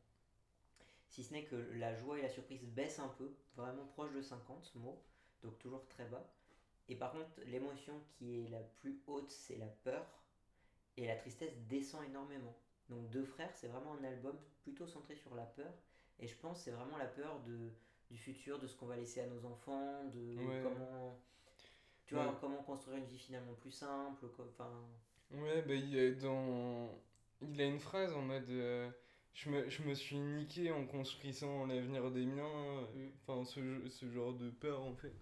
Si 1.09 1.24
ce 1.24 1.32
n'est 1.34 1.43
que 1.45 1.55
la 1.76 1.93
joie 1.95 2.18
et 2.20 2.22
la 2.24 2.30
surprise 2.30 2.63
baissent 2.65 2.99
un 2.99 3.07
peu, 3.07 3.32
vraiment 3.55 3.86
proche 3.86 4.11
de 4.13 4.22
50 4.22 4.76
mots, 4.76 4.99
donc 5.43 5.57
toujours 5.59 5.88
très 5.88 6.05
bas. 6.05 6.28
Et 6.89 6.95
par 6.95 7.11
contre, 7.11 7.30
l'émotion 7.45 7.93
qui 8.09 8.39
est 8.45 8.49
la 8.49 8.59
plus 8.61 8.99
haute, 9.07 9.30
c'est 9.30 9.57
la 9.57 9.68
peur. 9.68 10.05
Et 10.97 11.05
la 11.05 11.15
tristesse 11.15 11.55
descend 11.70 12.03
énormément. 12.03 12.55
Donc 12.89 13.09
Deux 13.11 13.26
Frères, 13.26 13.53
c'est 13.55 13.68
vraiment 13.68 13.93
un 13.93 14.03
album 14.03 14.36
plutôt 14.63 14.88
centré 14.88 15.15
sur 15.15 15.36
la 15.36 15.45
peur. 15.45 15.72
Et 16.20 16.28
je 16.28 16.36
pense 16.36 16.57
que 16.57 16.63
c'est 16.65 16.72
vraiment 16.72 16.97
la 16.97 17.05
peur 17.05 17.39
de, 17.41 17.70
du 18.09 18.18
futur, 18.18 18.57
de 18.59 18.65
ce 18.65 18.76
qu'on 18.76 18.88
va 18.88 18.95
laisser 18.95 19.22
à 19.22 19.28
nos 19.28 19.45
enfants, 19.45 20.03
de 20.05 20.36
Ouais. 20.38 20.61
comment... 20.63 21.20
Tu 22.08 22.16
Ouais. 22.16 22.24
vois, 22.24 22.38
comment 22.39 22.64
construire 22.64 22.97
une 22.97 23.05
vie 23.05 23.20
finalement 23.20 23.53
plus 23.55 23.72
simple. 23.72 24.26
Enfin, 24.39 24.72
Ouais, 25.32 25.62
bah 25.62 25.76
il 25.76 25.95
est 25.97 26.16
dans... 26.16 26.89
Il 27.41 27.60
a 27.62 27.66
une 27.66 27.80
phrase 27.80 28.14
en 28.16 28.22
mode... 28.22 28.49
euh, 28.49 28.89
je, 29.34 29.49
me, 29.49 29.70
je 29.70 29.84
me 29.84 29.93
suis 29.93 30.18
niqué 30.18 30.72
en 30.72 30.86
construisant 30.88 31.66
l'avenir 31.66 32.10
des 32.12 32.26
miens. 32.26 32.45
euh, 32.45 32.86
Mm. 32.95 33.10
Enfin, 33.28 33.43
ce, 33.45 33.88
ce 33.89 34.10
genre 34.10 34.34
de 34.34 34.49
peur, 34.49 34.82
en 34.82 34.95
fait. 34.95 35.14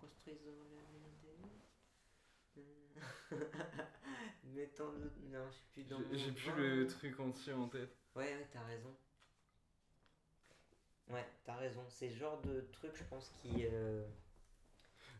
Construisons 0.00 0.56
l'avenir 0.74 1.10
des- 1.22 2.60
Hmm. 2.60 3.36
Mettons 4.54 4.92
le... 4.92 5.12
Non, 5.30 5.46
je 5.48 5.54
suis 5.54 5.66
plus 5.72 5.84
dans 5.84 5.98
J'ai- 6.12 6.32
plus 6.32 6.52
le 6.56 6.86
truc 6.86 7.20
entier 7.20 7.52
en 7.52 7.68
tête. 7.68 7.94
Ouais, 8.16 8.24
ouais, 8.34 8.48
t'as 8.50 8.64
raison. 8.64 8.94
Ouais, 11.10 11.26
t'as 11.44 11.56
raison. 11.56 11.84
C'est 11.88 12.08
le 12.08 12.14
genre 12.16 12.40
de 12.42 12.62
truc, 12.72 12.92
je 12.96 13.04
pense, 13.04 13.28
qui... 13.42 13.66
euh, 13.66 14.04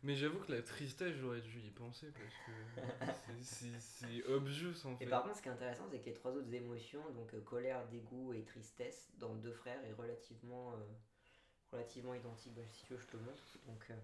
Mais 0.03 0.15
j'avoue 0.15 0.39
que 0.41 0.53
la 0.53 0.63
tristesse, 0.63 1.15
j'aurais 1.17 1.41
dû 1.43 1.61
y 1.61 1.71
penser 1.71 2.07
parce 2.13 2.35
que 2.47 3.43
c'est- 3.43 4.25
obvious 4.29 4.87
en 4.87 4.95
Et 4.95 4.99
fait. 5.05 5.07
par 5.11 5.23
contre, 5.23 5.37
ce 5.37 5.43
qui 5.43 5.49
est 5.49 5.53
intéressant, 5.53 5.85
c'est 5.91 5.99
que 6.01 6.07
les 6.07 6.15
trois 6.15 6.33
autres 6.33 6.53
émotions, 6.55 7.03
donc 7.11 7.33
euh, 7.35 7.41
colère, 7.43 7.87
dégoût 7.89 8.33
et 8.33 8.43
tristesse, 8.45 9.11
dans 9.19 9.35
Deux 9.35 9.53
Frères, 9.53 9.83
est 9.85 9.93
relativement, 9.93 10.73
euh, 10.73 10.77
relativement 11.73 12.15
identique. 12.15 12.55
Bah, 12.55 12.63
si 12.73 12.85
tu 12.85 12.95
veux, 12.95 12.99
je 13.01 13.07
te 13.07 13.17
le 13.17 13.23
montre. 13.25 13.59
Donc 13.67 13.87
euh, 13.91 13.95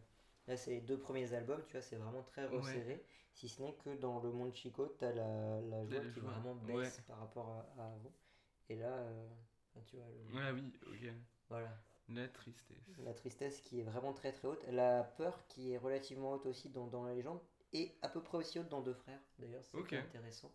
là, 0.48 0.56
c'est 0.56 0.70
les 0.72 0.80
deux 0.80 0.98
premiers 0.98 1.32
albums, 1.32 1.62
tu 1.66 1.72
vois, 1.72 1.82
c'est 1.82 1.96
vraiment 1.96 2.22
très 2.22 2.46
Ouais. 2.46 2.58
resserré. 2.58 3.02
Si 3.32 3.48
ce 3.48 3.62
n'est 3.62 3.74
que 3.74 3.96
dans 3.96 4.20
Le 4.22 4.30
Monde 4.32 4.54
Chico, 4.54 4.86
t'as 4.98 5.12
la, 5.12 5.60
la 5.62 5.84
joie 5.86 6.00
qui 6.12 6.20
joie, 6.20 6.30
vraiment 6.30 6.54
ouais. 6.68 6.74
baisse 6.82 7.00
par 7.06 7.18
rapport 7.18 7.48
à, 7.50 7.82
à 7.82 7.86
avant. 7.86 8.12
Et 8.68 8.76
là, 8.76 8.88
euh, 8.92 9.28
tu 9.86 9.96
vois, 9.96 10.06
le- 10.08 10.38
Ah 10.40 10.52
oui, 10.52 10.72
ok. 10.86 11.12
voilà. 11.48 11.78
La 12.08 12.28
tristesse. 12.28 12.76
La 13.04 13.14
tristesse 13.14 13.60
qui 13.62 13.80
est 13.80 13.82
vraiment 13.82 14.12
très 14.12 14.32
très 14.32 14.46
haute. 14.48 14.64
La 14.68 15.02
peur 15.02 15.46
qui 15.48 15.72
est 15.72 15.78
relativement 15.78 16.32
haute 16.32 16.46
aussi 16.46 16.68
dans, 16.70 16.86
dans 16.86 17.04
la 17.04 17.14
légende. 17.14 17.40
Et 17.72 17.92
à 18.02 18.08
peu 18.08 18.22
près 18.22 18.38
aussi 18.38 18.58
haute 18.60 18.68
dans 18.68 18.80
Deux 18.80 18.94
Frères. 18.94 19.20
D'ailleurs, 19.38 19.64
c'est 19.64 19.76
intéressant. 19.98 20.52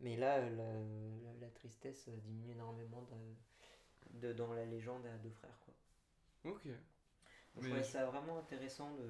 Mais 0.00 0.16
là, 0.16 0.38
euh, 0.38 0.50
la, 0.50 1.32
la- 1.32 1.38
la 1.40 1.50
tristesse 1.50 2.08
euh, 2.08 2.16
diminue 2.18 2.52
énormément 2.52 3.02
de, 3.02 4.28
de- 4.28 4.32
dans 4.32 4.52
la 4.52 4.64
légende 4.66 5.04
à 5.06 5.16
Deux 5.18 5.30
Frères. 5.30 5.58
Quoi. 5.64 6.52
Ok. 6.52 6.66
Donc, 7.54 7.64
je 7.64 7.68
Mais 7.70 7.78
je- 7.82 7.88
ça 7.88 8.06
vraiment 8.06 8.38
intéressant 8.38 8.94
de, 8.96 9.06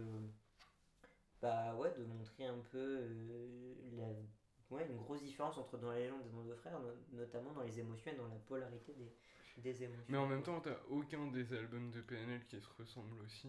bah, 1.42 1.74
ouais, 1.76 1.92
de 1.96 2.04
montrer 2.04 2.46
un 2.46 2.58
peu 2.70 2.78
euh, 3.02 3.74
la, 3.92 4.76
ouais, 4.76 4.86
une 4.88 4.96
grosse 4.96 5.22
différence 5.22 5.58
entre 5.58 5.78
dans 5.78 5.90
la 5.90 5.98
légende 5.98 6.22
et 6.26 6.30
dans 6.30 6.42
Deux 6.42 6.54
Frères, 6.56 6.78
no- 6.80 6.94
notamment 7.12 7.52
dans 7.52 7.62
les 7.62 7.78
émotions 7.80 8.12
et 8.12 8.16
dans 8.16 8.28
la 8.28 8.36
polarité 8.36 8.92
des, 8.94 9.12
des 9.58 9.82
émotions. 9.82 10.04
Mais 10.08 10.18
en 10.18 10.26
même 10.26 10.42
temps, 10.42 10.60
t'as 10.60 10.76
aucun 10.90 11.28
des 11.28 11.54
albums 11.54 11.90
de 11.90 12.02
PNL 12.02 12.44
qui 12.46 12.60
se 12.60 12.68
ressemble 12.78 13.18
aussi. 13.22 13.48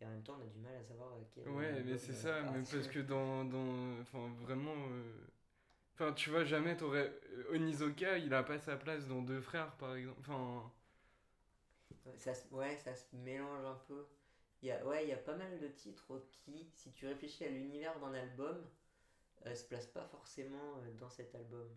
Et 0.00 0.04
en 0.06 0.10
même 0.10 0.22
temps, 0.22 0.36
on 0.38 0.42
a 0.42 0.46
du 0.46 0.58
mal 0.58 0.76
à 0.76 0.84
savoir 0.84 1.14
euh, 1.14 1.24
quel 1.34 1.46
Ouais, 1.46 1.82
mais 1.84 1.96
c'est 1.98 2.12
euh, 2.12 2.22
ça, 2.22 2.42
mais 2.42 2.62
parce 2.62 2.88
que 2.88 2.98
dans. 3.00 3.44
dans 3.44 4.00
enfin, 4.00 4.28
vraiment. 4.42 4.74
euh, 4.90 5.26
Enfin, 5.94 6.12
tu 6.14 6.30
vois, 6.30 6.44
jamais 6.44 6.76
t'aurais. 6.76 7.12
euh, 7.32 7.54
Onizuka, 7.56 8.18
il 8.18 8.34
a 8.34 8.42
pas 8.44 8.58
sa 8.58 8.76
place 8.76 9.06
dans 9.08 9.22
Deux 9.22 9.40
Frères, 9.42 9.72
par 9.76 9.96
exemple. 9.96 10.20
Enfin. 10.20 10.72
Ouais, 12.06 12.18
ça, 12.18 12.34
se- 12.34 12.48
ouais, 12.54 12.76
ça 12.76 12.94
se 12.94 13.04
mélange 13.16 13.64
un 13.64 13.78
peu. 13.88 14.06
Il 14.62 14.68
y 14.68 14.72
a, 14.72 14.84
ouais, 14.86 15.04
il 15.04 15.08
y 15.08 15.12
a 15.12 15.16
pas 15.16 15.36
mal 15.36 15.58
de 15.58 15.68
titres 15.68 16.22
qui, 16.32 16.70
si 16.74 16.90
tu 16.92 17.06
réfléchis 17.06 17.44
à 17.44 17.48
l'univers 17.48 17.98
d'un 18.00 18.14
album, 18.14 18.56
euh, 19.46 19.54
se 19.54 19.64
placent 19.64 19.88
pas 19.88 20.06
forcément 20.06 20.78
euh, 20.78 20.92
dans 21.00 21.10
cet 21.10 21.34
album. 21.34 21.68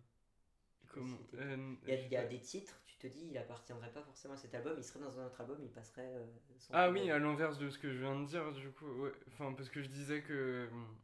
Comment. 0.86 1.18
citer. 1.18 1.38
euh, 1.40 1.74
Il 1.82 1.88
y 1.88 1.92
a, 1.92 1.96
je 1.96 2.06
il 2.06 2.08
y 2.12 2.16
a 2.16 2.24
sais- 2.24 2.26
des 2.26 2.40
titres, 2.40 2.80
tu 2.86 2.96
te 2.98 3.06
dis, 3.08 3.26
il 3.30 3.36
appartiendrait 3.38 3.92
pas 3.92 4.02
forcément 4.02 4.34
à 4.34 4.36
cet 4.36 4.54
album, 4.54 4.74
il 4.78 4.84
serait 4.84 5.00
dans 5.00 5.18
un 5.18 5.26
autre 5.26 5.40
album, 5.40 5.58
il 5.62 5.70
passerait 5.72 6.06
euh, 6.14 6.26
sans 6.58 6.74
Ah 6.74 6.90
problème. 6.90 6.90
oui, 6.90 7.10
à 7.10 7.18
l'inverse 7.18 7.58
de 7.58 7.68
ce 7.70 7.78
que 7.78 7.92
je 7.92 7.98
viens 7.98 8.18
de 8.20 8.26
dire, 8.26 8.52
du 8.52 8.70
coup, 8.70 8.86
ouais. 9.02 9.12
Enfin, 9.28 9.52
parce 9.54 9.68
que 9.68 9.82
je 9.82 9.88
disais 9.88 10.22
que. 10.22 10.68
hum, 10.72 10.96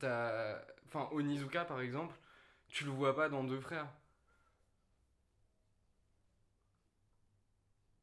T'as. 0.00 0.60
Enfin, 0.86 1.08
Onizuka, 1.12 1.64
par 1.66 1.80
exemple, 1.80 2.16
tu 2.68 2.84
le 2.84 2.90
vois 2.92 3.16
pas 3.16 3.28
dans 3.30 3.44
Deux 3.44 3.60
Frères. 3.60 3.88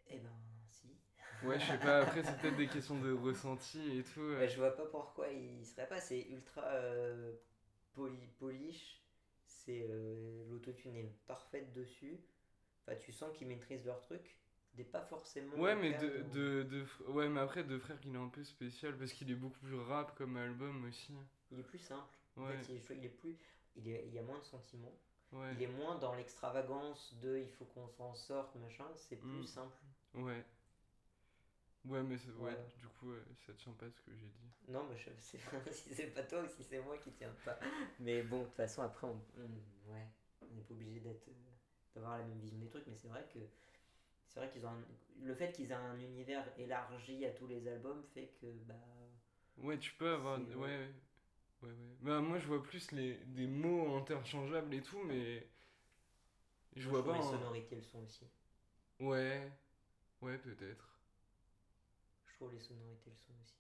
Eh 0.08 0.20
ben, 0.20 0.32
si. 0.68 0.88
Ouais, 1.42 1.60
je 1.60 1.66
sais 1.68 1.78
pas, 1.78 2.00
après, 2.02 2.24
c'est 2.24 2.38
peut-être 2.40 2.56
des 2.58 2.68
questions 2.68 3.00
de 3.00 3.12
ressenti 3.14 4.00
et 4.00 4.04
tout. 4.04 4.20
euh. 4.22 4.42
Ouais, 4.42 4.48
je 4.50 4.58
vois 4.58 4.76
pas 4.76 4.86
pourquoi 4.86 5.30
il 5.30 5.66
serait 5.66 5.88
pas, 5.88 6.00
c'est 6.00 6.22
ultra 6.30 6.62
euh, 6.64 7.34
poli, 7.94 8.28
polish, 8.40 9.02
c'est 9.66 9.86
euh, 9.90 10.44
l'autotune 10.50 10.96
est 10.96 11.12
parfaite 11.28 11.74
dessus. 11.74 12.20
Enfin, 12.88 12.98
tu 12.98 13.12
sens 13.12 13.36
qu'ils 13.38 13.48
maîtrisent 13.48 13.86
leur 13.86 14.00
truc, 14.00 14.38
n'est 14.78 14.84
pas 14.84 15.02
forcément. 15.02 15.56
Ouais, 15.58 15.76
mais 15.76 15.94
de, 15.94 16.24
de, 16.34 16.64
de 16.64 16.86
ouais, 17.12 17.30
mais 17.30 17.40
après, 17.40 17.64
Deux 17.64 17.80
Frères, 17.80 18.00
il 18.06 18.14
est 18.16 18.18
un 18.18 18.28
peu 18.30 18.44
spécial 18.44 18.98
parce 18.98 19.12
qu'il 19.14 19.32
est 19.32 19.36
beaucoup 19.36 19.60
plus 19.60 19.76
rap 19.80 20.16
comme 20.18 20.38
album 20.38 20.86
aussi. 20.86 21.14
Il 21.52 21.60
est 21.60 21.64
plus 21.64 21.80
simple. 21.80 22.16
En 22.38 22.44
Ouais, 22.44 22.58
fait, 22.60 22.74
il, 22.94 23.04
est 23.06 23.10
plus. 23.10 23.38
Il, 23.76 23.88
est, 23.90 24.04
il 24.08 24.14
y 24.14 24.20
a 24.20 24.22
moins 24.22 24.38
de 24.40 24.44
sentiments. 24.44 24.96
ouais, 25.32 25.56
Il 25.56 25.62
est 25.64 25.68
moins 25.68 25.98
dans 25.98 26.14
l'extravagance 26.16 27.16
de 27.22 27.38
il 27.40 27.50
faut 27.50 27.66
qu'on 27.66 27.88
s'en 27.88 28.14
sorte, 28.16 28.56
machin. 28.56 28.86
C'est 28.96 29.18
plus 29.18 29.42
Mm. 29.42 29.46
simple. 29.46 29.78
ouais. 30.16 30.46
Ouais, 31.88 32.02
mais 32.04 32.16
ouais, 32.16 32.22
Voilà. 32.40 32.58
du 32.80 32.88
coup, 33.00 33.14
ça 33.46 33.54
tient 33.54 33.74
pas 33.74 33.90
ce 33.90 34.02
que 34.02 34.12
j'ai 34.14 34.28
dit. 34.28 34.52
Non, 34.68 34.84
mais 34.90 34.98
je 34.98 35.10
sais 35.20 35.38
pas 35.38 35.60
si 35.72 35.94
c'est 35.94 36.08
pas 36.08 36.24
toi 36.24 36.42
ou 36.42 36.48
si 36.48 36.64
c'est 36.64 36.80
moi 36.80 36.98
qui 36.98 37.12
tiens 37.12 37.34
pas. 37.46 37.58
Mais 38.00 38.24
bon, 38.24 38.42
de 38.42 38.46
toute 38.46 38.56
façon, 38.56 38.82
après, 38.82 39.08
on, 39.08 39.22
on- 39.38 39.92
ouais, 39.94 40.08
on 40.42 40.56
n'est 40.56 40.62
pas 40.64 40.74
obligé 40.74 41.00
d'être, 41.00 41.28
euh, 41.28 41.34
d'avoir 41.94 42.18
la 42.18 42.24
même 42.26 42.40
vision 42.40 42.58
des 42.58 42.68
trucs. 42.68 42.88
Mais 42.88 42.96
c'est 42.96 43.08
vrai 43.08 43.26
que 43.32 43.40
c'est 44.30 44.40
vrai 44.40 44.50
qu'ils 44.52 44.66
ont 44.66 44.70
un- 44.70 44.86
le 45.24 45.36
fait 45.36 45.52
qu'ils 45.52 45.72
aient 45.72 45.76
un 45.76 46.00
univers 46.00 46.46
élargi 46.60 47.26
à 47.26 47.32
tous 47.32 47.48
les 47.48 47.68
albums 47.68 48.04
fait 48.14 48.34
que 48.42 48.48
bah 48.68 48.76
Ouais, 49.58 49.78
tu 49.78 49.94
peux 49.96 50.10
avoir. 50.14 50.40
Ouais, 50.40 50.56
ouais. 50.56 50.90
Ouais, 51.64 51.70
ouais. 51.70 51.98
Bah, 52.02 52.22
moi, 52.22 52.40
je 52.40 52.48
vois 52.48 52.64
plus 52.64 52.92
les, 52.92 53.16
des 53.28 53.48
mots 53.48 53.96
interchangeables 53.98 54.74
et 54.74 54.82
tout, 54.82 55.02
mais. 55.04 55.48
Je 56.76 56.88
vois 56.88 57.02
trouve 57.02 57.14
pas. 57.14 57.18
les 57.18 57.24
un- 57.24 57.32
sonorités 57.32 57.76
le 57.76 57.82
sont 57.82 58.04
aussi. 58.04 58.28
Ouais. 59.00 59.52
Ouais, 60.22 60.38
peut-être. 60.40 60.95
Trouve 62.46 62.54
les 62.54 62.62
sonorités 62.62 63.10
le 63.10 63.16
sont 63.18 63.34
aussi. 63.42 63.56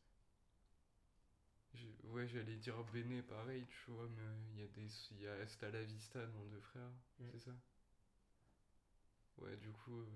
Je- 1.76 2.08
Ouais, 2.08 2.28
j'allais 2.28 2.56
dire 2.56 2.84
Béné, 2.92 3.22
pareil, 3.22 3.68
tu 3.70 3.92
vois, 3.92 4.08
mais 4.10 4.24
il 4.54 4.60
y 4.62 4.64
a 4.64 4.68
des. 4.68 4.88
Il 5.12 5.22
y 5.22 5.28
a 5.28 5.34
Hasta 5.36 5.70
la 5.70 5.84
Vista 5.84 6.26
dans 6.26 6.46
Deux 6.46 6.60
Frères, 6.60 6.92
Mm. 7.20 7.32
c'est 7.32 7.40
ça? 7.40 7.52
Ouais, 9.38 9.56
du 9.58 9.72
coup. 9.72 10.02
euh, 10.02 10.10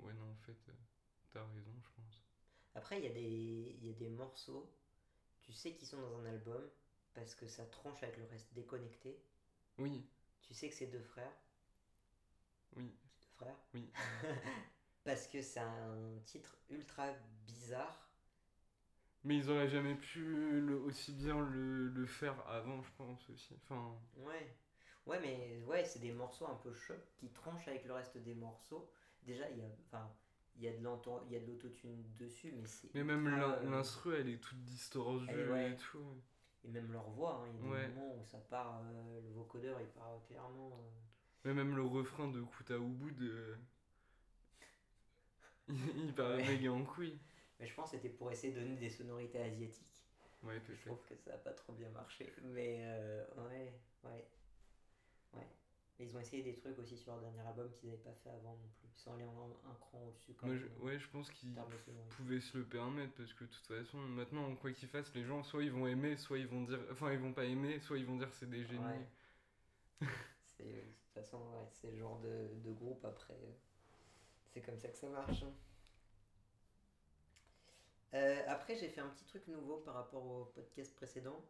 Ouais, 0.00 0.12
non, 0.14 0.30
en 0.32 0.36
fait, 0.46 0.58
euh, 0.68 0.72
t'as 1.32 1.44
raison, 1.54 1.72
je 1.80 1.88
pense. 1.94 2.24
Après, 2.74 2.98
il 2.98 3.04
y, 3.04 3.08
a 3.08 3.10
des- 3.10 3.78
y 3.80 3.88
a 3.88 3.94
des 3.94 4.08
morceaux, 4.10 4.70
tu 5.42 5.52
sais 5.52 5.74
qu'ils 5.74 5.88
sont 5.88 6.00
dans 6.00 6.16
un 6.18 6.26
album 6.26 6.68
parce 7.14 7.34
que 7.34 7.48
ça 7.48 7.66
tranche 7.66 8.02
avec 8.04 8.16
le 8.18 8.24
reste 8.26 8.52
déconnecté. 8.54 9.22
Oui, 9.78 10.04
Tu 10.42 10.54
sais 10.54 10.68
que 10.68 10.76
c'est 10.76 10.86
deux 10.86 11.02
frères? 11.02 11.34
oui, 12.76 12.94
Deux 13.20 13.26
frères? 13.36 13.56
oui. 13.74 13.90
Parce 15.04 15.26
que 15.28 15.42
c'est 15.42 15.60
un 15.60 16.18
titre 16.24 16.56
ultra 16.70 17.12
bizarre. 17.46 18.08
Mais 19.22 19.36
ils 19.36 19.50
auraient 19.50 19.68
jamais 19.68 19.94
pu 19.94 20.20
le- 20.60 20.78
aussi 20.80 21.12
bien 21.12 21.40
le, 21.48 21.88
le 21.88 22.06
faire 22.06 22.34
avant, 22.48 22.82
je 22.82 22.90
pense 22.96 23.28
aussi. 23.30 23.54
Enfin. 23.62 23.96
Ouais. 24.16 24.54
Ouais, 25.06 25.20
mais 25.20 25.62
ouais, 25.66 25.84
c'est 25.84 25.98
des 25.98 26.12
morceaux 26.12 26.46
un 26.46 26.54
peu 26.56 26.72
chocs 26.72 27.06
qui 27.18 27.28
tranchent 27.30 27.68
avec 27.68 27.84
le 27.84 27.92
reste 27.92 28.16
des 28.18 28.34
morceaux. 28.34 28.90
Déjà, 29.22 29.48
il 29.50 29.58
y 29.58 29.62
a, 29.62 29.66
enfin, 29.86 30.10
il 30.56 30.62
y 30.62 30.68
a 30.68 30.72
de 30.72 30.82
l'entor- 30.82 31.22
il 31.26 31.32
y 31.32 31.36
a 31.36 31.40
de 31.40 31.46
l'autotune 31.46 32.02
dessus, 32.18 32.52
mais 32.52 32.66
c'est. 32.66 32.94
Mais 32.94 33.04
même 33.04 33.26
euh, 33.26 33.62
l'instru, 33.70 34.14
elle 34.14 34.28
est 34.28 34.38
toute 34.42 34.62
distordue 34.64 35.26
ouais. 35.50 35.72
et 35.72 35.76
tout. 35.76 36.22
Et 36.64 36.68
même 36.68 36.90
leur 36.92 37.10
voix, 37.10 37.42
hein, 37.44 37.48
il 37.62 37.68
y 37.68 37.74
a 37.74 37.80
des 37.88 37.88
moments 37.94 38.14
où 38.16 38.24
ça 38.24 38.38
part, 38.38 38.80
euh, 38.82 39.20
le 39.20 39.30
vocodeur 39.32 39.78
il 39.80 39.88
part 39.88 40.18
clairement. 40.26 40.70
euh, 40.72 40.90
Mais 41.44 41.52
même 41.54 41.76
le 41.76 41.82
refrain 41.82 42.28
de 42.28 42.42
Kuta 42.42 42.76
Ubud, 42.76 43.20
euh, 43.22 43.56
il, 45.96 46.12
paraît 46.14 46.42
Ouais. 46.42 46.48
méga 46.48 46.70
en 46.72 46.84
couille. 46.84 47.18
Mais 47.58 47.66
je 47.66 47.74
pense 47.74 47.90
que 47.90 47.96
c'était 47.96 48.08
pour 48.10 48.30
essayer 48.30 48.52
de 48.52 48.60
donner 48.60 48.76
des 48.76 48.90
sonorités 48.90 49.38
asiatiques. 49.40 50.02
Ouais, 50.42 50.60
Je 50.68 50.72
peut-être. 50.72 50.80
trouve 50.84 51.02
que 51.08 51.16
ça 51.16 51.34
a 51.34 51.38
pas 51.38 51.52
trop 51.52 51.72
bien 51.72 51.88
marché. 51.90 52.32
Mais 52.42 52.80
euh, 52.82 53.24
ouais, 53.48 53.72
ouais. 54.04 54.24
Ouais. 55.32 55.46
Ils 55.98 56.14
ont 56.16 56.20
essayé 56.20 56.42
des 56.42 56.54
trucs 56.54 56.78
aussi 56.78 56.96
sur 56.98 57.12
leur 57.12 57.20
dernier 57.20 57.40
album 57.48 57.70
qu'ils 57.72 57.88
n'avaient 57.88 58.02
pas 58.02 58.12
fait 58.22 58.30
avant 58.30 58.52
non 58.56 58.68
plus. 58.78 58.88
Ils 58.96 59.00
sont 59.00 59.14
allés 59.14 59.24
en, 59.24 59.56
un 59.70 59.74
cran 59.74 60.02
au-dessus 60.06 60.34
Moi, 60.42 60.56
je, 60.56 60.66
ouais, 60.84 60.98
je 60.98 61.08
pense 61.08 61.30
qu'ils 61.30 61.54
pouvaient 62.16 62.40
se 62.40 62.58
le 62.58 62.64
permettre 62.64 63.14
parce 63.14 63.32
que 63.32 63.44
de 63.44 63.50
toute 63.50 63.66
façon, 63.66 63.98
maintenant, 63.98 64.54
quoi 64.56 64.72
qu'ils 64.72 64.88
fassent, 64.88 65.14
les 65.14 65.24
gens, 65.24 65.42
soit 65.44 65.62
ils 65.62 65.72
vont 65.72 65.86
aimer, 65.86 66.16
soit 66.16 66.38
ils 66.38 66.46
vont 66.48 66.62
dire. 66.64 66.80
Enfin, 66.90 67.12
ils 67.12 67.18
vont 67.18 67.32
pas 67.32 67.44
aimer, 67.44 67.78
soit 67.80 67.98
ils 67.98 68.04
vont 68.06 68.16
dire 68.16 68.32
c'est 68.32 68.50
des 68.50 68.64
génies. 68.64 68.84
Ouais. 68.84 70.08
C'est, 70.56 70.64
de 70.64 70.80
toute 70.80 71.12
façon, 71.14 71.38
ouais, 71.38 71.66
c'est 71.72 71.90
le 71.90 71.98
genre 71.98 72.20
de, 72.20 72.48
de 72.62 72.70
groupe 72.72 73.04
après. 73.04 73.34
C'est 74.54 74.60
comme 74.62 74.78
ça 74.78 74.88
que 74.88 74.96
ça 74.96 75.08
marche. 75.08 75.42
hein. 75.42 75.52
Euh, 78.14 78.42
après, 78.46 78.76
j'ai 78.76 78.88
fait 78.88 79.00
un 79.00 79.08
petit 79.08 79.24
truc 79.24 79.46
nouveau 79.48 79.78
par 79.78 79.94
rapport 79.94 80.24
au 80.24 80.44
podcast 80.54 80.94
précédent. 80.94 81.44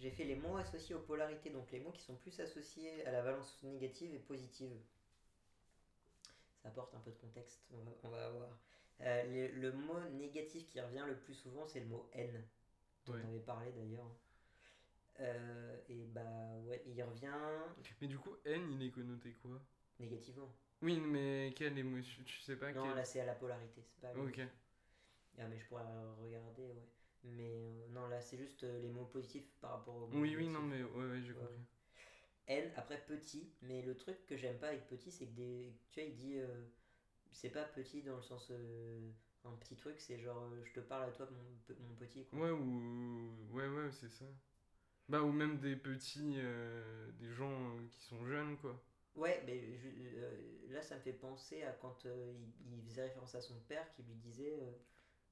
J'ai 0.00 0.10
fait 0.10 0.24
les 0.24 0.34
mots 0.34 0.56
associés 0.56 0.94
aux 0.94 1.00
polarités, 1.00 1.50
donc 1.50 1.70
les 1.70 1.78
mots 1.80 1.92
qui 1.92 2.02
sont 2.02 2.16
plus 2.16 2.40
associés 2.40 3.06
à 3.06 3.12
la 3.12 3.22
valence 3.22 3.62
négative 3.62 4.12
et 4.14 4.18
positive. 4.18 4.72
Ça 6.62 6.68
apporte 6.68 6.94
un 6.94 6.98
peu 7.00 7.10
de 7.10 7.16
contexte, 7.16 7.60
on 7.72 8.08
va, 8.08 8.32
on 8.34 8.38
va. 8.40 8.48
Euh, 9.02 9.48
le, 9.52 9.60
le 9.60 9.72
mot 9.72 10.00
négatif 10.10 10.66
qui 10.68 10.80
revient 10.80 11.04
le 11.06 11.16
plus 11.16 11.34
souvent, 11.34 11.64
c'est 11.66 11.80
le 11.80 11.86
mot 11.86 12.08
haine, 12.12 12.42
dont 13.06 13.12
Ouais. 13.14 13.20
on 13.24 13.28
avait 13.28 13.40
parlé 13.40 13.70
d'ailleurs. 13.72 14.10
Euh, 15.20 15.76
et 15.88 16.06
bah 16.06 16.22
ouais, 16.66 16.82
il 16.86 17.02
revient 17.02 17.32
Mais 18.00 18.08
du 18.08 18.18
coup, 18.18 18.34
N, 18.44 18.72
il 18.72 18.82
est 18.82 18.90
connoté 18.90 19.32
quoi? 19.42 19.60
Négativement. 20.00 20.50
Oui, 20.82 20.98
mais 21.00 21.52
quelle 21.56 21.78
émotion 21.78 22.22
Tu 22.24 22.38
sais 22.40 22.56
pas 22.56 22.72
Non, 22.72 22.82
quelle. 22.84 22.96
là 22.96 23.04
c'est 23.04 23.20
à 23.20 23.26
la 23.26 23.34
polarité, 23.34 23.82
c'est 23.82 24.00
pas 24.00 24.12
Ok. 24.18 24.40
Ah, 25.38 25.46
mais 25.48 25.58
je 25.58 25.66
pourrais 25.66 25.82
regarder, 26.22 26.62
ouais. 26.62 26.88
Mais 27.24 27.50
euh, 27.50 27.86
non, 27.90 28.08
là 28.08 28.20
c'est 28.20 28.38
juste 28.38 28.64
euh, 28.64 28.80
les 28.80 28.88
mots 28.88 29.04
positifs 29.04 29.46
par 29.60 29.72
rapport 29.72 29.94
aux 29.96 30.06
mots 30.06 30.20
Oui, 30.20 30.34
oui, 30.36 30.48
non, 30.48 30.62
mais 30.62 30.82
ouais, 30.82 31.06
ouais, 31.10 31.20
j'ai 31.22 31.32
Ouais. 31.32 31.38
compris. 31.40 31.60
N, 32.48 32.70
après 32.76 32.98
petit, 33.06 33.52
mais 33.62 33.82
le 33.82 33.94
truc 33.96 34.26
que 34.26 34.36
j'aime 34.36 34.58
pas 34.58 34.68
avec 34.68 34.86
petit, 34.88 35.10
c'est 35.10 35.26
que 35.26 35.32
des. 35.34 35.72
Tu 35.90 36.00
vois, 36.00 36.08
il 36.08 36.14
dit. 36.16 36.36
euh, 36.38 36.46
c'est 37.32 37.50
pas 37.50 37.64
petit 37.64 38.02
dans 38.02 38.16
le 38.16 38.22
sens. 38.22 38.50
un 39.44 39.52
petit 39.52 39.76
truc, 39.76 40.00
c'est 40.00 40.18
genre 40.18 40.50
je 40.64 40.72
te 40.72 40.80
parle 40.80 41.08
à 41.10 41.12
toi, 41.12 41.28
mon, 41.30 41.74
mon 41.88 41.94
petit. 41.94 42.24
Quoi. 42.26 42.38
Ouais, 42.40 42.50
ou. 42.50 43.32
Ouais, 43.52 43.68
ouais, 43.68 43.90
c'est 43.92 44.08
ça. 44.08 44.24
Bah, 45.08 45.22
ou 45.22 45.32
même 45.32 45.58
des 45.58 45.76
petits. 45.76 46.38
des 47.18 47.32
gens 47.32 47.76
qui 47.92 48.00
sont 48.02 48.24
jeunes, 48.26 48.56
quoi. 48.58 48.80
Ouais, 49.20 49.42
mais 49.46 49.76
je- 49.76 49.88
euh, 50.16 50.72
là 50.72 50.82
ça 50.82 50.96
me 50.96 51.00
fait 51.00 51.12
penser 51.12 51.62
à 51.62 51.72
quand 51.72 52.06
euh, 52.06 52.32
il, 52.64 52.78
il 52.78 52.82
faisait 52.84 53.02
référence 53.02 53.34
à 53.34 53.40
son 53.42 53.60
père 53.60 53.90
qui 53.92 54.02
lui 54.02 54.14
disait. 54.14 54.58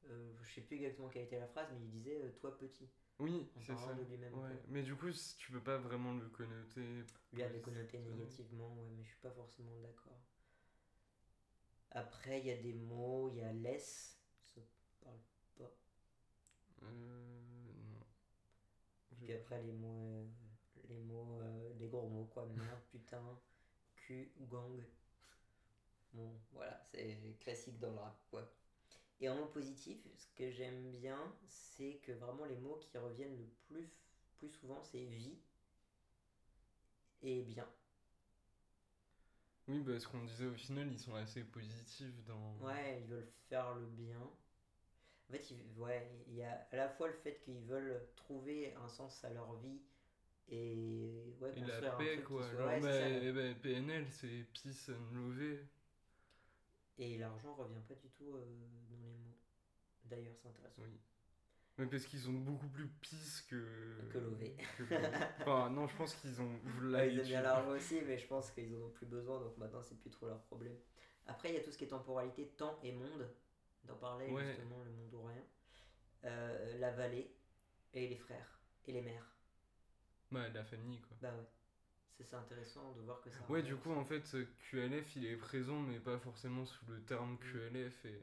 euh, 0.06 0.32
je 0.42 0.54
sais 0.54 0.60
plus 0.60 0.76
exactement 0.76 1.08
quelle 1.08 1.24
était 1.24 1.38
la 1.40 1.46
phrase, 1.48 1.68
mais 1.72 1.80
il 1.80 1.90
disait 1.90 2.20
toi 2.40 2.56
petit. 2.58 2.88
Oui, 3.18 3.50
c'est 3.60 3.74
ça. 3.76 3.94
de 3.94 4.02
lui-même, 4.04 4.32
Ouais. 4.34 4.56
Mais 4.68 4.82
du 4.82 4.94
coup, 4.94 5.08
tu 5.38 5.50
peux 5.52 5.60
pas 5.62 5.76
vraiment 5.78 6.12
le 6.14 6.28
connoter. 6.28 7.04
Lui 7.32 7.42
avait 7.42 7.56
Ouais, 7.56 7.60
connoté 7.62 7.98
c'est- 7.98 8.10
négativement, 8.10 8.74
ouais, 8.76 8.88
mais 8.96 9.02
je 9.04 9.08
suis 9.08 9.18
pas 9.20 9.30
forcément 9.32 9.76
d'accord. 9.80 10.20
Après, 11.90 12.40
il 12.40 12.46
y 12.46 12.50
a 12.52 12.56
des 12.56 12.74
mots, 12.74 13.28
il 13.30 13.38
y 13.38 13.42
a 13.42 13.52
laisse. 13.52 14.18
Ça 14.44 14.60
parle 15.02 15.18
pas. 15.56 15.72
Euh. 16.84 16.86
Non. 17.90 18.06
Puis 19.16 19.32
après, 19.32 19.62
les 19.62 19.72
mots, 19.72 20.28
les 20.88 20.98
mots, 20.98 21.40
euh, 21.40 21.72
les 21.78 21.88
gros 21.88 22.08
mots, 22.08 22.26
quoi. 22.26 22.46
Merde, 22.46 22.80
putain, 22.90 23.40
cul, 24.08 24.32
gang. 24.50 24.82
Bon, 26.14 26.32
voilà, 26.52 26.80
c'est 26.90 27.36
classique 27.40 27.78
dans 27.78 27.90
le 27.90 27.98
rap, 27.98 28.18
quoi. 28.30 28.50
Et 29.20 29.28
en 29.28 29.36
mot 29.36 29.46
positif, 29.46 29.98
ce 30.16 30.26
que 30.34 30.50
j'aime 30.50 30.92
bien, 30.92 31.18
c'est 31.46 32.00
que 32.02 32.12
vraiment 32.12 32.46
les 32.46 32.56
mots 32.56 32.80
qui 32.80 32.96
reviennent 32.96 33.36
le 33.36 33.48
plus, 33.66 33.90
plus 34.38 34.48
souvent, 34.48 34.80
c'est 34.82 35.04
vie 35.04 35.36
et 37.22 37.42
bien. 37.42 37.66
Oui, 39.66 39.82
parce 39.84 40.06
qu'on 40.06 40.24
disait 40.24 40.46
au 40.46 40.54
final, 40.54 40.90
ils 40.90 40.98
sont 40.98 41.14
assez 41.14 41.44
positifs 41.44 42.24
dans. 42.24 42.56
Ouais, 42.64 43.00
ils 43.02 43.06
veulent 43.08 43.30
faire 43.50 43.74
le 43.74 43.86
bien. 43.86 44.22
En 45.28 45.32
fait, 45.32 45.50
il, 45.50 45.78
ouais, 45.78 46.10
il 46.28 46.36
y 46.36 46.42
a 46.42 46.66
à 46.72 46.76
la 46.76 46.88
fois 46.88 47.08
le 47.08 47.14
fait 47.14 47.38
qu'ils 47.44 47.60
veulent 47.60 48.00
trouver 48.16 48.72
un 48.76 48.88
sens 48.88 49.22
à 49.24 49.30
leur 49.30 49.54
vie 49.56 49.82
et 50.50 51.34
ouais, 51.40 51.52
Et 51.56 51.60
la 51.60 51.94
un 51.94 51.96
paix, 51.98 52.22
quoi. 52.22 52.42
soit- 52.50 52.66
ouais, 52.66 52.80
bah, 52.80 53.32
ben, 53.32 53.54
PNL, 53.60 54.06
c'est 54.10 54.46
Peace 54.52 54.90
and 54.90 55.14
Love. 55.14 55.58
Et 56.98 57.18
l'argent 57.18 57.54
revient 57.54 57.80
pas 57.86 57.94
du 57.94 58.08
tout 58.10 58.34
euh, 58.34 58.44
dans 58.90 58.96
les 58.96 59.12
mots. 59.14 59.36
D'ailleurs, 60.04 60.34
c'est 60.42 60.48
intéressant. 60.48 60.82
Oui. 60.82 60.98
Mais 61.76 61.86
parce 61.86 62.04
qu'ils 62.06 62.18
sont 62.20 62.32
beaucoup 62.32 62.66
plus 62.68 62.88
peace 62.88 63.42
que. 63.48 64.08
Que 64.10 64.18
Lové. 64.18 64.56
enfin, 65.40 65.70
non, 65.70 65.86
je 65.86 65.96
pense 65.96 66.14
qu'ils 66.16 66.40
ont. 66.40 66.58
Ils 66.82 66.94
aiment 67.18 67.22
bien 67.22 67.42
l'argent 67.42 67.70
aussi, 67.70 68.00
mais 68.04 68.18
je 68.18 68.26
pense 68.26 68.50
qu'ils 68.50 68.74
en 68.74 68.86
ont 68.86 68.90
plus 68.90 69.06
besoin, 69.06 69.38
donc 69.40 69.56
maintenant 69.58 69.82
c'est 69.82 69.96
plus 70.00 70.10
trop 70.10 70.26
leur 70.26 70.40
problème. 70.42 70.74
Après, 71.26 71.50
il 71.50 71.54
y 71.54 71.58
a 71.58 71.60
tout 71.62 71.70
ce 71.70 71.78
qui 71.78 71.84
est 71.84 71.88
temporalité, 71.88 72.48
temps 72.56 72.78
et 72.82 72.90
monde. 72.92 73.28
D'en 73.84 73.96
parler 73.96 74.26
Ouais. 74.30 74.44
justement, 74.44 74.82
le 74.82 74.90
monde 74.90 75.14
ou 75.14 75.22
rien. 75.22 75.44
Euh, 76.24 76.78
la 76.78 76.90
vallée 76.90 77.32
et 77.94 78.08
les 78.08 78.16
frères 78.16 78.60
et 78.86 78.92
les 78.92 79.00
mères. 79.02 79.24
Bah, 80.30 80.48
la 80.50 80.64
famille, 80.64 81.00
quoi. 81.00 81.16
Bah 81.22 81.32
ouais. 81.34 81.46
C'est 82.20 82.34
intéressant 82.34 82.92
de 82.94 83.00
voir 83.02 83.20
que 83.20 83.30
ça. 83.30 83.38
Ouais, 83.48 83.62
du 83.62 83.76
coup, 83.76 83.90
aussi. 83.90 83.98
en 84.00 84.04
fait, 84.04 84.36
QLF, 84.70 85.14
il 85.16 85.26
est 85.26 85.36
présent, 85.36 85.78
mais 85.80 86.00
pas 86.00 86.18
forcément 86.18 86.64
sous 86.66 86.84
le 86.86 87.00
terme 87.04 87.34
Mm. 87.34 87.38
QLF. 87.38 88.04
Et... 88.06 88.20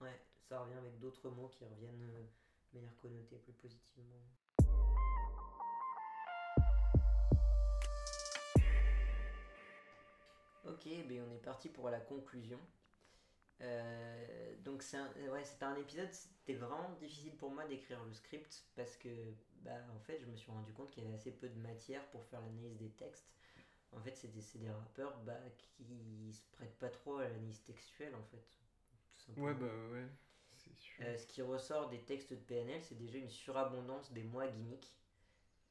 Ouais, 0.00 0.20
ça 0.48 0.60
revient 0.60 0.76
avec 0.78 0.98
d'autres 1.00 1.28
mots 1.30 1.48
qui 1.48 1.64
reviennent 1.64 2.02
euh, 2.02 2.22
de 2.72 2.78
manière 2.78 2.96
connotée 3.00 3.36
plus 3.38 3.52
positivement. 3.54 4.22
Ok, 10.66 10.88
ben 11.08 11.22
on 11.28 11.34
est 11.34 11.42
parti 11.42 11.68
pour 11.68 11.90
la 11.90 12.00
conclusion. 12.00 12.58
Euh, 13.60 14.54
donc 14.64 14.82
c'est 14.82 14.96
un, 14.96 15.08
ouais, 15.30 15.44
c'était 15.44 15.64
un 15.64 15.76
épisode, 15.76 16.10
c'était 16.12 16.54
vraiment 16.54 16.90
difficile 17.00 17.36
pour 17.36 17.50
moi 17.52 17.64
d'écrire 17.66 18.02
le 18.04 18.12
script 18.12 18.64
parce 18.74 18.96
que 18.96 19.08
bah, 19.64 19.72
en 19.94 20.00
fait 20.00 20.18
je 20.20 20.26
me 20.26 20.36
suis 20.36 20.50
rendu 20.50 20.72
compte 20.72 20.90
qu'il 20.90 21.02
y 21.04 21.06
avait 21.06 21.16
assez 21.16 21.32
peu 21.32 21.48
de 21.48 21.58
matière 21.60 22.04
pour 22.10 22.24
faire 22.24 22.40
l'analyse 22.40 22.76
des 22.76 22.90
textes. 22.90 23.32
En 23.92 24.00
fait 24.00 24.16
c'est 24.16 24.28
des, 24.28 24.42
c'est 24.42 24.58
des 24.58 24.70
rappeurs 24.70 25.18
bah, 25.24 25.40
qui 25.58 26.32
se 26.34 26.42
prêtent 26.52 26.78
pas 26.78 26.90
trop 26.90 27.18
à 27.18 27.24
l'analyse 27.24 27.62
textuelle 27.64 28.14
en 28.14 28.24
fait. 28.24 28.44
tout 29.14 29.20
simplement. 29.22 29.46
Ouais, 29.46 29.54
bah 29.54 29.66
ouais, 29.92 30.08
c'est 30.56 30.74
sûr. 30.76 31.04
Euh, 31.04 31.16
ce 31.16 31.26
qui 31.26 31.40
ressort 31.42 31.88
des 31.88 32.04
textes 32.04 32.32
de 32.32 32.36
PNL, 32.36 32.82
c'est 32.82 32.96
déjà 32.96 33.18
une 33.18 33.30
surabondance 33.30 34.12
des 34.12 34.24
mots 34.24 34.40
à 34.40 34.48
gimmick. 34.48 34.92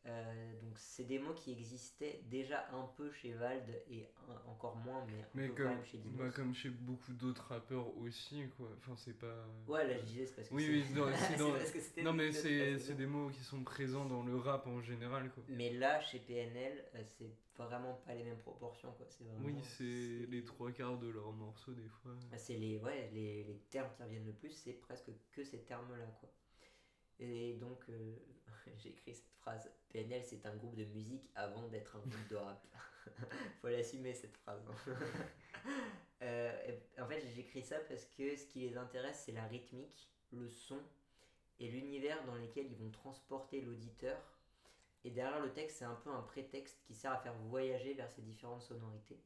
Euh, 0.05 0.61
donc 0.61 0.77
c'est 0.77 1.05
des 1.05 1.17
mots 1.17 1.33
qui 1.33 1.53
existaient 1.53 2.19
déjà 2.25 2.67
un 2.73 2.87
peu 2.97 3.09
chez 3.11 3.31
Vald 3.31 3.63
et 3.89 4.05
un- 4.27 4.49
encore 4.51 4.75
moins, 4.75 5.05
mais 5.05 5.13
un 5.21 5.27
Mais 5.33 5.47
peu 5.47 5.53
quand 5.53 5.63
comme, 5.63 5.75
même 5.77 5.85
chez 5.85 5.97
Dinos. 5.99 6.17
bah, 6.17 6.29
comme 6.29 6.53
chez 6.53 6.69
beaucoup 6.71 7.13
d'autres 7.13 7.45
rappeurs 7.47 7.95
aussi, 7.97 8.43
quoi. 8.57 8.67
Enfin, 8.79 8.97
c'est 8.97 9.17
pas. 9.17 9.47
Ouais, 9.65 9.87
là 9.87 9.97
je 9.97 10.03
disais 10.03 10.25
c'est 10.25 10.35
parce 10.35 10.49
que 10.49 10.55
Oui, 10.55 10.67
oui, 10.69 10.93
dans- 10.93 11.05
c'est 11.15 11.37
dans- 11.37 11.51
parce 11.53 11.71
que 11.71 11.79
c'était 11.79 12.03
Non, 12.03 12.11
mais 12.11 12.33
c'est 12.33 12.95
des 12.95 13.05
mots 13.05 13.29
qui 13.29 13.41
sont 13.45 13.63
présents 13.63 14.03
dans 14.03 14.23
le 14.23 14.35
rap 14.35 14.67
en 14.67 14.81
général, 14.81 15.31
quoi. 15.31 15.43
Mais 15.47 15.71
là, 15.71 16.01
chez 16.01 16.19
PNL, 16.19 16.83
euh, 16.95 17.03
c'est 17.17 17.31
vraiment 17.55 17.93
pas 18.05 18.13
les 18.13 18.25
mêmes 18.25 18.39
proportions, 18.39 18.91
quoi. 18.93 19.05
C'est 19.07 19.23
vraiment. 19.23 19.45
Oui, 19.45 19.55
c'est 19.63 20.25
les 20.29 20.43
trois 20.43 20.73
quarts 20.73 20.97
de 20.99 21.07
leurs 21.07 21.31
morceaux, 21.31 21.71
des 21.73 21.87
fois. 21.87 22.11
Bah, 22.29 22.37
C'est 22.37 22.57
les, 22.57 22.77
ouais, 22.79 23.09
les, 23.13 23.45
les 23.45 23.57
termes 23.69 23.89
qui 23.95 24.03
reviennent 24.03 24.25
le 24.25 24.33
plus, 24.33 24.51
c'est 24.51 24.73
presque 24.73 25.11
que 25.31 25.45
ces 25.45 25.59
termes-là, 25.63 26.07
quoi. 26.19 26.29
Et 27.19 27.53
donc, 27.53 27.79
euh, 27.87 28.15
j'ai 28.77 28.89
écrit 28.89 29.13
cette 29.13 29.31
phrase 29.39 29.71
PNL, 29.93 30.23
c'est 30.25 30.45
un 30.45 30.55
groupe 30.55 30.75
de 30.75 30.85
musique 30.85 31.29
avant 31.35 31.67
d'être 31.67 31.95
un 31.95 31.99
groupe 31.99 32.27
de 32.29 32.35
rap. 32.35 32.65
Faut 33.61 33.69
l'assumer, 33.69 34.13
cette 34.13 34.35
phrase. 34.37 34.61
Euh, 36.21 36.77
en 37.01 37.05
fait, 37.05 37.19
j'ai 37.19 37.41
écrit 37.41 37.61
ça 37.61 37.75
parce 37.89 38.05
que 38.05 38.37
ce 38.37 38.45
qui 38.45 38.61
les 38.61 38.77
intéresse, 38.77 39.23
c'est 39.25 39.33
la 39.33 39.43
rythmique, 39.43 40.09
le 40.31 40.47
son 40.47 40.79
et 41.59 41.67
l'univers 41.67 42.23
dans 42.25 42.35
lequel 42.35 42.67
ils 42.71 42.77
vont 42.77 42.89
transporter 42.91 43.59
l'auditeur. 43.59 44.17
Et 45.03 45.11
derrière 45.11 45.41
le 45.41 45.51
texte, 45.51 45.79
c'est 45.79 45.85
un 45.85 45.95
peu 45.95 46.09
un 46.09 46.21
prétexte 46.21 46.81
qui 46.85 46.95
sert 46.95 47.11
à 47.11 47.17
faire 47.17 47.35
voyager 47.49 47.93
vers 47.93 48.09
ces 48.09 48.21
différentes 48.21 48.61
sonorités. 48.61 49.19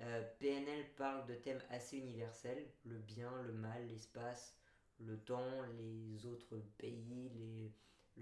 Euh, 0.00 0.22
PNL 0.38 0.84
parle 0.96 1.26
de 1.26 1.34
thèmes 1.34 1.62
assez 1.70 1.96
universels, 1.96 2.64
le 2.84 2.98
bien, 2.98 3.42
le 3.42 3.52
mal, 3.52 3.88
l'espace, 3.88 4.56
le 5.00 5.18
temps, 5.18 5.62
les 5.78 6.26
autres 6.26 6.58
pays, 6.78 7.30
les, 7.34 7.72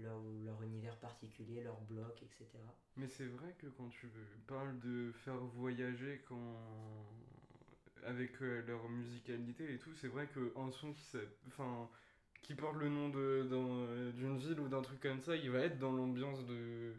leur, 0.01 0.63
univers 0.63 0.97
particulier, 0.99 1.63
leur 1.63 1.79
bloc, 1.81 2.21
etc. 2.23 2.59
Mais 2.97 3.07
c'est 3.07 3.27
vrai 3.27 3.55
que 3.59 3.67
quand 3.67 3.89
tu 3.89 4.07
parles 4.47 4.77
de 4.79 5.11
faire 5.23 5.37
voyager 5.37 6.21
quand 6.27 6.57
avec 8.05 8.41
euh, 8.41 8.61
leur 8.67 8.87
musicalité 8.89 9.73
et 9.73 9.77
tout, 9.79 9.93
c'est 9.95 10.07
vrai 10.07 10.27
qu'un 10.27 10.71
son 10.71 10.93
qui, 10.93 11.17
enfin, 11.47 11.89
qui 12.41 12.55
porte 12.55 12.77
le 12.77 12.89
nom 12.89 13.09
d'une 13.09 14.37
ville 14.37 14.59
ou 14.59 14.67
d'un 14.69 14.81
truc 14.81 14.99
comme 15.01 15.19
ça, 15.21 15.35
il 15.35 15.49
va 15.51 15.59
être 15.59 15.79
dans 15.79 15.91
l'ambiance 15.91 16.45
de, 16.45 16.93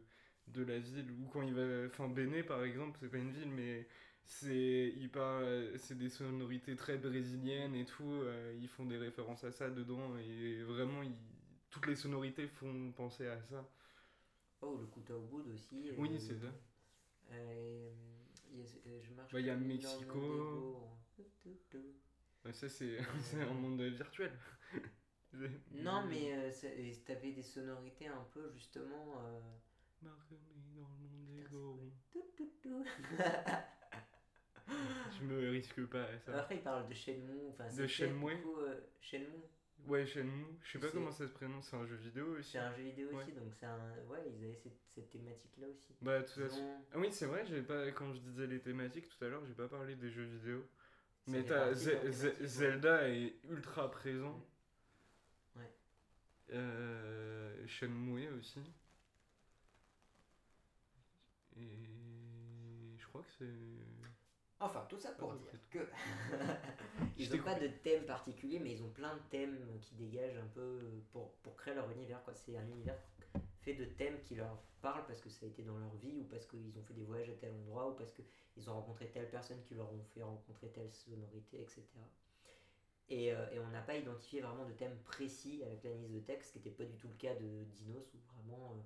de 0.48 0.64
la 0.64 0.78
ville. 0.78 1.10
Ou 1.22 1.28
quand 1.28 1.42
il 1.42 1.54
va. 1.54 1.86
Enfin, 1.86 2.08
Béné 2.08 2.42
par 2.42 2.62
exemple, 2.64 2.98
c'est 3.00 3.10
pas 3.10 3.18
une 3.18 3.30
ville, 3.32 3.50
mais 3.50 3.86
c'est 4.24 4.94
c'est 5.78 5.96
des 5.98 6.08
sonorités 6.08 6.76
très 6.76 6.96
brésiliennes 6.98 7.74
et 7.74 7.84
tout. 7.84 8.04
euh, 8.22 8.54
ils 8.60 8.68
font 8.68 8.84
des 8.86 8.96
références 8.98 9.44
à 9.44 9.52
ça 9.52 9.70
dedans 9.70 10.16
et 10.18 10.62
vraiment, 10.62 11.02
ils- 11.02 11.14
toutes 11.70 11.86
les 11.86 11.96
sonorités 11.96 12.46
font 12.48 12.92
penser 12.92 13.26
à 13.28 13.40
ça. 13.42 13.64
Oh, 14.60 14.76
le 14.80 14.86
couteau 14.86 15.16
au 15.16 15.20
bout 15.20 15.44
aussi. 15.54 15.90
Oui, 15.96 16.08
euh, 16.12 16.18
c'est 16.18 16.38
ça. 16.38 16.52
euh, 17.32 17.90
il 18.52 18.58
y 18.58 18.62
a- 18.62 18.66
euh, 18.86 19.00
je 19.02 19.12
marche 19.14 19.32
Bah, 19.32 19.40
il 19.40 19.46
y 19.46 19.50
a 19.50 19.54
comme 19.54 19.62
une 19.62 19.68
Mexico. 19.68 20.18
Ouais, 22.44 22.52
ça, 22.52 22.68
c'est 22.68 22.98
un 23.42 23.54
monde 23.54 23.80
virtuel. 23.82 24.32
Non, 25.72 26.04
mais 26.08 26.32
euh, 26.32 26.50
t'avais 27.06 27.32
des 27.32 27.42
sonorités 27.42 28.08
un 28.08 28.24
peu 28.32 28.50
justement. 28.54 29.14
dans 30.02 30.10
le 30.88 31.68
monde. 31.70 31.92
Je 35.18 35.24
me 35.24 35.50
risque 35.50 35.84
pas 35.86 36.04
à 36.04 36.18
ça. 36.18 36.38
Après, 36.40 36.56
il 36.56 36.62
parle 36.62 36.88
de 36.88 36.94
Shenmue. 36.94 37.48
Enfin, 37.50 37.64
De 37.76 37.86
Shenmue 37.86 38.36
beaucoup, 38.36 38.60
euh, 38.60 38.80
Shenmue. 39.00 39.26
Ouais, 39.86 40.04
Shenmue, 40.06 40.44
je 40.62 40.72
sais 40.72 40.78
pas 40.78 40.90
comment 40.90 41.10
ça 41.10 41.26
se 41.26 41.32
prononce, 41.32 41.68
c'est 41.68 41.76
un 41.76 41.86
jeu 41.86 41.96
vidéo 41.96 42.36
aussi. 42.36 42.52
C'est 42.52 42.58
un 42.58 42.74
jeu 42.74 42.82
vidéo 42.82 43.08
Ouais. 43.08 43.22
aussi, 43.22 43.32
donc 43.32 43.54
c'est 43.54 43.64
un. 43.66 43.78
Ouais, 44.08 44.18
ils 44.28 44.44
avaient 44.44 44.54
cette, 44.54 44.78
cette 44.86 45.10
thématique-là 45.10 45.66
aussi. 45.68 45.94
Bah, 46.02 46.18
Ils 46.18 46.26
façon. 46.26 46.60
ont- 46.62 46.84
Ah 46.92 46.98
oui, 46.98 47.08
c'est 47.10 47.24
vrai, 47.26 47.46
j'ai 47.46 47.62
pas, 47.62 47.90
quand 47.92 48.12
je 48.12 48.20
disais 48.20 48.46
les 48.46 48.60
thématiques 48.60 49.08
tout 49.08 49.24
à 49.24 49.28
l'heure, 49.28 49.44
j'ai 49.46 49.54
pas 49.54 49.68
parlé 49.68 49.96
des 49.96 50.10
jeux 50.10 50.24
vidéo. 50.24 50.66
Mais 51.26 51.42
fait 51.42 51.48
t'as 51.48 51.68
ouais. 51.72 52.12
Zelda 52.46 53.08
est 53.08 53.36
ultra 53.48 53.90
présent. 53.90 54.44
Ouais. 55.56 55.72
Euh, 56.52 57.66
Shenmue 57.66 58.28
aussi. 58.30 58.60
Et 61.56 62.96
je 62.98 63.06
crois 63.06 63.22
que 63.22 63.30
c'est. 63.38 63.44
Enfin, 64.60 64.84
tout 64.88 64.98
ça 64.98 65.10
pour 65.12 65.34
dire 65.34 65.52
que. 65.70 65.78
ils 67.16 67.30
n'ont 67.30 67.42
pas 67.42 67.58
de 67.58 67.68
thème 67.68 68.04
particulier, 68.04 68.58
mais 68.58 68.72
ils 68.72 68.82
ont 68.82 68.90
plein 68.90 69.14
de 69.14 69.22
thèmes 69.30 69.58
qui 69.80 69.94
dégagent 69.94 70.38
un 70.38 70.48
peu 70.54 70.80
pour, 71.12 71.30
pour 71.42 71.56
créer 71.56 71.74
leur 71.74 71.90
univers. 71.90 72.22
quoi. 72.24 72.34
C'est 72.34 72.56
un 72.56 72.66
univers 72.66 72.96
fait 73.68 73.74
de 73.74 73.84
thèmes 73.84 74.20
qui 74.22 74.34
leur 74.34 74.56
parlent 74.80 75.04
parce 75.06 75.20
que 75.20 75.28
ça 75.28 75.46
a 75.46 75.48
été 75.48 75.62
dans 75.62 75.78
leur 75.78 75.94
vie, 75.96 76.16
ou 76.18 76.24
parce 76.24 76.46
qu'ils 76.46 76.78
ont 76.78 76.82
fait 76.82 76.94
des 76.94 77.04
voyages 77.04 77.30
à 77.30 77.34
tel 77.34 77.52
endroit, 77.52 77.90
ou 77.90 77.94
parce 77.94 78.12
qu'ils 78.12 78.70
ont 78.70 78.74
rencontré 78.74 79.08
telle 79.08 79.28
personne 79.30 79.60
qui 79.62 79.74
leur 79.74 79.92
ont 79.92 80.04
fait 80.14 80.22
rencontrer 80.22 80.68
telle 80.68 80.90
sonorité, 80.92 81.60
etc. 81.60 81.82
Et, 83.10 83.32
euh, 83.32 83.50
et 83.52 83.58
on 83.58 83.68
n'a 83.68 83.80
pas 83.80 83.96
identifié 83.96 84.40
vraiment 84.40 84.66
de 84.66 84.72
thème 84.72 84.96
précis 85.04 85.62
avec 85.64 85.82
l'analyse 85.82 86.12
de 86.12 86.20
texte, 86.20 86.48
ce 86.48 86.52
qui 86.52 86.58
n'était 86.58 86.84
pas 86.84 86.84
du 86.84 86.96
tout 86.96 87.08
le 87.08 87.14
cas 87.14 87.34
de 87.34 87.64
Dinos, 87.72 88.14
où 88.14 88.18
vraiment 88.34 88.72
euh, 88.72 88.80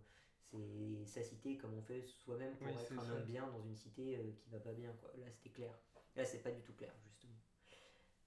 c'est 0.53 1.07
sa 1.07 1.23
cité 1.23 1.57
comme 1.57 1.75
on 1.75 1.83
fait 1.83 2.03
soi-même 2.03 2.55
pour 2.57 2.67
Oui, 2.67 2.73
être 2.73 2.93
un 2.93 3.11
homme 3.11 3.25
bien 3.25 3.47
dans 3.47 3.63
une 3.63 3.77
cité 3.77 4.17
euh, 4.17 4.33
qui 4.39 4.51
va 4.51 4.59
pas 4.59 4.73
bien. 4.73 4.93
Quoi. 5.01 5.11
Là, 5.19 5.31
c'était 5.31 5.51
clair. 5.51 5.75
Là, 6.17 6.25
c'est 6.25 6.43
pas 6.43 6.51
du 6.51 6.61
tout 6.61 6.75
clair, 6.75 6.93
justement. 7.05 7.39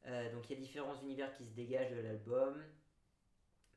Euh, 0.07 0.31
donc, 0.33 0.49
il 0.49 0.53
y 0.53 0.57
a 0.57 0.61
différents 0.61 0.99
univers 1.01 1.33
qui 1.33 1.45
se 1.45 1.51
dégagent 1.53 1.91
de 1.91 2.01
l'album. 2.01 2.63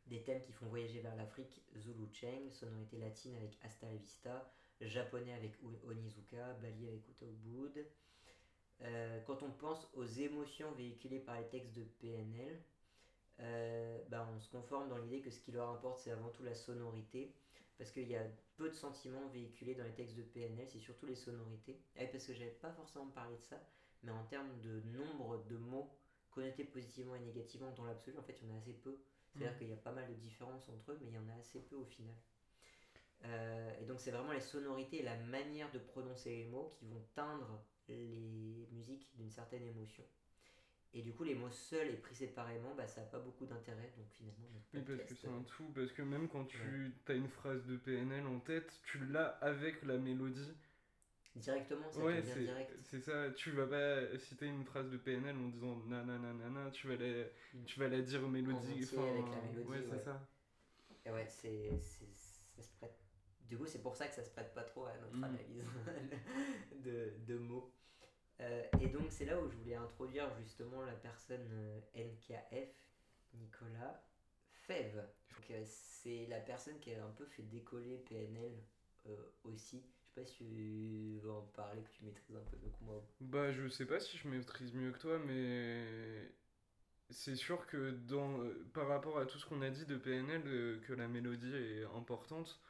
Des 0.07 0.23
thèmes 0.23 0.41
qui 0.41 0.53
font 0.53 0.67
voyager 0.67 1.01
vers 1.01 1.15
l'Afrique, 1.17 1.63
Zulu 1.77 2.09
Cheng, 2.13 2.51
sonorité 2.51 2.97
latine 2.97 3.37
avec 3.37 3.59
Hasta 3.63 3.87
la 3.87 3.97
Vista, 3.97 4.51
japonais 4.81 5.35
avec 5.35 5.53
Onizuka, 5.85 6.55
Bali 6.63 6.89
avec 6.89 7.07
Utaubud. 7.09 7.87
Euh, 8.83 9.21
quand 9.27 9.43
on 9.43 9.51
pense 9.51 9.87
aux 9.95 10.07
émotions 10.07 10.71
véhiculées 10.73 11.19
par 11.19 11.39
les 11.39 11.47
textes 11.49 11.75
de 11.75 11.83
PNL, 11.83 12.63
euh, 13.41 13.99
bah, 14.09 14.29
on 14.35 14.39
se 14.41 14.49
conforme 14.51 14.89
dans 14.89 14.99
l'idée 14.99 15.21
que 15.21 15.31
ce 15.31 15.41
qui 15.41 15.53
leur 15.53 15.69
importe, 15.69 16.01
c'est 16.01 16.11
avant 16.11 16.29
tout 16.31 16.43
la 16.43 16.55
sonorité, 16.55 17.35
parce 17.79 17.91
qu'il 17.93 18.09
y 18.09 18.17
a 18.17 18.25
peu 18.57 18.69
de 18.69 18.75
sentiments 18.75 19.29
véhiculés 19.29 19.75
dans 19.75 19.85
les 19.85 19.95
textes 19.95 20.17
de 20.17 20.23
PNL, 20.23 20.69
c'est 20.69 20.81
surtout 20.81 21.07
les 21.07 21.15
sonorités. 21.15 21.81
Et 21.97 22.07
parce 22.07 22.27
que 22.27 22.35
j'avais 22.35 22.51
pas 22.51 22.73
forcément 22.73 23.09
parlé 23.09 23.37
de 23.37 23.43
ça, 23.45 23.61
mais 24.03 24.11
en 24.13 24.25
termes 24.25 24.61
de 24.61 24.81
nombre 24.81 25.39
de 25.47 25.57
mots 25.57 25.89
connotés 26.31 26.65
positivement 26.65 27.15
et 27.15 27.21
négativement 27.21 27.71
dans 27.73 27.85
l'absolu, 27.85 28.19
en 28.19 28.23
fait, 28.23 28.39
il 28.43 28.49
y 28.49 28.51
en 28.51 28.55
a 28.55 28.59
assez 28.59 28.75
peu. 28.75 28.99
C'est-à-dire 29.33 29.53
Mhm. 29.53 29.59
qu'il 29.59 29.69
y 29.69 29.73
a 29.73 29.77
pas 29.77 29.93
mal 29.93 30.09
de 30.09 30.15
différences 30.15 30.69
entre 30.69 30.93
eux, 30.93 30.99
mais 31.01 31.09
il 31.09 31.15
y 31.15 31.19
en 31.19 31.29
a 31.29 31.35
assez 31.35 31.61
peu 31.61 31.77
au 31.77 31.85
final. 31.85 32.15
Euh, 33.25 33.73
et 33.81 33.85
donc 33.85 34.01
c'est 34.01 34.11
vraiment 34.11 34.33
les 34.33 34.41
sonorités 34.41 35.01
et 35.01 35.03
la 35.03 35.17
manière 35.17 35.71
de 35.73 35.79
prononcer 35.79 36.31
les 36.31 36.45
mots 36.45 36.73
qui 36.79 36.87
vont 36.87 37.03
teindre 37.15 37.61
les 37.89 38.69
musiques 38.71 39.11
d'une 39.17 39.31
certaine 39.31 39.65
émotion. 39.65 40.05
Et 40.95 41.03
du 41.03 41.13
coup, 41.13 41.23
les 41.25 41.35
mots 41.35 41.51
seuls 41.51 41.89
et 41.89 41.97
pris 41.97 42.15
séparément, 42.15 42.75
bah, 42.75 42.87
ça 42.87 43.03
n'a 43.03 43.07
pas 43.09 43.19
beaucoup 43.19 43.45
d'intérêt. 43.47 43.93
Donc 43.97 44.07
finalement, 44.11 44.47
Oui, 44.75 44.81
parce 44.87 45.03
que 45.05 45.15
c'est 45.15 45.29
un 45.29 45.43
tout, 45.43 45.65
parce 45.75 45.93
que 45.93 46.03
même 46.03 46.29
quand 46.29 46.45
tu 46.47 46.93
as 47.09 47.13
une 47.13 47.29
phrase 47.29 47.65
de 47.67 47.77
PNL 47.77 48.27
en 48.27 48.41
tête, 48.41 48.73
tu 48.85 48.99
l'as 49.07 49.29
avec 49.41 49.83
la 49.85 49.99
mélodie. 49.99 50.55
directement, 51.37 51.91
ça 51.91 52.01
Ouais, 52.01 52.23
c'est 52.23 52.41
direct. 52.41 52.73
c'est 52.83 53.01
ça. 53.01 53.31
Tu 53.33 53.51
vas 53.53 53.67
pas 53.67 54.19
citer 54.19 54.47
une 54.47 54.65
phrase 54.65 54.91
de 54.91 54.97
PNL 54.97 55.37
en 55.37 55.49
disant 55.49 55.77
nanana, 55.87 56.33
nanana, 56.33 56.71
tu 56.71 56.89
vas 56.89 56.97
la, 56.97 57.25
Mm. 57.55 57.65
tu 57.67 57.81
vas 57.81 57.89
la 57.89 58.01
dire 58.01 58.27
mélodie. 58.29 58.57
entier 58.57 58.99
enfin, 58.99 59.09
avec 59.09 59.25
la 59.31 59.43
mélodie, 59.43 59.69
Ouais, 59.69 59.83
c'est 59.83 59.91
ouais. 59.93 59.99
ça. 60.01 60.29
Et 61.05 61.11
ouais, 61.11 61.27
c'est, 61.29 61.79
c'est- 61.81 62.07
ça 62.57 62.63
se 62.63 62.73
prête. 62.77 62.99
Du 63.49 63.57
coup, 63.57 63.67
c'est 63.67 63.83
pour 63.83 63.95
ça 63.95 64.09
que 64.09 64.15
ça 64.15 64.23
se 64.25 64.31
prête 64.31 64.53
pas 64.55 64.65
trop 64.65 64.85
à 64.87 64.97
notre 64.99 65.17
Mm. 65.17 65.25
analyse 65.25 65.65
de, 66.85 67.13
de 67.27 67.39
mots. 67.39 67.73
Euh, 68.41 68.63
et 68.81 68.89
donc, 68.89 69.07
c'est 69.11 69.25
là 69.25 69.41
où 69.41 69.49
je 69.49 69.57
voulais 69.57 69.75
introduire 69.75 70.29
justement 70.41 70.83
la 70.85 70.93
personne 70.93 71.49
euh, 71.53 71.81
NKF, 71.97 72.69
Nicolas 73.35 74.03
Fève. 74.67 75.05
Euh, 75.51 75.65
c'est 75.65 76.27
la 76.29 76.41
personne 76.41 76.79
qui 76.79 76.95
a 76.95 77.05
un 77.05 77.11
peu 77.11 77.25
fait 77.25 77.43
décoller 77.43 77.97
PNL 78.09 78.53
aussi. 79.45 79.81
Je 79.81 80.09
sais 80.09 80.21
pas 80.21 80.25
si 80.27 80.37
tu 80.37 81.21
veux 81.23 81.31
en 81.31 81.43
parler, 81.55 81.83
que 81.83 81.91
tu 81.91 82.05
maîtrises 82.05 82.37
un 82.37 82.51
peu 82.51 82.57
mieux 82.59 82.71
que 82.71 82.85
moi. 82.85 83.03
Bah, 83.21 83.53
je 83.53 83.69
sais 83.69 83.87
pas 83.87 83.99
si 83.99 84.19
je 84.19 84.29
maîtrise 84.29 84.75
mieux 84.75 84.93
que 84.93 84.99
toi, 84.99 85.19
mais 85.19 86.31
c'est 87.09 87.37
sûr 87.37 87.67
que 87.67 87.93
dans, 87.93 88.39
par 88.75 88.89
rapport 88.89 89.19
à 89.19 89.25
tout 89.25 89.39
ce 89.39 89.47
qu'on 89.47 89.63
a 89.63 89.71
dit 89.71 89.87
de 89.87 89.97
PNL, 89.97 90.43
que 90.83 90.93
la 90.93 91.09
mélodie 91.09 91.55
est 91.55 91.85
importante, 91.97 92.61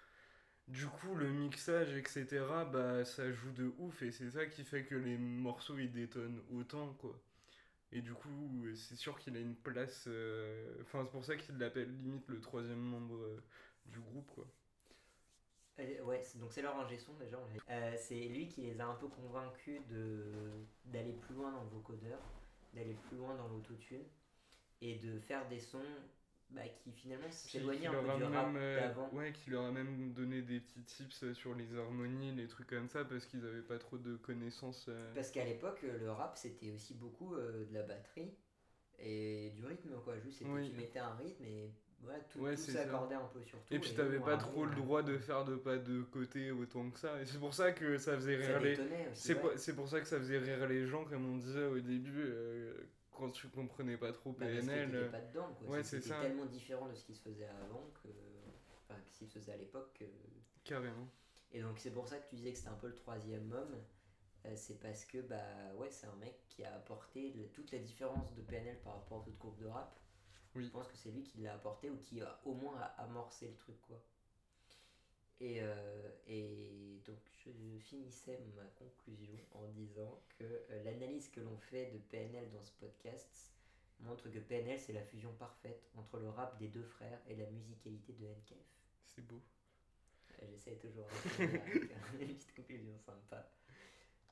du 0.69 0.87
coup, 0.87 1.15
le 1.15 1.29
mixage, 1.33 1.95
etc., 1.97 2.27
bah, 2.73 3.05
ça 3.05 3.33
joue 3.33 3.53
de 3.53 3.73
ouf, 3.79 4.03
et 4.03 4.11
c'est 4.13 4.31
ça 4.31 4.47
qui 4.47 4.65
fait 4.65 4.85
que 4.85 4.95
les 4.95 5.17
morceaux, 5.19 5.79
ils 5.79 5.91
détonnent 5.93 6.43
autant, 6.53 6.95
quoi. 6.95 7.19
Et 7.93 8.03
du 8.03 8.13
coup, 8.15 8.65
c'est 8.77 8.97
sûr 8.97 9.19
qu'il 9.19 9.37
a 9.37 9.41
une 9.41 9.57
place... 9.57 10.05
euh, 10.09 10.75
Enfin, 10.83 11.05
c'est 11.05 11.11
pour 11.11 11.25
ça 11.25 11.37
qu'il 11.37 11.57
l'appelle 11.59 11.91
limite 12.03 12.29
le 12.29 12.41
troisième 12.41 12.81
membre 12.81 13.17
euh, 13.17 13.43
du 13.87 14.01
groupe, 14.01 14.31
quoi. 14.35 14.47
Euh, 15.81 16.03
ouais, 16.03 16.23
donc 16.37 16.53
c'est 16.53 16.63
leur 16.63 16.79
ingé 16.81 16.99
son 16.99 17.15
déjà. 17.15 17.39
c'est 17.97 18.29
lui 18.29 18.49
qui 18.49 18.63
les 18.63 18.81
a 18.81 18.87
un 18.87 18.95
peu 18.97 19.09
convaincus 19.09 19.81
d'aller 20.85 21.13
plus 21.13 21.35
loin 21.35 21.53
dans 21.53 21.63
le 21.63 21.71
vocodeur, 21.71 22.19
d'aller 22.75 22.97
plus 23.09 23.17
loin 23.17 23.35
dans 23.37 23.49
l'autotune 23.49 24.05
et 24.81 24.97
de 24.97 25.19
faire 25.21 25.49
des 25.49 25.61
sons 25.61 25.79
bah, 26.51 26.63
qui 26.83 26.93
finalement 26.93 27.29
qui 27.29 27.59
un 27.59 27.61
peu 27.93 28.17
du 28.17 28.25
rap 28.25 28.49
euh, 28.57 28.81
d'avant. 28.81 29.11
ouais, 29.13 29.33
qui 29.33 29.51
leur 29.51 29.65
a 29.67 29.71
même 29.71 30.13
donné 30.15 30.41
des 30.43 30.61
petits 30.61 30.83
tips 30.83 31.33
sur 31.35 31.55
les 31.55 31.77
harmonies, 31.77 32.33
les 32.35 32.47
trucs 32.47 32.69
comme 32.69 32.89
ça, 32.89 33.05
parce 33.05 33.27
qu'ils 33.27 33.45
avaient 33.45 33.61
pas 33.63 33.79
trop 33.79 33.99
de 33.99 34.17
connaissances. 34.17 34.87
euh. 34.89 35.13
Parce 35.15 35.31
qu'à 35.31 35.45
l'époque, 35.45 35.81
euh, 35.85 35.99
le 35.99 36.11
rap 36.11 36.37
c'était 36.39 36.71
aussi 36.71 36.95
beaucoup 36.95 37.35
euh, 37.35 37.67
de 37.67 37.75
la 37.75 37.83
batterie 37.83 38.33
et 38.99 39.51
du 39.55 39.65
rythme 39.67 39.91
quoi. 40.05 40.19
Juste 40.19 40.39
c'était 40.39 40.51
Oui. 40.51 40.71
tu 40.71 40.77
mettais 40.77 40.99
un 40.99 41.15
rythme 41.17 41.45
et 41.45 41.71
voilà, 42.01 42.21
tout, 42.21 42.39
Ouais, 42.41 42.55
tout 42.55 42.63
s'accordait 42.63 43.17
un 43.17 43.27
peu 43.27 43.43
sur 43.43 43.59
tout. 43.65 43.75
Et 43.75 43.79
puis 43.79 43.93
t'avais 43.93 44.21
pas 44.21 44.37
trop 44.37 44.65
le 44.65 44.75
droit 44.75 45.03
de 45.03 45.19
faire 45.19 45.45
de 45.45 45.57
pas 45.57 45.77
de 45.77 46.03
côté 46.03 46.51
autant 46.51 46.89
que 46.91 46.99
ça. 46.99 47.21
Et 47.21 47.27
c'est 47.27 47.39
pour 47.39 47.53
ça 47.55 47.73
que 47.73 47.99
ça 47.99 48.15
faisait 48.17 48.41
Ça 48.43 48.59
rire 48.59 48.61
les. 48.61 48.77
C'est 49.15 49.35
ouais. 49.35 49.41
pour, 49.41 49.51
c'est 49.57 49.75
pour 49.75 49.89
ça 49.89 50.01
que 50.01 50.07
ça 50.07 50.19
faisait 50.19 50.39
rire 50.39 50.67
les 50.69 50.87
gens, 50.87 51.05
comme 51.05 51.27
on 51.31 51.37
disait 51.39 51.67
au 51.67 51.79
début, 51.81 52.23
euh, 52.25 52.73
quand 53.19 53.31
tu 53.31 53.49
comprenais 53.49 53.97
pas 53.97 54.13
trop 54.13 54.33
Bah, 54.33 54.47
parce 54.47 54.61
que 54.61 54.67
PNL. 54.67 54.95
euh, 54.95 55.11
pas 55.11 55.21
dedans 55.21 55.53
quoi. 55.59 55.69
ouais, 55.69 55.83
c'est 55.83 56.01
ça. 56.01 56.21
tellement 56.21 56.47
différent 56.47 56.89
de 56.89 56.95
ce 56.95 57.05
qui 57.05 57.15
se 57.15 57.23
faisait 57.23 57.47
avant 57.49 57.91
que. 58.03 58.09
Enfin, 58.89 58.99
ce 59.07 59.19
qui 59.19 59.27
se 59.27 59.39
faisait 59.39 59.53
à 59.53 59.57
l'époque 59.57 59.93
que. 59.99 60.05
Carrément. 60.65 61.09
Et 61.53 61.61
donc 61.63 61.79
c'est 61.79 61.91
pour 61.93 62.07
ça 62.09 62.19
que 62.19 62.29
tu 62.29 62.37
disais 62.37 62.53
que 62.53 62.59
c'était 62.59 62.71
un 62.71 62.75
peu 62.77 62.89
le 62.89 62.95
troisième 62.95 63.51
homme. 63.53 63.77
Euh, 64.47 64.53
c'est 64.55 64.79
parce 64.81 65.05
que 65.05 65.19
bah 65.19 65.75
ouais 65.77 65.91
c'est 65.91 66.07
un 66.07 66.15
mec 66.17 66.47
qui 66.49 66.63
a 66.65 66.75
apporté 66.77 67.33
le- 67.33 67.49
toute 67.49 67.73
la 67.73 67.79
différence 67.81 68.33
de 68.35 68.43
PNL 68.43 68.79
par 68.83 68.95
rapport 68.95 69.19
aux 69.19 69.29
autres 69.29 69.39
groupes 69.39 69.59
de 69.59 69.67
rap. 69.67 69.99
Oui. 70.55 70.65
Je 70.65 70.71
pense 70.71 70.87
que 70.87 70.97
c'est 70.97 71.11
lui 71.11 71.25
qui 71.25 71.41
l'a 71.41 71.55
apporté 71.55 71.91
ou 71.91 71.97
qui 71.99 72.21
a 72.21 72.41
au 72.45 72.55
moins 72.55 72.79
a 72.79 72.85
amorcé 73.03 73.49
le 73.49 73.57
truc 73.57 73.81
quoi. 73.83 74.01
Et, 75.41 75.59
euh, 75.61 76.11
et 76.27 77.01
donc 77.07 77.19
je 77.45 77.79
finissais 77.79 78.41
ma 78.57 78.65
conclusion 78.77 79.39
en 79.53 79.69
disant 79.69 80.21
que 80.39 80.45
euh, 80.45 80.83
l'analyse 80.85 81.29
que 81.31 81.41
l'on 81.41 81.57
fait 81.59 81.87
de 81.93 81.99
PNL 81.99 82.51
dans 82.51 82.61
ce 82.61 82.73
podcast 82.73 83.53
montre 84.01 84.29
que 84.31 84.39
PNL 84.39 84.81
c'est 84.81 84.93
la 84.93 85.03
fusion 85.03 85.33
parfaite 85.35 85.89
entre 85.97 86.19
le 86.19 86.29
rap 86.29 86.59
des 86.59 86.69
deux 86.69 86.83
frères 86.83 87.21
et 87.29 87.37
la 87.37 87.47
musicalité 87.47 88.13
de 88.15 88.27
NKF. 88.27 88.67
C'est 89.07 89.27
beau. 89.27 89.41
Euh, 90.43 90.47
J'essaie 90.51 90.77
toujours 90.77 91.09
de 91.39 91.45
une 92.21 92.35
petite 92.37 92.55
conclusion 92.55 92.99
sympa. 92.99 93.49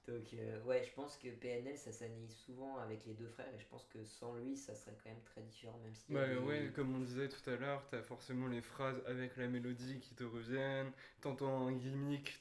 Donc, 0.08 0.34
euh, 0.34 0.62
ouais, 0.62 0.84
je 0.84 0.92
pense 0.94 1.16
que 1.16 1.28
PNL, 1.28 1.76
ça 1.76 1.90
s'annule 1.90 2.30
souvent 2.30 2.78
avec 2.78 3.04
les 3.06 3.14
deux 3.14 3.26
frères, 3.26 3.48
et 3.52 3.60
je 3.60 3.66
pense 3.66 3.84
que 3.92 4.04
sans 4.04 4.36
lui, 4.36 4.56
ça 4.56 4.74
serait 4.74 4.96
quand 5.02 5.10
même 5.10 5.22
très 5.24 5.42
différent, 5.42 5.78
même 5.82 5.94
si. 5.94 6.12
Bah 6.12 6.20
ouais, 6.46 6.70
comme 6.76 6.94
on 6.94 7.00
disait 7.00 7.28
tout 7.28 7.50
à 7.50 7.56
l'heure, 7.56 7.82
t'as 7.90 8.02
forcément 8.02 8.46
les 8.46 8.62
phrases 8.62 9.02
avec 9.06 9.36
la 9.36 9.48
mélodie 9.48 9.98
qui 9.98 10.14
te 10.14 10.22
reviennent, 10.22 10.92
t'entends 11.20 11.66
un 11.66 11.72
gimmick, 11.72 12.38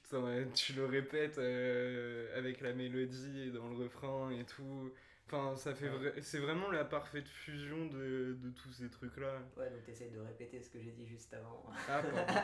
tu 0.54 0.74
le 0.74 0.86
répètes 0.86 1.40
euh, 1.40 2.38
avec 2.38 2.62
la 2.62 2.74
mélodie 2.74 3.48
et 3.48 3.50
dans 3.50 3.68
le 3.68 3.78
refrain 3.78 4.30
et 4.30 4.44
tout. 4.44 4.92
Enfin, 5.28 5.56
ça 5.56 5.74
fait 5.74 5.90
c'est 6.22 6.38
vraiment 6.38 6.70
la 6.70 6.86
parfaite 6.86 7.28
fusion 7.28 7.88
de, 7.88 8.38
de 8.40 8.50
tous 8.52 8.72
ces 8.72 8.90
trucs-là. 8.90 9.42
Ouais, 9.58 9.70
donc 9.72 9.84
t'essayes 9.84 10.12
de 10.12 10.20
répéter 10.20 10.62
ce 10.62 10.70
que 10.70 10.80
j'ai 10.80 10.92
dit 10.92 11.08
juste 11.08 11.34
avant. 11.34 11.66
Ah, 11.90 12.04
pardon. 12.04 12.42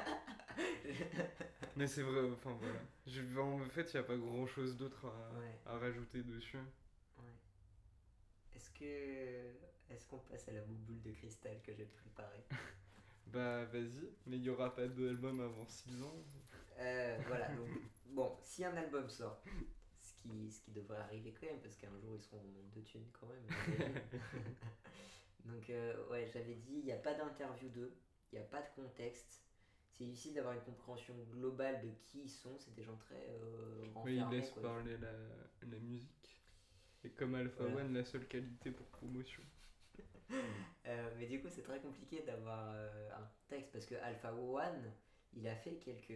Mais 1.76 1.86
c'est 1.86 2.02
vrai, 2.02 2.22
enfin 2.32 2.58
voilà. 2.60 2.80
Je, 3.06 3.22
en 3.40 3.70
fait, 3.70 3.94
il 3.94 3.98
n'y 3.98 4.00
a 4.00 4.04
pas 4.04 4.18
grand-chose 4.18 4.78
d'autre 4.78 5.06
à, 5.66 5.74
à, 5.74 5.78
rajouter 5.78 6.24
dessus. 6.24 6.58
Ouais. 6.58 7.24
Est-ce 8.56 8.72
que... 8.72 9.94
Est-ce 9.94 10.08
qu'on 10.08 10.20
passe 10.20 10.48
à 10.48 10.54
la 10.54 10.62
boule 10.62 11.02
de 11.02 11.12
cristal 11.12 11.62
que 11.64 11.74
j'ai 11.74 11.86
préparée? 11.86 12.46
Bah 13.28 13.64
vas-y, 13.64 14.10
mais 14.26 14.36
il 14.36 14.42
n'y 14.42 14.50
aura 14.50 14.76
pas 14.76 14.88
d'album 14.88 15.40
avant 15.40 15.66
6 15.66 16.02
ans. 16.04 16.22
Euh, 16.80 17.18
voilà, 17.28 17.48
donc 17.50 17.70
bon, 18.08 18.38
si 18.44 18.66
un 18.66 18.76
album 18.76 19.08
sort, 19.10 19.42
qui, 20.22 20.52
ce 20.52 20.62
qui 20.62 20.72
devrait 20.72 21.00
arriver 21.00 21.34
quand 21.40 21.48
même, 21.48 21.60
parce 21.62 21.76
qu'un 21.76 21.98
jour 22.00 22.16
ils 22.16 22.22
seront 22.22 22.38
en 22.38 22.76
de 22.76 22.82
thunes 22.82 23.08
quand 23.20 23.28
même. 23.28 23.94
Donc, 25.46 25.70
euh, 25.70 26.08
ouais, 26.10 26.30
j'avais 26.32 26.56
dit, 26.56 26.80
il 26.80 26.86
n'y 26.86 26.92
a 26.92 26.98
pas 26.98 27.14
d'interview 27.14 27.70
d'eux, 27.70 27.94
il 28.32 28.40
n'y 28.40 28.42
a 28.44 28.48
pas 28.48 28.62
de 28.62 28.70
contexte. 28.76 29.44
C'est 29.94 30.06
difficile 30.06 30.34
d'avoir 30.34 30.54
une 30.54 30.62
compréhension 30.62 31.14
globale 31.32 31.82
de 31.82 31.90
qui 32.06 32.24
ils 32.24 32.30
sont, 32.30 32.58
c'est 32.58 32.74
des 32.74 32.84
gens 32.84 32.96
très 32.96 33.28
euh, 33.30 33.86
Oui, 34.04 34.16
ils 34.18 34.36
laissent 34.36 34.52
parler 34.52 34.98
la, 34.98 35.12
la, 35.68 35.78
musique. 35.80 36.40
Et 37.04 37.10
comme 37.10 37.36
Alpha 37.36 37.64
One, 37.64 37.94
la 37.94 38.04
seule 38.04 38.28
qualité 38.28 38.72
pour 38.72 38.88
promotion. 38.88 39.44
euh, 40.88 41.10
mais 41.20 41.28
du 41.28 41.42
coup, 41.42 41.50
c'est 41.50 41.62
très 41.62 41.80
compliqué 41.80 42.22
d'avoir 42.22 42.72
euh, 42.74 43.10
un 43.16 43.30
texte 43.48 43.74
parce 43.74 43.86
que 43.86 43.96
Alpha 43.96 44.34
One, 44.34 44.92
il 45.34 45.48
a 45.48 45.56
fait 45.56 45.76
quelques, 45.76 46.08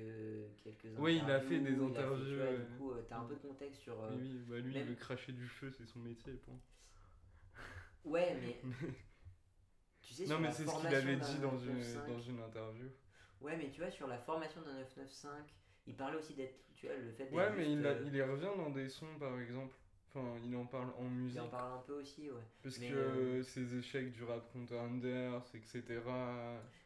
quelques 0.64 0.86
interviews. 0.86 1.04
Oui, 1.04 1.22
il 1.24 1.32
a 1.32 1.40
fait 1.40 1.60
des 1.60 1.80
interviews. 1.80 2.26
du 2.26 2.78
coup, 2.78 2.94
tu 3.08 3.14
as 3.14 3.20
un 3.20 3.26
peu 3.26 3.36
de 3.36 3.40
contexte 3.40 3.82
sur. 3.82 3.98
oui, 4.12 4.18
oui 4.22 4.44
bah 4.48 4.58
lui, 4.60 4.74
il 4.76 4.84
veut 4.84 4.96
cracher 4.96 5.32
du 5.32 5.48
feu, 5.48 5.72
c'est 5.72 5.86
son 5.86 6.00
métier. 6.00 6.34
Point. 6.34 6.60
Ouais, 8.04 8.38
mais. 8.42 8.62
tu 10.02 10.14
sais, 10.14 10.28
non, 10.28 10.40
mais 10.40 10.52
c'est 10.52 10.68
ce 10.68 10.80
qu'il 10.80 10.94
avait 10.94 11.16
dit 11.16 11.40
dans 11.40 11.58
une, 11.58 11.82
dans 12.08 12.20
une 12.20 12.40
interview. 12.40 12.88
Ouais, 13.42 13.58
mais 13.58 13.70
tu 13.70 13.82
vois, 13.82 13.90
sur 13.90 14.08
la 14.08 14.20
formation 14.20 14.62
d'un 14.62 14.74
995, 14.76 15.44
il 15.88 15.96
parlait 15.96 16.18
aussi 16.18 16.34
d'être. 16.36 16.60
Tu 16.76 16.88
vois, 16.88 16.96
le 16.96 17.12
fait 17.12 17.32
Ouais, 17.32 17.52
mais 17.56 17.72
il, 17.72 17.86
euh, 17.86 18.04
il 18.06 18.16
y 18.16 18.22
revient 18.22 18.52
dans 18.58 18.70
des 18.70 18.90
sons, 18.90 19.18
par 19.20 19.40
exemple. 19.40 19.76
Enfin, 20.16 20.40
il 20.46 20.56
en 20.56 20.66
parle 20.66 20.92
en 20.98 21.04
musique. 21.04 21.36
Il 21.36 21.42
en 21.42 21.50
parle 21.50 21.74
un 21.74 21.82
peu 21.86 22.00
aussi, 22.00 22.30
ouais. 22.30 22.42
Parce 22.64 22.78
que 22.78 22.86
euh, 22.86 23.44
ses 23.44 23.76
échecs 23.76 24.14
du 24.14 24.24
rap 24.24 24.50
contre 24.54 24.76
Anders, 24.76 25.44
etc. 25.54 25.84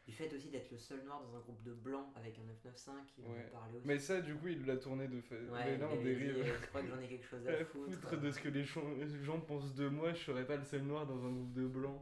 Du 0.04 0.12
fait 0.12 0.34
aussi 0.34 0.48
d'être 0.48 0.72
le 0.72 0.78
seul 0.78 1.04
noir 1.04 1.22
dans 1.22 1.36
un 1.36 1.40
groupe 1.40 1.62
de 1.62 1.72
blancs 1.72 2.08
avec 2.16 2.36
un 2.40 2.42
995, 2.42 2.94
il 3.18 3.24
en 3.24 3.28
parlait 3.52 3.78
aussi. 3.78 3.86
Mais 3.86 3.98
ça, 4.00 4.20
du 4.20 4.34
coup, 4.34 4.48
il 4.48 4.66
l'a 4.66 4.76
tourné 4.76 5.06
de 5.06 5.20
fait. 5.20 5.42
Ouais, 5.48 5.64
mais 5.64 5.78
là, 5.78 5.88
on 5.92 6.02
dérive. 6.02 6.44
je 6.60 6.66
crois 6.66 6.82
que 6.82 6.88
j'en 6.88 6.98
ai 6.98 7.06
quelque 7.06 7.26
chose 7.26 7.46
à, 7.46 7.64
foutre. 7.64 8.20
de 8.20 8.30
ce 8.32 8.40
que 8.40 8.48
les 8.48 8.64
gens 8.64 9.40
pensent 9.46 9.74
de 9.74 9.88
moi, 9.88 10.12
je 10.12 10.24
serais 10.24 10.44
pas 10.44 10.56
le 10.56 10.64
seul 10.64 10.82
noir 10.82 11.06
dans 11.06 11.24
un 11.24 11.30
groupe 11.30 11.52
de 11.52 11.66
blancs. 11.68 12.00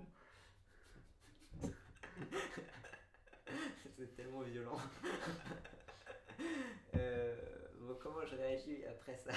C'est 3.99 4.17
tellement 4.17 4.43
violent. 4.43 4.79
euh 8.09 8.13
comment 8.13 8.27
je 8.27 8.37
réagis 8.37 8.85
après 8.87 9.17
ça. 9.17 9.33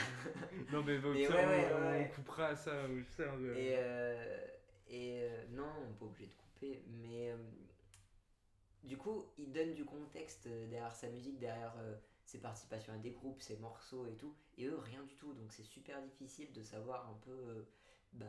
Non, 0.72 0.84
mais, 0.84 0.98
on, 1.04 2.16
coupera 2.16 2.48
à 2.48 2.56
ça. 2.56 2.86
Et, 2.88 3.76
euh, 3.78 4.48
et 4.88 5.22
euh, 5.22 5.44
non, 5.52 5.68
on 5.82 5.88
n'est 5.88 5.94
pas 5.94 6.06
obligé 6.06 6.28
de 6.28 6.34
couper, 6.34 6.84
mais 6.88 7.32
euh, 7.32 7.38
du 8.84 8.98
coup, 8.98 9.26
il 9.38 9.52
donne 9.52 9.74
du 9.74 9.86
contexte 9.86 10.48
derrière 10.48 10.96
sa 10.96 11.10
musique, 11.10 11.40
derrière 11.40 11.74
ses 12.26 12.40
participations 12.40 12.94
à 12.94 12.98
des 12.98 13.12
groupes, 13.12 13.42
ses 13.42 13.58
morceaux 13.58 14.08
et 14.08 14.16
tout, 14.16 14.36
et 14.58 14.66
eux, 14.66 14.78
rien 14.78 15.04
du 15.04 15.16
tout. 15.16 15.34
Donc 15.34 15.52
c'est 15.52 15.64
super 15.64 16.02
difficile 16.02 16.52
de 16.54 16.64
savoir 16.64 17.10
un 17.10 17.20
peu 17.26 17.66
bah, 18.14 18.26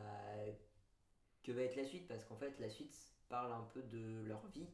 que 1.43 1.51
va 1.51 1.61
être 1.61 1.75
la 1.75 1.85
suite, 1.85 2.07
parce 2.07 2.23
qu'en 2.25 2.37
fait, 2.37 2.59
la 2.59 2.69
suite 2.69 2.95
parle 3.29 3.51
un 3.51 3.67
peu 3.73 3.81
de 3.83 4.23
leur 4.25 4.45
vie 4.47 4.67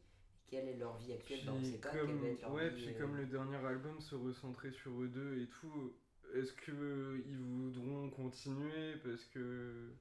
quelle 0.50 0.68
est 0.68 0.78
leur 0.78 0.98
vie 0.98 1.14
actuelle 1.14 1.46
dans 1.46 1.62
ces 1.62 1.80
cas, 1.80 1.92
comme, 1.92 2.22
ouais, 2.54 2.72
puis 2.72 2.94
comme 2.98 3.16
le 3.16 3.26
dernier 3.26 3.58
album 3.58 4.00
se 4.02 4.16
recentrait 4.16 4.72
sur 4.72 4.92
eux 5.02 5.08
deux 5.08 5.42
et 5.42 5.48
tout, 5.48 5.94
est-ce 6.34 6.54
qu'ils 6.54 7.38
voudront 7.38 8.10
continuer 8.10 8.96
parce 9.04 9.26
que 9.26 9.92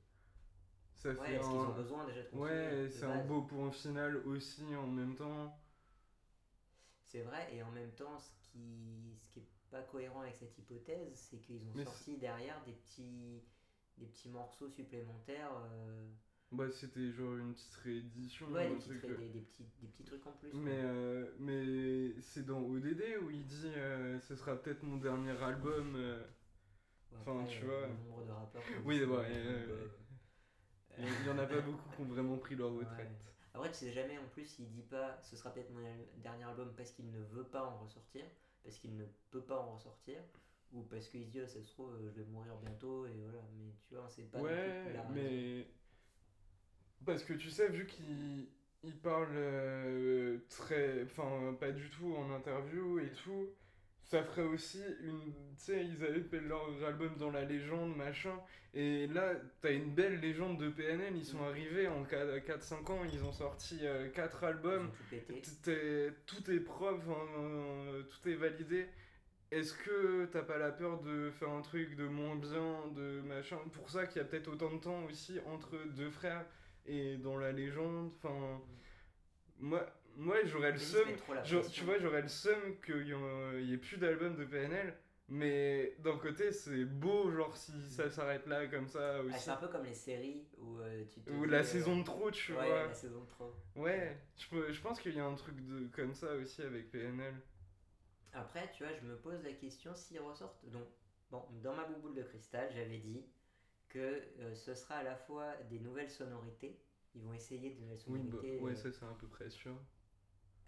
ça 0.96 1.14
fait 1.14 1.34
est-ce 1.34 1.48
qu'ils 1.48 1.58
ont 1.58 1.74
besoin 1.74 2.06
déjà 2.06 2.22
de 2.22 2.28
continuer 2.28 2.50
Ouais, 2.50 2.88
c'est 2.90 3.04
un 3.04 3.24
beau 3.24 3.42
point 3.42 3.70
final 3.70 4.16
aussi 4.26 4.74
en 4.74 4.86
même 4.86 5.14
temps. 5.16 5.56
C'est 7.06 7.22
vrai, 7.22 7.48
et 7.54 7.62
en 7.62 7.70
même 7.70 7.92
temps, 7.92 8.18
ce 8.18 8.32
qui, 8.50 9.16
ce 9.16 9.28
qui 9.32 9.38
est 9.40 9.48
pas 9.70 9.82
cohérent 9.82 10.20
avec 10.20 10.34
cette 10.34 10.58
hypothèse, 10.58 11.14
c'est 11.30 11.38
qu'ils 11.38 11.66
ont 11.68 11.84
sorti 11.84 12.16
derrière 12.18 12.62
des 12.64 12.72
petits, 12.72 13.42
des 13.96 14.06
petits 14.06 14.28
morceaux 14.28 14.68
supplémentaires. 14.68 15.52
Euh, 15.72 16.08
bah, 16.50 16.64
c'était 16.70 17.12
genre 17.12 17.36
une 17.36 17.52
petite 17.52 17.74
réédition. 17.84 18.46
Ouais, 18.46 18.70
des, 18.70 18.76
petits, 18.76 18.88
des, 18.90 19.40
petits, 19.40 19.66
des 19.82 19.88
petits 19.88 20.04
trucs 20.04 20.26
en 20.26 20.32
plus. 20.32 20.50
Mais, 20.54 20.78
euh, 20.82 21.30
mais 21.38 22.20
c'est 22.22 22.46
dans 22.46 22.60
ODD 22.60 23.02
où 23.22 23.30
il 23.30 23.44
dit 23.44 23.72
euh, 23.76 24.18
ce 24.20 24.34
sera 24.34 24.56
peut-être 24.56 24.82
mon 24.82 24.96
dernier 24.96 25.36
album. 25.42 25.94
Euh. 25.96 26.24
enfin, 27.20 27.44
tu 27.44 27.64
vois. 27.64 27.86
Le 27.86 28.08
nombre 28.08 28.24
de 28.24 28.32
rappeurs. 28.32 28.62
Oui, 28.84 29.04
ouais, 29.04 29.26
il 30.98 31.26
y 31.26 31.30
en 31.30 31.38
a 31.38 31.46
pas 31.46 31.60
beaucoup 31.60 31.90
qui 31.94 32.00
ont 32.00 32.06
vraiment 32.06 32.38
pris 32.38 32.54
leur 32.54 32.72
retraite. 32.72 33.10
Après, 33.52 33.70
tu 33.70 33.76
sais 33.76 33.92
jamais 33.92 34.16
en 34.18 34.28
plus, 34.28 34.58
il 34.58 34.70
dit 34.70 34.82
pas 34.82 35.20
ce 35.22 35.36
sera 35.36 35.52
peut-être 35.52 35.70
mon 35.70 35.82
dernier 36.16 36.44
album 36.44 36.72
parce 36.76 36.92
qu'il 36.92 37.10
ne 37.10 37.20
veut 37.20 37.44
pas 37.44 37.64
en 37.64 37.78
ressortir, 37.78 38.24
parce 38.64 38.78
qu'il 38.78 38.96
ne 38.96 39.04
peut 39.30 39.42
pas 39.42 39.58
en 39.58 39.74
ressortir 39.74 40.18
ou 40.72 40.82
parce 40.82 41.08
qu'il 41.08 41.24
se 41.24 41.30
dit 41.30 41.40
oh, 41.42 41.46
ça 41.46 41.62
se 41.62 41.70
trouve 41.72 41.96
je 42.02 42.08
vais 42.08 42.24
mourir 42.26 42.54
bientôt 42.56 43.06
et 43.06 43.14
voilà 43.22 43.38
mais 43.56 43.72
tu 43.86 43.94
vois 43.94 44.06
c'est 44.08 44.30
pas 44.30 44.38
ouais 44.38 44.84
mais 45.14 45.66
parce 47.04 47.24
que 47.24 47.32
tu 47.32 47.50
sais, 47.50 47.68
vu 47.68 47.86
qu'il 47.86 48.48
il 48.84 48.96
parle 48.96 49.32
euh, 49.34 50.38
très. 50.48 51.02
Enfin, 51.04 51.54
pas 51.58 51.70
du 51.70 51.88
tout 51.90 52.14
en 52.14 52.30
interview 52.32 52.98
et 53.00 53.10
tout, 53.24 53.48
ça 54.04 54.22
ferait 54.22 54.46
aussi 54.46 54.82
une. 55.02 55.32
Tu 55.56 55.64
sais, 55.64 55.84
ils 55.84 56.04
avaient 56.04 56.22
fait 56.22 56.40
leur 56.40 56.68
album 56.86 57.16
dans 57.16 57.30
la 57.30 57.44
légende, 57.44 57.96
machin. 57.96 58.38
Et 58.74 59.06
là, 59.08 59.34
t'as 59.60 59.72
une 59.72 59.94
belle 59.94 60.20
légende 60.20 60.58
de 60.58 60.68
PNL. 60.68 61.16
Ils 61.16 61.24
sont 61.24 61.42
arrivés 61.42 61.88
en 61.88 62.04
4-5 62.04 62.92
ans, 62.92 63.04
ils 63.12 63.24
ont 63.24 63.32
sorti 63.32 63.80
4 64.14 64.44
euh, 64.44 64.46
albums. 64.46 64.90
Tout 65.10 65.70
est, 65.70 66.12
tout 66.26 66.50
est 66.50 66.60
preuve, 66.60 67.02
tout 68.08 68.28
est 68.28 68.34
validé. 68.34 68.86
Est-ce 69.50 69.72
que 69.72 70.26
t'as 70.26 70.42
pas 70.42 70.58
la 70.58 70.70
peur 70.70 71.00
de 71.00 71.30
faire 71.30 71.48
un 71.48 71.62
truc 71.62 71.96
de 71.96 72.06
moins 72.06 72.36
bien, 72.36 72.86
de 72.94 73.22
machin? 73.22 73.56
Pour 73.72 73.88
ça 73.88 74.06
qu'il 74.06 74.20
y 74.20 74.24
a 74.24 74.28
peut-être 74.28 74.48
autant 74.48 74.70
de 74.70 74.78
temps 74.78 75.04
aussi 75.04 75.40
entre 75.46 75.74
deux 75.96 76.10
frères 76.10 76.44
et 76.88 77.16
dans 77.18 77.36
la 77.36 77.52
légende. 77.52 78.10
Enfin, 78.16 78.60
moi, 79.58 79.86
moi 80.16 80.36
j'aurais 80.44 80.72
le 80.72 80.78
seum. 80.78 81.08
Tu 81.44 81.84
vois, 81.84 81.98
j'aurais 81.98 82.22
le 82.22 82.28
seum 82.28 82.80
qu'il 82.84 83.06
y, 83.06 83.72
ait 83.72 83.78
plus 83.78 83.98
d'albums 83.98 84.36
de 84.36 84.44
PNL. 84.44 84.96
Mais 85.30 85.94
d'un 85.98 86.16
côté, 86.16 86.52
c'est 86.52 86.86
beau, 86.86 87.30
genre, 87.30 87.54
si 87.54 87.72
ça 87.82 88.08
s'arrête 88.08 88.46
là, 88.46 88.66
comme 88.66 88.88
ça 88.88 89.18
ah, 89.30 89.36
c'est 89.36 89.50
un 89.50 89.56
peu 89.56 89.68
comme 89.68 89.84
les 89.84 89.92
séries 89.92 90.48
où 90.56 90.78
euh, 90.78 91.04
tu 91.04 91.30
Ou 91.30 91.44
la 91.44 91.58
euh, 91.58 91.62
saison 91.62 91.98
de 91.98 92.02
trop, 92.02 92.30
tu 92.30 92.52
ouais, 92.52 92.66
vois. 92.66 92.86
la 92.86 92.94
saison 92.94 93.20
de 93.20 93.26
trop. 93.26 93.54
Ouais, 93.76 94.16
je, 94.38 94.72
je 94.72 94.80
pense 94.80 94.98
qu'il 94.98 95.14
y 95.14 95.20
a 95.20 95.26
un 95.26 95.34
truc 95.34 95.62
de, 95.66 95.86
comme 95.88 96.14
ça 96.14 96.32
aussi 96.32 96.62
avec 96.62 96.90
PNL. 96.90 97.34
Après, 98.32 98.70
tu 98.72 98.84
vois, 98.84 98.92
je 98.94 99.06
me 99.06 99.16
pose 99.16 99.42
la 99.42 99.52
question 99.52 99.94
s'ils 99.94 100.20
ressortent. 100.20 100.64
Donc, 100.70 100.86
bon, 101.30 101.44
dans 101.62 101.74
ma 101.74 101.84
bouboule 101.84 102.14
de 102.14 102.22
cristal, 102.22 102.70
j'avais 102.72 102.98
dit 102.98 103.26
que 103.88 103.98
euh, 103.98 104.54
ce 104.54 104.74
sera 104.74 104.96
à 104.96 105.02
la 105.02 105.16
fois 105.16 105.54
des 105.70 105.78
nouvelles 105.80 106.10
sonorités, 106.10 106.78
ils 107.14 107.22
vont 107.22 107.32
essayer 107.32 107.70
de 107.70 107.80
nouvelles 107.80 107.98
sonorités. 107.98 108.58
Oui, 108.60 108.72
bah, 108.72 108.76
ça 108.76 108.92
c'est 108.92 109.04
à 109.04 109.16
peu 109.18 109.26
près 109.26 109.50
sûr. 109.50 109.74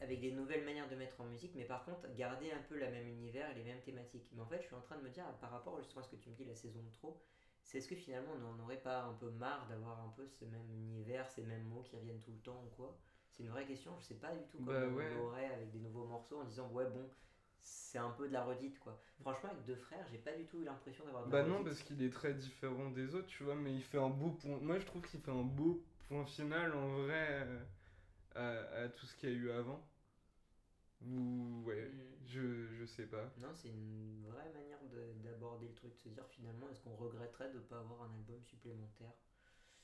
Avec 0.01 0.21
des 0.21 0.33
nouvelles 0.33 0.65
manières 0.65 0.89
de 0.89 0.97
mettre 0.97 1.21
en 1.21 1.27
musique, 1.27 1.55
mais 1.55 1.65
par 1.65 1.85
contre 1.85 2.13
garder 2.15 2.51
un 2.53 2.63
peu 2.63 2.79
la 2.79 2.91
même 2.91 3.07
univers 3.07 3.51
et 3.51 3.55
les 3.55 3.65
mêmes 3.65 3.83
thématiques. 3.83 4.31
Mais 4.33 4.41
en 4.41 4.47
fait, 4.47 4.61
je 4.63 4.67
suis 4.67 4.75
en 4.75 4.81
train 4.81 4.97
de 4.97 5.03
me 5.03 5.11
dire, 5.11 5.27
par 5.41 5.51
rapport 5.51 5.79
justement 5.79 6.01
à 6.01 6.05
ce 6.05 6.11
que 6.11 6.17
tu 6.17 6.31
me 6.31 6.35
dis, 6.35 6.45
la 6.45 6.55
saison 6.55 6.83
de 6.83 6.91
trop, 6.91 7.21
c'est 7.63 7.79
est-ce 7.79 7.89
que 7.89 7.95
finalement 7.95 8.33
on 8.33 8.39
n'en 8.39 8.65
aurait 8.65 8.81
pas 8.81 9.03
un 9.03 9.13
peu 9.13 9.31
marre 9.31 9.69
d'avoir 9.69 10.01
un 10.01 10.09
peu 10.17 10.27
ce 10.27 10.45
même 10.47 10.71
univers, 10.73 11.31
ces 11.31 11.43
mêmes 11.43 11.65
mots 11.65 11.83
qui 11.83 11.97
reviennent 11.97 12.19
tout 12.21 12.33
le 12.33 12.39
temps 12.39 12.65
ou 12.65 12.71
quoi? 12.75 12.99
C'est 13.31 13.43
une 13.43 13.51
vraie 13.51 13.67
question, 13.67 13.97
je 13.99 14.05
sais 14.05 14.19
pas 14.19 14.35
du 14.35 14.45
tout 14.47 14.59
comment 14.59 14.73
bah, 14.73 14.87
on 14.87 15.15
l'aurait 15.15 15.53
avec 15.53 15.71
des 15.71 15.79
nouveaux 15.79 16.07
morceaux 16.07 16.41
en 16.41 16.45
disant 16.45 16.69
ouais 16.71 16.87
bon, 16.87 17.09
c'est 17.63 17.99
un 17.99 18.11
peu 18.11 18.29
de 18.29 18.33
la 18.33 18.45
redite 18.45 18.79
quoi. 18.81 18.99
Franchement 19.21 19.51
avec 19.51 19.65
deux 19.65 19.77
frères, 19.77 20.07
j'ai 20.11 20.19
pas 20.19 20.33
du 20.33 20.45
tout 20.47 20.59
eu 20.59 20.65
l'impression 20.65 21.05
d'avoir 21.05 21.27
de 21.27 21.31
Bah 21.31 21.43
non 21.45 21.63
parce 21.65 21.83
qu'il 21.83 22.03
est 22.03 22.11
très 22.13 22.35
différent 22.35 22.91
des 22.91 23.15
autres, 23.15 23.27
tu 23.29 23.43
vois, 23.45 23.55
mais 23.55 23.73
il 23.75 23.83
fait 23.83 23.99
un 23.99 24.09
beau 24.11 24.31
point. 24.31 24.59
Moi 24.61 24.79
je 24.79 24.87
trouve 24.87 25.03
qu'il 25.07 25.21
fait 25.21 25.31
un 25.31 25.43
beau 25.45 25.83
point 26.09 26.25
final 26.27 26.75
en 26.75 26.89
vrai 27.05 27.47
euh, 28.37 28.85
à, 28.85 28.89
tout 28.89 29.07
ce 29.07 29.17
qu'il 29.17 29.31
y 29.31 29.33
a 29.33 29.37
eu 29.37 29.51
avant. 29.51 29.83
Ou 31.03 31.63
ouais, 31.67 31.91
Mm. 31.91 32.15
je, 32.27 32.67
je 32.79 32.85
sais 32.87 33.07
pas. 33.07 33.31
Non, 33.39 33.53
c'est 33.55 33.71
une 33.71 34.25
vraie 34.29 34.53
manière 34.53 34.79
de- 34.85 35.15
d'aborder 35.25 35.67
le 35.67 35.75
truc, 35.75 35.93
de 35.95 35.99
se 35.99 36.09
dire 36.11 36.25
finalement, 36.29 36.69
est-ce 36.71 36.81
qu'on 36.81 36.95
regretterait 36.95 37.49
de 37.51 37.55
ne 37.59 37.61
pas 37.65 37.81
avoir 37.81 38.03
un 38.03 38.15
album 38.15 38.41
supplémentaire? 38.45 39.13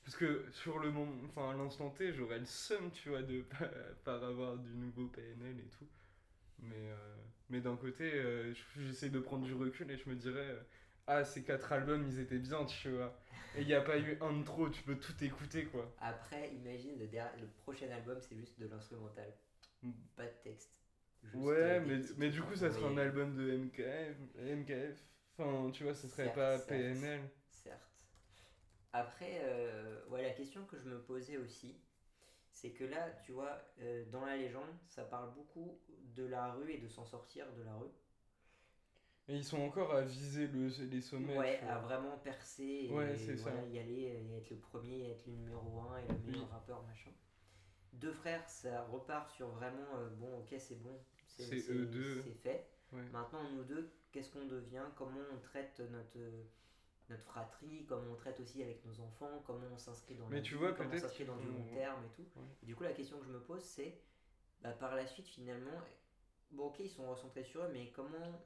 Parce 0.04 0.16
que 0.16 0.46
sur 0.52 0.78
le 0.78 0.90
moment, 0.90 1.12
enfin 1.26 1.50
à 1.50 1.54
l'instant 1.54 1.90
T, 1.90 2.12
j'aurais 2.12 2.38
le 2.38 2.44
seum, 2.46 2.90
tu 2.92 3.08
vois, 3.10 3.22
de 3.22 3.42
pas, 3.58 3.68
pas 4.04 4.26
avoir 4.26 4.56
du 4.56 4.70
nouveau 4.74 5.08
PNL 5.08 5.58
et 5.60 5.68
tout. 5.68 5.86
Mais, 6.60 6.90
euh, 6.90 7.16
mais 7.50 7.60
d'un 7.60 7.76
côté, 7.76 8.04
euh, 8.14 8.52
je- 8.54 8.82
j'essaie 8.82 9.10
de 9.10 9.20
prendre 9.20 9.44
du 9.44 9.54
recul 9.54 9.90
et 9.90 9.96
je 9.96 10.08
me 10.08 10.14
dirais, 10.16 10.48
euh, 10.50 10.60
ah, 11.06 11.24
ces 11.24 11.42
quatre 11.44 11.72
albums, 11.72 12.04
ils 12.06 12.18
étaient 12.18 12.38
bien, 12.38 12.64
tu 12.64 12.90
vois. 12.90 13.16
Et 13.56 13.62
il 13.62 13.66
n'y 13.66 13.74
a 13.74 13.80
pas 13.80 13.98
eu 13.98 14.18
un 14.20 14.32
de 14.32 14.44
trop, 14.44 14.68
tu 14.68 14.82
peux 14.82 14.96
tout 14.96 15.22
écouter, 15.22 15.64
quoi. 15.66 15.90
Après, 16.00 16.52
imagine 16.54 16.98
le, 16.98 17.46
prochain 17.62 17.90
album, 17.90 18.18
c'est 18.20 18.36
juste 18.36 18.58
de 18.58 18.66
l'instrumental. 18.66 19.32
Mm. 19.82 19.92
Pas 20.16 20.24
de 20.24 20.34
texte. 20.42 20.82
Juste, 21.22 21.34
Ouais, 21.36 21.54
euh, 21.56 21.80
mais, 21.86 22.00
mais 22.18 22.30
du 22.30 22.42
coup, 22.42 22.54
ça 22.54 22.70
serait 22.70 22.86
un 22.86 22.98
album 22.98 23.34
de 23.36 23.50
MKF. 23.52 24.16
MKF. 24.38 25.02
Enfin, 25.38 25.70
tu 25.70 25.84
vois, 25.84 25.94
ce 25.94 26.08
serait 26.08 26.24
Certes, 26.24 26.36
pas 26.36 26.58
certes. 26.58 26.68
PNL. 26.68 27.20
Certes. 27.50 27.90
Après, 28.92 29.40
euh, 29.42 30.00
ouais, 30.08 30.22
la 30.22 30.30
question 30.30 30.64
que 30.64 30.78
je 30.78 30.84
me 30.88 31.00
posais 31.02 31.36
aussi, 31.36 31.76
c'est 32.66 32.72
que 32.72 32.84
là, 32.84 33.08
tu 33.24 33.30
vois, 33.32 33.56
euh, 33.80 34.04
dans 34.10 34.24
la 34.24 34.36
légende, 34.36 34.68
ça 34.88 35.04
parle 35.04 35.32
beaucoup 35.34 35.78
de 36.16 36.24
la 36.26 36.52
rue 36.52 36.72
et 36.72 36.78
de 36.78 36.88
s'en 36.88 37.04
sortir 37.04 37.46
de 37.56 37.62
la 37.62 37.74
rue. 37.76 37.90
Et 39.28 39.36
ils 39.36 39.44
sont 39.44 39.60
encore 39.60 39.94
à 39.94 40.02
viser 40.02 40.46
le, 40.48 40.68
les 40.90 41.00
sommets. 41.00 41.36
ouais, 41.36 41.60
à 41.68 41.78
vraiment 41.78 42.16
percer 42.18 42.62
et 42.62 42.90
Ouais, 42.92 43.14
voilà, 43.42 43.64
y 43.66 43.78
aller 43.78 44.02
et 44.02 44.36
être 44.36 44.50
le 44.50 44.56
premier, 44.56 45.10
être 45.10 45.26
le 45.26 45.32
numéro 45.32 45.80
1 45.80 45.98
et 45.98 46.08
le 46.08 46.18
meilleur 46.26 46.44
Oui. 46.44 46.50
rappeur, 46.50 46.82
machin. 46.86 47.10
Deux 47.92 48.12
frères, 48.12 48.48
ça 48.48 48.82
repart 48.84 49.30
sur 49.30 49.48
vraiment, 49.48 49.96
euh, 49.98 50.08
bon, 50.18 50.38
ok, 50.40 50.54
c'est 50.58 50.80
bon, 50.82 50.98
C'est 51.26 51.60
fait. 52.42 52.66
Ouais. 52.92 53.02
Maintenant, 53.12 53.42
nous 53.50 53.64
deux, 53.64 53.88
qu'est-ce 54.12 54.30
qu'on 54.30 54.46
devient? 54.46 54.84
Comment 54.96 55.20
on 55.34 55.38
traite 55.40 55.80
notre, 55.90 56.18
notre 57.10 57.24
fratrie 57.24 57.84
Comment 57.86 58.12
on 58.12 58.16
traite 58.16 58.40
aussi 58.40 58.62
avec 58.62 58.84
nos 58.84 59.00
enfants 59.00 59.42
Comment 59.46 59.66
on 59.72 59.78
s'inscrit 59.78 60.14
dans 60.16 60.28
Mais 60.28 60.36
la 60.36 60.42
tu 60.42 60.54
vie, 60.54 60.60
vois, 60.60 60.72
Comment 60.72 60.88
on 60.88 60.90
peut-être 60.90 61.02
s'inscrit 61.02 61.24
dans 61.24 61.36
du 61.36 61.46
long 61.46 61.64
terme 61.72 62.04
et 62.04 62.08
tout 62.16 62.22
Ouais. 62.36 62.46
Et 62.62 62.66
Du 62.66 62.74
coup, 62.76 62.82
la 62.84 62.92
question 62.92 63.18
que 63.18 63.26
je 63.26 63.30
me 63.32 63.40
pose, 63.40 63.62
c'est 63.62 64.00
bah, 64.62 64.72
par 64.72 64.94
la 64.96 65.06
suite, 65.06 65.28
finalement, 65.28 65.78
bon, 66.50 66.66
ok, 66.66 66.80
ils 66.80 66.88
sont 66.90 67.08
recentrés 67.08 67.44
sur 67.44 67.62
eux, 67.62 67.70
mais 67.72 67.90
comment. 67.94 68.40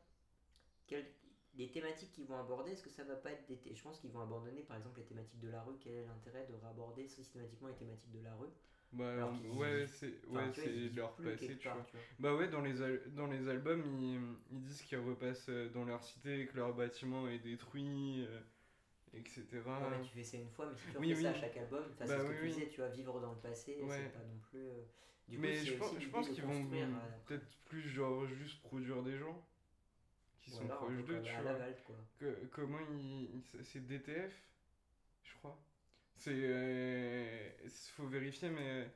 quelles- 0.86 1.10
les 1.54 1.68
thématiques 1.70 2.12
qu'ils 2.12 2.26
vont 2.26 2.38
aborder, 2.38 2.70
est-ce 2.72 2.82
que 2.82 2.90
ça 2.90 3.02
va 3.02 3.16
pas 3.16 3.32
être 3.32 3.44
des. 3.48 3.74
Je 3.74 3.82
pense 3.82 3.98
qu'ils 3.98 4.10
vont 4.12 4.20
abandonner 4.20 4.62
par 4.62 4.76
exemple 4.76 5.00
les 5.00 5.04
thématiques 5.06 5.40
de 5.40 5.48
la 5.48 5.60
rue. 5.62 5.74
Quel 5.80 5.94
est 5.94 6.04
l'intérêt 6.06 6.46
de 6.46 6.54
raborder 6.54 7.08
systématiquement 7.08 7.66
les 7.68 7.74
thématiques 7.74 8.12
de 8.12 8.20
la 8.20 8.32
rue? 8.36 8.50
Bah, 8.92 9.30
ouais, 9.52 9.86
c'est 9.86 10.26
ouais, 10.28 10.50
c'est 10.52 10.88
leur 10.96 11.14
passé, 11.14 11.56
tu 11.56 11.68
part, 11.68 11.86
tu 11.86 11.92
vois. 11.96 12.04
Bah 12.18 12.34
ouais, 12.34 12.48
dans 12.48 12.60
les, 12.60 12.82
al- 12.82 13.02
dans 13.14 13.26
les 13.28 13.48
albums, 13.48 13.84
ils, 13.86 14.18
ils 14.50 14.60
disent 14.62 14.82
qu'ils 14.82 14.98
repassent 14.98 15.48
euh, 15.48 15.68
dans 15.70 15.84
leur 15.84 16.02
cité, 16.02 16.46
que 16.46 16.56
leur 16.56 16.74
bâtiment 16.74 17.28
est 17.28 17.38
détruit, 17.38 18.26
euh, 18.28 18.40
etc. 19.14 19.80
Ouais, 19.80 19.98
mais 19.98 20.04
tu 20.04 20.12
fais 20.14 20.24
ça 20.24 20.36
une 20.38 20.50
fois, 20.50 20.66
mais 20.66 20.76
si 20.76 20.90
tu 20.90 20.98
Oui, 20.98 21.12
refais 21.14 21.22
ça 21.22 21.28
à 21.30 21.32
oui. 21.34 21.40
chaque 21.40 21.56
album, 21.56 21.84
Bah 21.98 22.06
c'est 22.06 22.06
ce 22.08 22.14
que 22.16 22.28
oui, 22.30 22.34
tu 22.36 22.42
oui. 22.42 22.48
disais, 22.52 22.68
tu 22.68 22.80
vois, 22.80 22.88
vivre 22.88 23.20
dans 23.20 23.32
le 23.32 23.38
passé, 23.38 23.76
Ouais. 23.80 23.96
c'est 23.96 24.12
pas 24.12 24.24
non 24.24 24.38
plus. 24.50 24.58
euh, 24.58 24.82
Du 25.28 25.36
coup, 25.36 25.42
mais 25.42 25.54
c'est 25.56 25.66
je 25.66 25.72
pense, 25.74 25.92
je 26.00 26.08
pense 26.08 26.28
qu'ils 26.28 26.42
vont 26.44 26.52
euh, 26.72 26.86
peut-être 27.26 27.46
plus 27.68 27.88
genre 27.88 28.26
juste 28.26 28.60
produire 28.62 29.02
des 29.02 29.16
gens 29.16 29.40
qui 30.42 30.50
sont 30.50 30.58
voilà, 30.64 30.74
proches 30.76 31.04
d'eux, 31.04 31.22
tu 31.22 31.40
vois. 31.40 32.36
Comment 32.52 32.78
ils- 32.98 33.28
c'est 33.62 33.86
DTF, 33.86 34.32
je 35.24 35.34
crois. 35.34 35.56
C'est, 36.20 36.32
euh, 36.34 37.48
faut 37.96 38.06
vérifier, 38.06 38.50
mais 38.50 38.90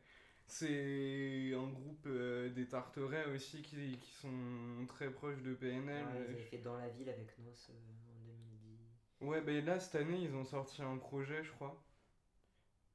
c'est 0.46 1.54
un 1.54 1.68
groupe 1.68 2.04
euh, 2.06 2.50
des 2.50 2.66
Tarterets 2.66 3.24
aussi 3.34 3.62
qui, 3.62 3.96
qui 3.96 4.12
sont 4.20 4.86
très 4.88 5.10
proches 5.10 5.40
de 5.42 5.54
PNL. 5.54 6.04
Ouais, 6.04 6.12
ils 6.14 6.22
avaient 6.22 6.42
fait 6.42 6.58
Dans 6.58 6.76
la 6.76 6.88
ville 6.90 7.08
avec 7.08 7.38
Nos 7.38 7.48
euh, 7.48 7.72
en 8.12 8.20
2010. 8.26 8.78
Ouais, 9.22 9.40
ben 9.40 9.64
là, 9.64 9.80
cette 9.80 9.94
année, 9.94 10.18
ils 10.20 10.34
ont 10.34 10.44
sorti 10.44 10.82
un 10.82 10.98
projet, 10.98 11.42
je 11.42 11.50
crois. 11.52 11.82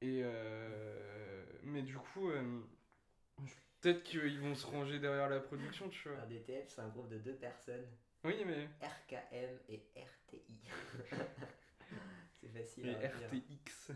Et 0.00 0.20
euh, 0.22 1.44
Mais 1.64 1.82
du 1.82 1.96
coup, 1.96 2.30
euh, 2.30 2.60
peut-être 3.80 4.04
qu'ils 4.04 4.38
vont 4.40 4.54
se 4.54 4.66
ranger 4.66 5.00
derrière 5.00 5.28
la 5.28 5.40
production, 5.40 5.88
tu 5.88 6.08
vois. 6.08 6.20
Un 6.20 6.26
DTF, 6.26 6.68
c'est 6.68 6.80
un 6.80 6.88
groupe 6.88 7.08
de 7.08 7.18
deux 7.18 7.34
personnes, 7.34 7.84
Oui, 8.24 8.36
mais. 8.46 8.68
RKM 8.80 9.58
et 9.68 9.82
RTI. 9.96 10.70
c'est 12.40 12.48
facile 12.48 12.86
Et 12.86 12.94
à 12.94 13.08
dire. 13.08 13.28
RTX. 13.28 13.92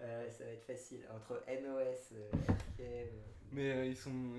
Euh, 0.00 0.30
ça 0.30 0.44
va 0.44 0.50
être 0.50 0.64
facile. 0.64 1.06
Entre 1.14 1.42
NOS, 1.48 2.12
euh, 2.12 2.30
RKM. 2.48 2.80
euh, 2.80 3.04
Mais 3.52 3.88
ils, 3.88 3.96
sont, 3.96 4.34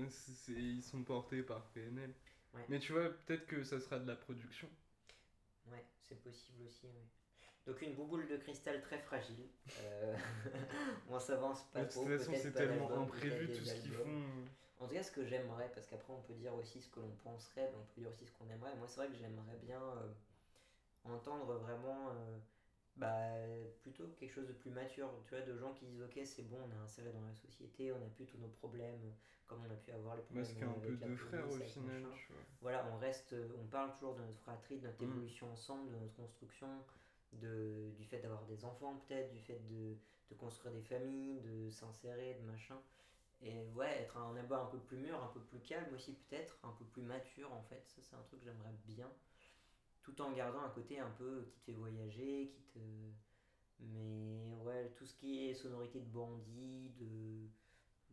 ils 0.48 0.82
sont 0.82 1.02
portés 1.02 1.42
par 1.42 1.62
PNL. 1.70 2.12
Ouais. 2.54 2.62
Mais 2.68 2.78
tu 2.78 2.92
vois, 2.92 3.10
peut-être 3.26 3.46
que 3.46 3.62
ça 3.64 3.80
sera 3.80 3.98
de 3.98 4.06
la 4.06 4.16
production. 4.16 4.68
Ouais, 5.70 5.84
c'est 6.02 6.20
possible 6.22 6.62
aussi, 6.66 6.86
oui. 6.86 7.02
Donc 7.66 7.82
une 7.82 7.94
bouboule 7.94 8.26
de 8.28 8.36
cristal 8.38 8.80
très 8.80 8.98
fragile. 8.98 9.46
Euh, 9.82 10.16
on 11.10 11.18
s'avance 11.20 11.64
pas 11.64 11.80
de 11.80 11.84
toute 11.84 11.92
trop. 11.92 12.06
façon, 12.06 12.32
c'est 12.34 12.52
tellement 12.52 12.90
imprévu 13.02 13.46
tout 13.48 13.64
ce 13.64 13.74
qu'ils 13.74 13.92
font. 13.92 14.22
En 14.80 14.86
tout 14.86 14.94
cas, 14.94 15.02
ce 15.02 15.10
que 15.10 15.24
j'aimerais, 15.26 15.70
parce 15.74 15.86
qu'après 15.86 16.12
on 16.12 16.22
peut 16.22 16.34
dire 16.34 16.54
aussi 16.54 16.80
ce 16.80 16.88
que 16.88 17.00
l'on 17.00 17.10
penserait, 17.24 17.68
mais 17.70 17.76
on 17.78 17.84
peut 17.94 18.00
dire 18.00 18.10
aussi 18.10 18.24
ce 18.24 18.32
qu'on 18.32 18.48
aimerait. 18.48 18.74
Moi, 18.76 18.86
c'est 18.88 18.96
vrai 19.00 19.08
que 19.08 19.16
j'aimerais 19.16 19.56
bien 19.60 19.82
euh, 19.82 20.08
entendre 21.04 21.52
vraiment 21.56 22.08
euh, 22.10 22.38
quelque 24.18 24.32
chose 24.32 24.46
de 24.48 24.52
plus 24.52 24.70
mature, 24.70 25.08
tu 25.24 25.34
vois, 25.34 25.44
de 25.44 25.56
gens 25.56 25.72
qui 25.72 25.86
disent 25.86 26.02
ok, 26.02 26.18
c'est 26.24 26.42
bon, 26.42 26.58
on 26.66 26.70
est 26.70 26.78
inséré 26.82 27.10
dans 27.12 27.22
la 27.22 27.34
société, 27.34 27.92
on 27.92 27.96
a 27.96 28.08
plus 28.14 28.26
tous 28.26 28.38
nos 28.38 28.48
problèmes, 28.48 29.00
euh, 29.04 29.10
comme 29.46 29.60
on 29.66 29.70
a 29.72 29.76
pu 29.76 29.90
avoir 29.92 30.16
les 30.16 30.22
problèmes. 30.22 30.44
Parce 30.44 30.52
qu'il 30.52 30.62
y 30.62 30.64
a 30.64 30.70
un 30.70 30.74
peu 30.74 30.94
de 31.06 31.14
frères 31.14 31.46
au 31.46 31.50
final, 31.52 32.02
machin. 32.02 32.16
tu 32.26 32.32
vois. 32.32 32.42
Voilà, 32.60 32.86
on 32.92 32.98
reste, 32.98 33.32
euh, 33.32 33.48
on 33.62 33.66
parle 33.66 33.92
toujours 33.92 34.14
de 34.14 34.22
notre 34.22 34.40
fratrie, 34.40 34.78
de 34.78 34.86
notre 34.86 35.00
Mm. 35.00 35.04
évolution 35.04 35.52
ensemble, 35.52 35.90
de 35.92 35.96
notre 35.96 36.14
construction, 36.16 36.68
de, 37.32 37.90
du 37.96 38.04
fait 38.04 38.18
d'avoir 38.20 38.44
des 38.46 38.64
enfants 38.64 38.96
peut-être, 39.06 39.30
du 39.30 39.38
fait 39.40 39.60
de, 39.68 39.94
de 40.30 40.34
construire 40.34 40.74
des 40.74 40.82
familles, 40.82 41.40
de 41.40 41.70
s'insérer, 41.70 42.34
de 42.34 42.44
machin. 42.46 42.78
Et 43.40 43.62
ouais, 43.76 44.00
être 44.02 44.16
un 44.16 44.36
album 44.36 44.58
un 44.60 44.66
peu 44.66 44.78
plus 44.78 44.96
mûr, 44.96 45.22
un 45.22 45.28
peu 45.28 45.40
plus 45.40 45.60
calme 45.60 45.94
aussi 45.94 46.12
peut-être, 46.14 46.58
un 46.64 46.72
peu 46.72 46.84
plus 46.84 47.02
mature 47.02 47.52
en 47.52 47.62
fait, 47.62 47.82
ça 47.86 48.02
c'est 48.02 48.16
un 48.16 48.22
truc 48.22 48.40
que 48.40 48.46
j'aimerais 48.46 48.74
bien. 48.84 49.08
Tout 50.02 50.20
en 50.22 50.32
gardant 50.32 50.60
un 50.62 50.70
côté 50.70 50.98
un 50.98 51.10
peu 51.10 51.44
qui 51.48 51.54
te 51.58 51.64
fait 51.66 51.72
voyager, 51.72 52.48
qui 52.52 52.62
te... 52.62 52.78
Mais 53.80 54.56
ouais, 54.64 54.90
tout 54.96 55.06
ce 55.06 55.14
qui 55.14 55.48
est 55.48 55.54
sonorité 55.54 56.00
de 56.00 56.06
bandit, 56.06 56.90
de... 56.98 57.48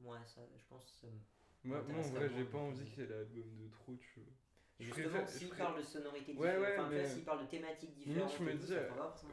Ouais, 0.03 0.19
ça, 0.25 0.41
je 0.57 0.63
pense 0.67 0.83
que 0.85 0.91
ça 0.91 1.07
me 1.07 1.19
Moi, 1.63 1.81
moi, 1.87 1.99
en 1.99 2.09
vrai, 2.09 2.29
j'ai 2.29 2.43
pas 2.45 2.57
envie 2.59 2.85
qu'il 2.85 3.03
y 3.03 3.05
ait 3.05 3.09
l'album 3.09 3.55
de 3.57 3.67
trop, 3.71 3.95
tu 3.95 4.19
vois. 4.19 4.33
Justement, 4.77 5.09
préfère- 5.09 5.29
s'il 5.29 5.47
je 5.47 5.53
pré- 5.53 5.63
parle 5.63 5.77
de 5.77 5.83
sonorités 5.83 6.33
Ouais, 6.33 6.49
différentes, 6.49 6.61
ouais, 6.61 6.79
enfin, 6.79 6.89
mais- 6.91 7.07
s'il 7.07 7.23
parle 7.23 7.41
de 7.45 7.49
thématiques 7.49 7.93
différentes, 7.95 8.33
je 8.37 8.43
me 8.43 8.53
dis, 8.53 8.67
ça 8.67 8.75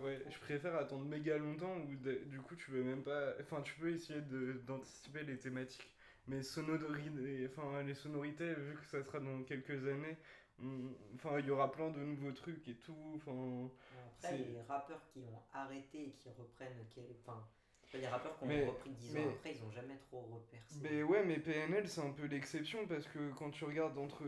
Ouais, 0.02 0.22
je 0.30 0.38
préfère 0.38 0.76
attendre 0.76 1.04
méga 1.04 1.36
longtemps 1.36 1.80
de- 1.80 2.24
du 2.26 2.40
coup 2.40 2.54
tu 2.54 2.70
veux 2.70 2.84
même 2.84 3.02
pas. 3.02 3.34
Enfin, 3.40 3.60
tu 3.62 3.74
peux 3.74 3.90
essayer 3.90 4.20
de- 4.20 4.52
d'anticiper 4.66 5.24
les 5.24 5.36
thématiques. 5.38 5.90
Mais 6.28 6.42
sonorités, 6.44 7.48
enfin, 7.50 7.82
les 7.82 7.94
sonorités, 7.94 8.54
vu 8.54 8.76
que 8.76 8.86
ça 8.86 9.02
sera 9.02 9.18
dans 9.18 9.42
quelques 9.42 9.84
années, 9.88 10.16
enfin, 11.14 11.38
il 11.38 11.46
y 11.46 11.50
aura 11.50 11.70
plein 11.70 11.90
de 11.90 12.00
nouveaux 12.00 12.32
trucs 12.32 12.66
et 12.68 12.74
tout. 12.74 12.96
Enfin, 13.16 13.68
Après, 14.22 14.38
les 14.38 14.60
rappeurs 14.68 15.02
qui 15.12 15.20
ont 15.20 15.42
arrêté 15.52 16.08
et 16.08 16.12
qui 16.12 16.28
reprennent. 16.30 16.84
quel- 16.94 17.04
Enfin, 17.26 17.44
les 17.94 18.06
rappeurs 18.06 18.36
qui 18.38 18.44
ont 18.44 18.48
Mais- 18.48 18.64
repris 18.66 18.90
10 18.90 19.10
ans 19.10 19.14
mais- 19.20 19.28
après, 19.28 19.52
ils 19.54 19.62
ont 19.64 19.70
jamais 19.70 19.96
trop 19.98 20.20
repercé. 20.22 20.78
Mais 20.82 21.02
ouais, 21.02 21.24
mais 21.26 21.38
PNL, 21.38 21.88
c'est 21.88 22.00
un 22.00 22.10
peu 22.10 22.24
l'exception 22.26 22.86
parce 22.86 23.06
que 23.06 23.30
quand 23.32 23.50
tu 23.50 23.64
regardes 23.64 23.98
entre 23.98 24.24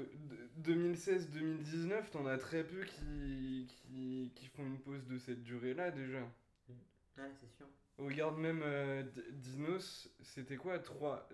2016-2019, 0.57 2.11
t'en 2.11 2.27
as 2.27 2.39
très 2.39 2.65
peu 2.65 2.85
qui, 2.85 3.67
qui, 3.69 4.33
qui 4.35 4.47
font 4.49 4.65
une 4.67 4.79
pause 4.79 5.07
de 5.07 5.19
cette 5.19 5.43
durée-là 5.43 5.91
déjà. 5.91 6.21
Ouais, 7.17 7.31
c'est 7.41 7.51
sûr. 7.57 7.67
Regarde 7.97 8.37
même 8.39 8.61
euh, 8.65 9.05
Dinos, 9.33 10.09
c'était 10.21 10.57
quoi 10.57 10.79
3 10.81 11.29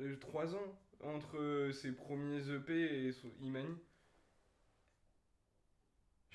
ans 0.54 0.78
entre 1.02 1.38
euh, 1.38 1.72
ses 1.72 1.92
premiers 1.92 2.50
EP 2.50 3.06
et 3.06 3.12
son 3.12 3.30
Imani 3.40 3.74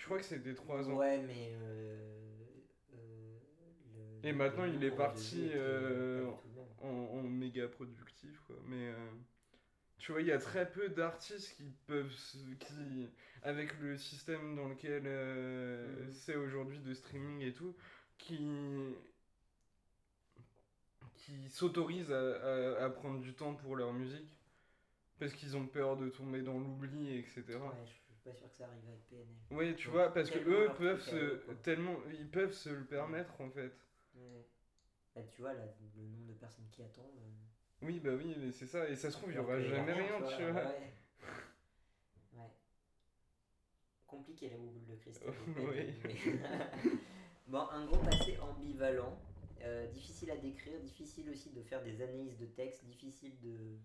Je 0.06 0.10
crois 0.10 0.20
que 0.20 0.26
c'était 0.26 0.54
3 0.54 0.88
ans. 0.88 0.98
Ouais, 0.98 1.18
mais. 1.26 1.50
euh, 1.64 1.98
euh, 2.94 3.40
le- 4.22 4.30
Et 4.30 4.32
le 4.34 4.38
maintenant, 4.38 4.66
il 4.66 4.84
est 4.84 4.92
parti, 4.92 5.50
euh, 5.56 6.30
en, 6.84 6.88
en 6.88 7.24
méga 7.24 7.68
productif 7.68 8.40
quoi 8.46 8.56
mais 8.68 8.90
euh, 8.90 8.96
tu 9.98 10.12
vois 10.12 10.22
il 10.22 10.28
y 10.28 10.32
a 10.32 10.38
très 10.38 10.70
peu 10.70 10.90
d'artistes 10.90 11.56
qui 11.58 11.74
peuvent 11.88 12.14
qui 12.60 13.10
avec 13.42 13.80
le 13.80 13.98
système 13.98 14.56
dans 14.56 14.68
lequel 14.68 15.06
Mhm. 15.06 16.12
c'est 16.14 16.36
aujourd'hui 16.36 16.78
de 16.78 16.94
streaming 16.94 17.42
et 17.42 17.54
tout 17.54 17.76
qui 18.20 18.38
qui 21.16 21.50
s'autorisent 21.50 22.12
à, 22.12 22.20
à, 22.82 22.86
à 22.86 22.90
prendre 22.92 23.20
du 23.20 23.34
temps 23.34 23.56
pour 23.56 23.76
leur 23.76 23.94
musique 23.94 24.40
parce 25.18 25.34
qu'ils 25.34 25.58
ont 25.58 25.66
peur 25.66 25.98
de 25.98 26.10
tomber 26.10 26.42
dans 26.44 26.60
l'oubli 26.60 27.18
etc 27.18 27.44
Ouais, 27.50 27.86
je 27.86 28.05
suis 28.26 28.32
pas 28.32 28.36
sûr 28.36 28.50
que 28.50 28.56
ça 28.58 28.66
arrive 28.66 28.88
avec 28.88 29.08
PNL. 29.08 29.26
ouais 29.52 29.76
tu 29.76 29.88
Donc, 29.88 29.96
vois 29.96 30.14
parce 30.14 30.30
que 30.30 30.40
eux 30.40 30.70
peuvent 30.78 31.00
à 31.00 31.04
se 31.04 31.36
quoi. 31.46 31.54
tellement 31.62 31.96
ils 32.18 32.30
peuvent 32.30 32.54
se 32.54 32.70
le 32.70 32.84
permettre 32.86 33.40
en 33.42 33.50
fait 33.50 33.72
Ouais. 34.16 34.46
Bah, 35.14 35.22
tu 35.30 35.42
vois, 35.42 35.54
là, 35.54 35.64
le 35.98 36.04
nombre 36.04 36.28
de 36.28 36.34
personnes 36.34 36.68
qui 36.72 36.82
attendent. 36.82 37.06
euh, 37.20 37.86
Oui, 37.86 38.00
bah 38.00 38.12
oui, 38.18 38.36
mais 38.38 38.52
c'est 38.52 38.66
ça. 38.66 38.88
Et 38.90 38.96
ça 38.96 39.10
se 39.12 39.18
trouve, 39.18 39.30
il 39.32 39.36
y 39.36 39.38
Alors 39.38 39.50
aura 39.50 39.62
jamais 39.62 39.94
rien, 39.94 40.18
tu 40.28 40.44
vois. 40.44 40.62
Ouais. 40.64 40.92
Ouais. 42.34 42.50
Compliqué 44.08 44.50
les 44.50 44.56
boules 44.58 44.86
de 44.86 44.96
cristal. 44.96 45.34
Oui. 45.58 45.94
mais- 46.04 46.92
bon, 47.48 47.60
un 47.72 47.86
gros 47.86 47.98
passé 48.04 48.38
ambivalent. 48.40 49.18
euh, 49.62 49.88
difficile 49.88 50.32
à 50.32 50.38
décrire, 50.38 50.80
difficile 50.82 51.30
aussi 51.30 51.50
de 51.52 51.62
faire 51.64 51.82
des 51.84 52.02
analyses 52.02 52.38
de 52.38 52.46
texte, 52.46 52.86
difficile 52.86 53.40
de. 53.42 53.78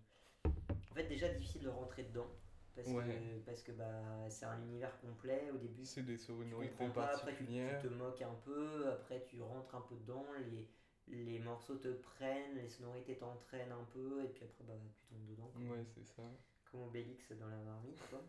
En 0.45 0.93
fait, 0.93 1.07
déjà 1.07 1.27
difficile 1.29 1.63
de 1.63 1.69
rentrer 1.69 2.03
dedans. 2.03 2.27
Parce 2.75 2.87
Ouais. 2.87 3.03
que, 3.03 3.39
parce 3.45 3.61
que 3.63 3.71
bah, 3.73 4.29
c'est 4.29 4.45
un 4.45 4.61
univers 4.63 4.97
complet. 5.01 5.49
Au 5.53 5.57
début, 5.57 5.83
C'est 5.85 6.03
des 6.03 6.17
sonorités 6.17 6.87
pas, 6.95 7.05
après 7.07 7.17
tu, 7.33 7.45
tu 7.45 7.45
particulières. 7.45 7.81
te 7.81 7.87
moques 7.87 8.21
un 8.21 8.33
peu, 8.45 8.87
après 8.89 9.21
tu 9.23 9.41
rentres 9.41 9.75
un 9.75 9.81
peu 9.81 9.95
dedans, 9.95 10.25
les, 10.49 10.67
les 11.07 11.39
morceaux 11.39 11.75
te 11.75 11.89
prennent, 11.89 12.55
les 12.55 12.69
sonorités 12.69 13.17
t'entraînent 13.17 13.71
un 13.71 13.83
peu, 13.93 14.23
et 14.23 14.29
puis 14.29 14.43
après 14.45 14.63
bah, 14.63 14.73
tu 14.95 15.05
tombes 15.07 15.25
dedans. 15.25 15.51
comme- 15.53 15.69
Ouais, 15.71 15.83
c'est 15.93 16.05
ça. 16.05 16.23
comme 16.71 16.83
Obélix 16.83 17.31
dans 17.33 17.49
la 17.49 17.57
marmite 17.57 17.99
quoi. 18.09 18.21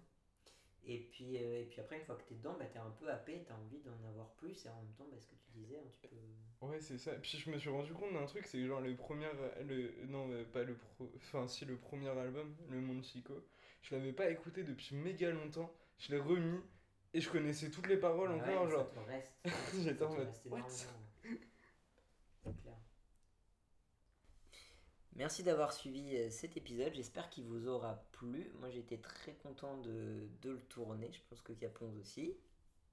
Et 0.85 0.99
puis, 0.99 1.37
euh, 1.37 1.61
et 1.61 1.65
puis 1.67 1.81
après 1.81 1.99
une 1.99 2.05
fois 2.05 2.17
que 2.17 2.25
t'es 2.25 2.35
dedans, 2.35 2.57
bah, 2.59 2.65
t'es 2.67 2.79
un 2.81 2.91
peu 2.91 3.09
happé, 3.09 3.45
t'as 3.47 3.55
envie 3.55 3.79
d'en 3.81 4.05
avoir 4.09 4.33
plus 4.35 4.67
et 4.67 4.69
en 4.69 4.75
même 4.83 4.93
temps 4.99 5.07
bah, 5.11 5.17
ce 5.21 5.27
que 5.29 5.37
tu 5.37 5.51
disais, 5.53 5.77
hein, 5.79 5.89
tu 6.01 6.09
peux... 6.09 6.67
Ouais, 6.67 6.81
c'est 6.81 6.99
ça. 6.99 7.13
Puis 7.15 7.39
je 7.39 7.51
me 7.51 7.59
suis 7.59 7.71
rendu 7.71 7.93
compte 7.93 8.13
d'un 8.13 8.27
truc, 8.27 8.47
c'est 8.47 8.59
que 8.59 8.67
genre 8.67 8.81
le 8.81 8.95
premier. 8.97 9.29
Le, 9.65 10.05
non, 10.07 10.29
euh, 10.31 10.45
pas 10.45 10.63
le 10.65 10.75
pro. 10.77 11.09
Enfin, 11.17 11.47
si, 11.49 11.65
le 11.65 11.77
premier 11.77 12.09
album, 12.09 12.55
Le 12.69 12.81
Monde 12.81 13.05
Chico, 13.05 13.35
je 13.83 13.95
l'avais 13.95 14.13
pas 14.13 14.31
écouté 14.31 14.63
depuis 14.65 14.95
méga 14.97 15.31
longtemps. 15.31 15.73
Je 15.99 16.13
l'ai 16.13 16.19
remis 16.21 16.61
et 17.15 17.21
je 17.21 17.31
connaissais 17.31 17.71
toutes 17.71 17.87
les 17.89 17.97
paroles 17.99 18.31
Ouais, 18.33 18.41
encore. 18.57 18.69
ça 18.69 18.71
Genre, 18.71 18.91
te 18.93 18.99
reste. 19.01 19.33
J'étais 19.83 19.99
ça 19.99 20.07
en 20.07 20.15
mode. 20.17 20.33
C'est 20.33 20.49
clair. 22.63 22.77
Merci 25.15 25.43
d'avoir 25.43 25.73
suivi 25.73 26.17
euh, 26.17 26.31
cet 26.31 26.57
épisode, 26.57 26.95
j'espère 26.95 27.29
qu'il 27.29 27.45
vous 27.45 27.67
aura 27.69 28.03
plu. 28.13 28.51
Moi 28.61 28.71
j'ai 28.71 28.81
été 28.81 28.99
très 29.01 29.35
content 29.35 29.77
de, 29.79 30.29
de 30.41 30.51
le 30.51 30.61
tourner, 30.63 31.11
je 31.13 31.21
pense 31.29 31.43
que 31.43 31.53
Caponz 31.53 31.97
aussi. 32.01 32.35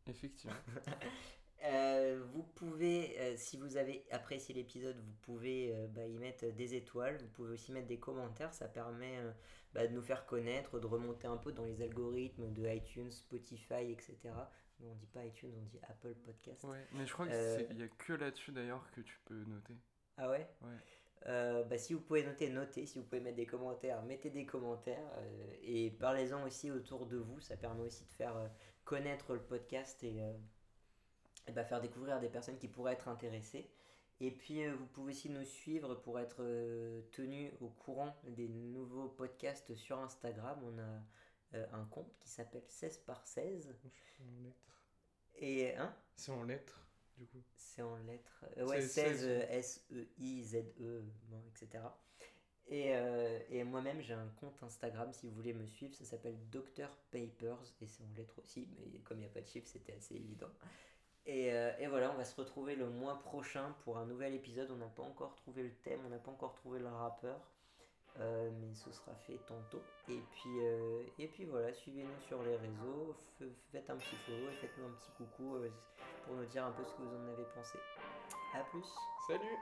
effectivement. 0.08 0.56
Euh, 1.66 2.24
vous 2.34 2.44
pouvez, 2.44 3.20
euh, 3.20 3.34
si 3.36 3.58
vous 3.58 3.78
avez 3.78 4.06
apprécié 4.12 4.56
l'épisode, 4.56 4.98
vous 4.98 5.14
pouvez 5.22 5.74
euh, 5.76 5.88
bah, 5.88 6.06
y 6.06 6.18
mettre 6.18 6.46
des 6.46 6.76
étoiles. 6.76 7.18
Vous 7.18 7.28
pouvez 7.28 7.54
aussi 7.54 7.72
mettre 7.72 7.88
des 7.88 8.00
commentaires. 8.00 8.54
Ça 8.54 8.68
permet 8.68 9.18
bah, 9.74 9.88
de 9.88 9.94
nous 9.94 10.02
faire 10.02 10.26
connaître, 10.26 10.80
de 10.80 10.88
remonter 10.88 11.28
un 11.28 11.38
peu 11.38 11.52
dans 11.52 11.66
les 11.66 11.82
algorithmes 11.82 12.52
de 12.54 12.68
iTunes, 12.68 13.12
Spotify, 13.12 13.92
etc. 13.92 14.18
Non, 14.80 14.92
on 14.92 14.96
dit 14.96 15.08
pas 15.08 15.26
iTunes, 15.26 15.54
on 15.58 15.66
dit 15.66 15.80
Apple 15.90 16.16
Podcast. 16.26 16.64
Ouais, 16.64 16.88
mais 16.94 17.06
je 17.06 17.12
crois 17.12 17.28
qu'il 17.28 17.80
y 17.80 17.84
a 17.84 17.88
que 17.88 18.14
là-dessus 18.14 18.52
d'ailleurs 18.54 18.90
que 18.92 19.02
tu 19.02 19.20
peux 19.26 19.44
noter. 19.44 19.76
Ah 20.18 20.30
ouais? 20.30 20.48
Ouais. 20.62 21.64
Bah, 21.66 21.78
si 21.78 21.94
vous 21.94 22.00
pouvez 22.00 22.24
noter, 22.24 22.50
notez. 22.50 22.86
Si 22.86 22.98
vous 22.98 23.04
pouvez 23.04 23.20
mettre 23.20 23.36
des 23.36 23.46
commentaires, 23.46 24.02
mettez 24.04 24.30
des 24.30 24.46
commentaires. 24.46 25.12
et 25.62 25.92
parlez-en 25.92 26.46
aussi 26.46 26.72
autour 26.72 27.06
de 27.06 27.18
vous. 27.18 27.42
Ça 27.42 27.58
permet 27.58 27.84
aussi 27.84 28.06
de 28.06 28.14
faire 28.14 28.50
connaître 28.86 29.34
le 29.34 29.42
podcast 29.42 30.02
et, 30.06 30.24
et 31.50 31.52
bah, 31.52 31.64
faire 31.66 31.82
découvrir 31.82 32.16
à 32.16 32.20
des 32.20 32.30
personnes 32.30 32.58
qui 32.58 32.68
pourraient 32.68 32.94
être 32.94 33.08
intéressées. 33.08 33.70
Et 34.22 34.32
puis, 34.32 34.64
euh, 34.66 34.76
vous 34.76 34.86
pouvez 34.86 35.14
aussi 35.14 35.30
nous 35.30 35.46
suivre 35.46 35.96
pour 35.96 36.20
être 36.20 36.38
euh, 36.42 37.02
tenu 37.12 37.52
au 37.62 37.70
courant 37.70 38.16
des 38.28 38.48
nouveaux 38.50 39.08
podcasts 39.08 39.74
sur 39.76 39.98
Instagram. 40.00 40.60
On 40.64 40.78
a 40.78 41.58
euh, 41.58 41.66
un 41.74 41.86
compte 41.86 42.12
qui 42.20 42.30
s'appelle 42.30 42.66
16 42.68 43.00
par 43.00 43.26
16. 43.26 43.74
C'est 43.82 44.24
en 44.24 44.44
lettres. 44.44 44.84
Et 45.36 45.76
hein? 45.78 45.96
C'est 46.16 46.32
en 46.32 46.44
lettres, 46.44 46.86
du 47.18 47.26
coup. 47.26 47.42
C'est 47.56 47.82
en 47.82 47.96
lettres. 47.98 48.46
Euh, 48.58 48.66
ouais, 48.68 48.82
C'est 48.82 48.88
16, 48.88 49.20
16. 49.20 49.26
euh, 49.28 49.46
S-E-I-Z-E, 49.50 51.04
bon, 51.30 51.42
etc. 51.48 51.84
Et, 52.68 52.94
euh, 52.96 53.40
et 53.50 53.64
moi-même, 53.64 54.02
j'ai 54.02 54.14
un 54.14 54.28
compte 54.40 54.62
Instagram 54.62 55.12
si 55.14 55.26
vous 55.26 55.34
voulez 55.34 55.54
me 55.54 55.66
suivre. 55.66 55.96
Ça 55.96 56.06
s'appelle 56.06 56.38
Dr 56.52 56.90
Papers 57.10 57.74
et 57.82 57.88
c'est 57.88 58.04
en 58.04 58.12
lettres 58.16 58.40
aussi. 58.44 58.68
Mais 58.78 59.00
comme 59.00 59.18
il 59.18 59.22
n'y 59.22 59.26
a 59.26 59.30
pas 59.30 59.42
de 59.42 59.48
chiffre, 59.48 59.68
c'était 59.68 59.94
assez 59.94 60.16
évident. 60.16 60.50
Et, 61.30 61.54
euh, 61.54 61.72
et 61.78 61.86
voilà, 61.86 62.12
on 62.12 62.18
va 62.18 62.26
se 62.26 62.36
retrouver 62.36 62.76
le 62.76 62.90
mois 62.90 63.20
prochain 63.20 63.76
pour 63.84 64.00
un 64.00 64.06
nouvel 64.06 64.34
épisode. 64.34 64.72
On 64.72 64.78
n'a 64.78 64.88
pas 64.88 65.04
encore 65.04 65.36
trouvé 65.36 65.62
le 65.62 65.72
thème, 65.84 66.00
on 66.08 66.10
n'a 66.10 66.18
pas 66.18 66.32
encore 66.32 66.56
trouvé 66.56 66.80
le 66.80 66.88
rappeur. 66.88 67.40
Euh, 68.20 68.50
mais 68.60 68.74
ce 68.74 68.92
sera 68.92 69.14
fait 69.28 69.40
tantôt. 69.48 69.82
Et 70.10 70.20
puis, 70.32 70.60
euh, 70.60 71.04
et 71.20 71.28
puis 71.28 71.46
voilà, 71.46 71.72
suivez-nous 71.72 72.20
sur 72.28 72.42
les 72.42 72.56
réseaux, 72.56 73.16
faites 73.72 73.90
un 73.90 73.96
petit 73.96 74.16
follow 74.26 74.50
et 74.50 74.56
faites-nous 74.56 74.86
un 74.86 74.92
petit 74.92 75.12
coucou 75.18 75.56
euh, 75.56 75.70
pour 76.26 76.36
nous 76.36 76.46
dire 76.46 76.66
un 76.66 76.72
peu 76.72 76.84
ce 76.84 76.94
que 76.94 77.02
vous 77.04 77.16
en 77.16 77.28
avez 77.32 77.46
pensé. 77.56 77.78
A 78.56 78.64
plus 78.64 78.84
Salut 79.28 79.58